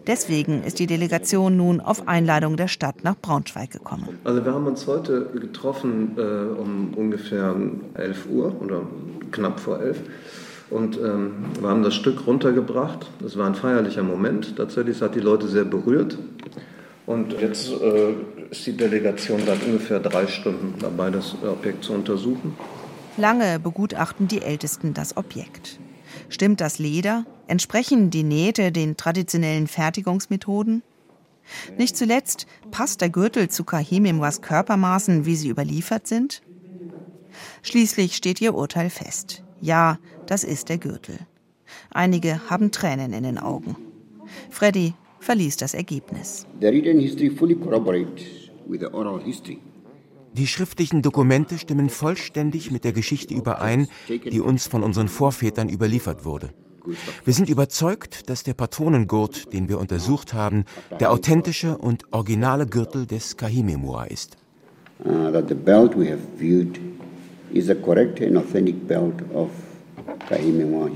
Deswegen 0.07 0.63
ist 0.63 0.79
die 0.79 0.87
Delegation 0.87 1.57
nun 1.57 1.81
auf 1.81 2.07
Einladung 2.07 2.57
der 2.57 2.67
Stadt 2.67 3.03
nach 3.03 3.15
Braunschweig 3.15 3.71
gekommen. 3.71 4.07
Also 4.23 4.43
wir 4.43 4.53
haben 4.53 4.67
uns 4.67 4.87
heute 4.87 5.25
getroffen 5.33 6.15
äh, 6.17 6.21
um 6.21 6.93
ungefähr 6.95 7.55
11 7.93 8.27
Uhr 8.29 8.61
oder 8.61 8.81
knapp 9.31 9.59
vor 9.59 9.79
11 9.79 10.01
und 10.69 10.97
ähm, 10.97 11.45
wir 11.59 11.69
haben 11.69 11.83
das 11.83 11.95
Stück 11.95 12.27
runtergebracht. 12.27 13.07
Es 13.25 13.37
war 13.37 13.47
ein 13.47 13.55
feierlicher 13.55 14.03
Moment. 14.03 14.57
Tatsächlich 14.57 15.01
hat 15.01 15.15
die 15.15 15.21
Leute 15.21 15.47
sehr 15.47 15.63
berührt. 15.63 16.17
Und 17.05 17.39
jetzt 17.39 17.69
äh, 17.69 18.15
ist 18.51 18.65
die 18.67 18.75
Delegation 18.75 19.41
seit 19.45 19.63
ungefähr 19.65 19.99
drei 19.99 20.27
Stunden 20.27 20.73
dabei, 20.79 21.09
das 21.09 21.35
Objekt 21.41 21.85
zu 21.85 21.93
untersuchen. 21.93 22.57
Lange 23.17 23.59
begutachten 23.59 24.27
die 24.27 24.43
Ältesten 24.43 24.93
das 24.93 25.17
Objekt. 25.17 25.79
Stimmt 26.29 26.61
das 26.61 26.77
Leder? 26.77 27.25
Entsprechen 27.47 28.11
die 28.11 28.23
Nähte 28.23 28.71
den 28.71 28.95
traditionellen 28.95 29.67
Fertigungsmethoden? 29.67 30.83
Nicht 31.77 31.97
zuletzt 31.97 32.45
passt 32.69 33.01
der 33.01 33.09
Gürtel 33.09 33.49
zu 33.49 33.63
Kahemimwas 33.63 34.41
Körpermaßen, 34.41 35.25
wie 35.25 35.35
sie 35.35 35.49
überliefert 35.49 36.05
sind? 36.05 36.43
Schließlich 37.63 38.15
steht 38.15 38.39
ihr 38.39 38.53
Urteil 38.53 38.91
fest. 38.91 39.43
Ja, 39.61 39.97
das 40.27 40.43
ist 40.43 40.69
der 40.69 40.77
Gürtel. 40.77 41.17
Einige 41.89 42.49
haben 42.49 42.71
Tränen 42.71 43.13
in 43.13 43.23
den 43.23 43.39
Augen. 43.39 43.75
Freddy 44.51 44.93
verließ 45.21 45.57
das 45.57 45.73
Ergebnis. 45.73 46.45
The 46.61 46.67
written 46.67 46.99
history 46.99 47.31
fully 47.31 47.55
corroborates 47.55 48.51
with 48.67 48.81
the 48.81 48.87
oral 48.87 49.19
history. 49.19 49.59
Die 50.33 50.47
schriftlichen 50.47 51.01
Dokumente 51.01 51.57
stimmen 51.57 51.89
vollständig 51.89 52.71
mit 52.71 52.83
der 52.83 52.93
Geschichte 52.93 53.33
überein, 53.33 53.87
die 54.07 54.39
uns 54.39 54.67
von 54.67 54.83
unseren 54.83 55.07
Vorvätern 55.07 55.69
überliefert 55.69 56.25
wurde. 56.25 56.53
Wir 57.25 57.33
sind 57.33 57.49
überzeugt, 57.49 58.29
dass 58.29 58.43
der 58.43 58.53
Patronengurt, 58.53 59.51
den 59.53 59.67
wir 59.67 59.79
untersucht 59.79 60.33
haben, 60.33 60.65
der 60.99 61.11
authentische 61.11 61.77
und 61.77 62.03
originale 62.11 62.65
Gürtel 62.65 63.05
des 63.05 63.35
Kahimemua 63.35 64.05
ist. 64.05 64.37
Uh, 65.03 65.31
that 65.31 65.47
the 65.47 65.53
belt 65.53 65.95
we 65.95 66.09
have 66.09 66.21
viewed 66.37 66.79
is 67.53 67.69
a 67.69 67.75
correct 67.75 68.19
and 68.21 68.35
authentic 68.35 68.87
belt 68.87 69.13
of 69.33 69.49
Kahimemua 70.27 70.89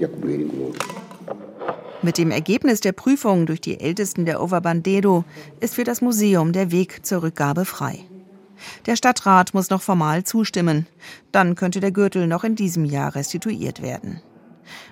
Mit 2.01 2.17
dem 2.17 2.32
Ergebnis 2.32 2.82
der 2.82 2.91
Prüfung 2.93 3.45
durch 3.45 3.61
die 3.61 3.79
Ältesten 3.79 4.25
der 4.25 4.41
Overbandedo 4.41 5.23
ist 5.59 5.75
für 5.75 5.84
das 5.84 6.01
Museum 6.01 6.51
der 6.51 6.71
Weg 6.71 7.05
zur 7.05 7.23
Rückgabe 7.23 7.65
frei. 7.65 7.99
Der 8.86 8.95
Stadtrat 8.95 9.53
muss 9.53 9.70
noch 9.70 9.82
formal 9.82 10.24
zustimmen. 10.24 10.88
Dann 11.32 11.55
könnte 11.55 11.80
der 11.80 11.91
Gürtel 11.91 12.28
noch 12.28 12.43
in 12.43 12.55
diesem 12.55 12.86
Jahr 12.86 13.16
restituiert 13.16 13.82
werden. 13.82 14.22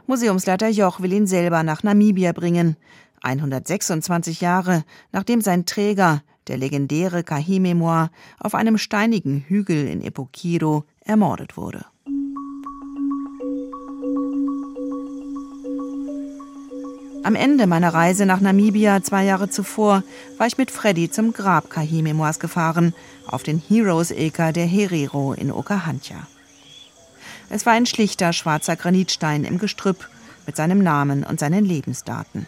Museumsleiter 0.08 0.70
Joch 0.70 1.02
will 1.02 1.14
ihn 1.14 1.28
selber 1.28 1.64
nach 1.64 1.84
Namibia 1.84 2.32
bringen. 2.32 2.76
126 3.22 4.42
Jahre, 4.42 4.84
nachdem 5.12 5.42
sein 5.42 5.66
Träger, 5.66 6.22
der 6.48 6.58
legendäre 6.58 7.24
Kahimemua, 7.24 8.10
auf 8.40 8.56
einem 8.56 8.78
steinigen 8.78 9.46
Hügel 9.48 9.88
in 9.88 10.02
Epokiro 10.02 10.86
ermordet 11.02 11.58
wurde. 11.58 11.86
Am 17.22 17.36
Ende 17.36 17.68
meiner 17.68 17.94
Reise 17.94 18.26
nach 18.26 18.40
Namibia 18.40 19.04
zwei 19.04 19.26
Jahre 19.26 19.50
zuvor 19.50 20.04
war 20.38 20.48
ich 20.48 20.58
mit 20.58 20.72
Freddy 20.72 21.12
zum 21.12 21.34
Grab 21.34 21.70
Kahimemoas 21.70 22.40
gefahren, 22.40 22.94
auf 23.28 23.44
den 23.44 23.62
Heroes 23.68 24.12
Acre 24.12 24.54
der 24.54 24.66
Herero 24.66 25.34
in 25.34 25.52
Okahandja. 25.52 26.28
Es 27.50 27.66
war 27.66 27.74
ein 27.74 27.86
schlichter 27.86 28.32
schwarzer 28.32 28.78
Granitstein 28.78 29.44
im 29.44 29.60
Gestrüpp 29.60 30.08
mit 30.46 30.56
seinem 30.56 30.82
Namen 30.82 31.26
und 31.26 31.42
seinen 31.42 31.66
Lebensdaten. 31.66 32.48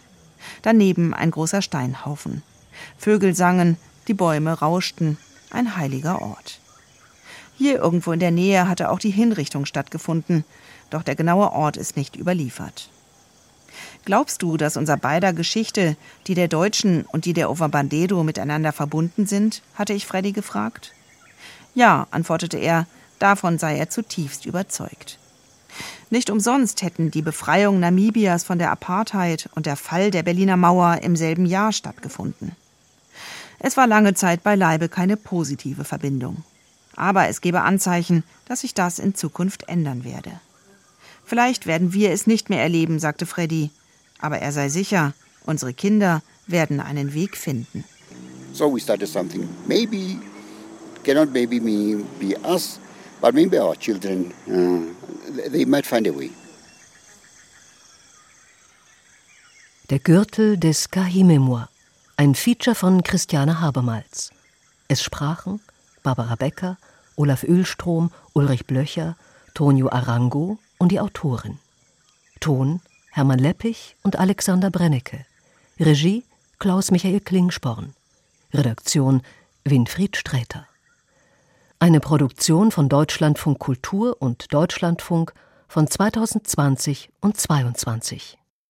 Daneben 0.62 1.14
ein 1.14 1.32
großer 1.32 1.62
Steinhaufen. 1.62 2.42
Vögel 2.98 3.36
sangen, 3.36 3.78
die 4.08 4.14
Bäume 4.14 4.54
rauschten, 4.54 5.18
ein 5.52 5.76
heiliger 5.76 6.22
Ort. 6.22 6.60
Hier 7.58 7.78
irgendwo 7.80 8.14
in 8.14 8.20
der 8.20 8.32
Nähe 8.32 8.70
hatte 8.70 8.90
auch 8.90 9.00
die 9.00 9.12
Hinrichtung 9.12 9.66
stattgefunden, 9.66 10.46
doch 10.90 11.04
der 11.04 11.16
genaue 11.16 11.52
Ort 11.52 11.76
ist 11.76 11.98
nicht 11.98 12.16
überliefert. 12.16 12.90
Glaubst 14.06 14.42
du, 14.42 14.58
dass 14.58 14.78
unser 14.78 14.98
beider 14.98 15.34
Geschichte, 15.34 15.96
die 16.28 16.34
der 16.34 16.48
Deutschen 16.48 17.06
und 17.06 17.26
die 17.26 17.34
der 17.34 17.50
Ovabandero 17.50 18.24
miteinander 18.24 18.72
verbunden 18.72 19.26
sind? 19.28 19.62
hatte 19.76 19.94
ich 19.94 20.06
Freddy 20.06 20.32
gefragt. 20.32 20.94
Ja, 21.74 22.08
antwortete 22.12 22.58
er, 22.58 22.88
davon 23.20 23.58
sei 23.60 23.78
er 23.78 23.90
zutiefst 23.90 24.46
überzeugt. 24.46 25.18
Nicht 26.10 26.30
umsonst 26.30 26.82
hätten 26.82 27.12
die 27.12 27.22
Befreiung 27.22 27.80
Namibias 27.80 28.44
von 28.44 28.60
der 28.60 28.72
Apartheid 28.72 29.50
und 29.56 29.66
der 29.66 29.78
Fall 29.78 30.12
der 30.12 30.24
Berliner 30.24 30.58
Mauer 30.58 31.00
im 31.02 31.16
selben 31.16 31.46
Jahr 31.46 31.72
stattgefunden. 31.72 32.52
Es 33.60 33.78
war 33.78 33.88
lange 33.88 34.14
Zeit 34.14 34.44
beileibe 34.44 34.90
keine 34.90 35.16
positive 35.16 35.84
Verbindung. 35.84 36.44
Aber 36.96 37.30
es 37.30 37.42
gebe 37.42 37.62
Anzeichen, 37.62 38.24
dass 38.46 38.62
sich 38.62 38.74
das 38.74 39.00
in 39.00 39.16
Zukunft 39.16 39.70
ändern 39.70 40.04
werde. 40.04 40.32
Vielleicht 41.32 41.66
werden 41.66 41.94
wir 41.94 42.12
es 42.12 42.28
nicht 42.28 42.50
mehr 42.50 42.62
erleben, 42.62 43.00
sagte 43.00 43.26
Freddy. 43.26 43.70
Aber 44.20 44.40
er 44.40 44.52
sei 44.52 44.68
sicher, 44.68 45.14
unsere 45.46 45.74
Kinder 45.74 46.22
werden 46.46 46.82
einen 46.82 47.14
Weg 47.14 47.38
finden. 47.38 47.86
So 48.52 48.70
we 48.70 48.82
started 48.82 49.08
something. 49.08 49.48
Maybe, 49.66 50.20
cannot 51.06 51.32
maybe 51.32 51.62
me 51.62 52.04
be 52.20 52.38
us, 52.46 52.82
but 53.22 53.34
maybe 53.34 53.64
our 53.64 53.78
children, 53.80 54.34
uh, 54.46 55.50
they 55.50 55.64
might 55.64 55.86
find 55.86 56.06
a 56.06 56.12
way. 56.12 56.32
Der 59.90 60.00
Gürtel 60.00 60.58
des 60.58 60.90
Kahimemua, 60.90 61.70
ein 62.18 62.36
Feature 62.36 62.76
von 62.76 63.04
Christiane 63.04 63.62
Habermals. 63.62 64.32
Es 64.90 65.02
sprachen 65.02 65.62
Barbara 66.04 66.36
Becker, 66.36 66.78
Olaf 67.16 67.44
Ölstrom, 67.44 68.12
Ulrich 68.34 68.66
Blöcher, 68.66 69.16
Tonio 69.54 69.88
Arango 69.88 70.60
und 70.82 70.92
die 70.92 71.00
Autorin. 71.00 71.60
Ton 72.40 72.82
Hermann 73.12 73.38
Leppich 73.38 73.96
und 74.02 74.16
Alexander 74.16 74.72
Brennecke. 74.72 75.28
Regie 75.80 76.24
Klaus 76.58 76.90
Michael 76.90 77.20
Klingsporn. 77.20 77.94
Redaktion 78.52 79.22
Winfried 79.64 80.18
Sträter. 80.18 80.66
Eine 81.78 82.00
Produktion 82.00 82.72
von 82.72 82.90
Deutschlandfunk 82.90 83.60
Kultur 83.60 84.20
und 84.20 84.52
Deutschlandfunk 84.54 85.34
von 85.68 85.88
2020 85.88 87.10
und 87.22 87.38
2022. 87.40 88.40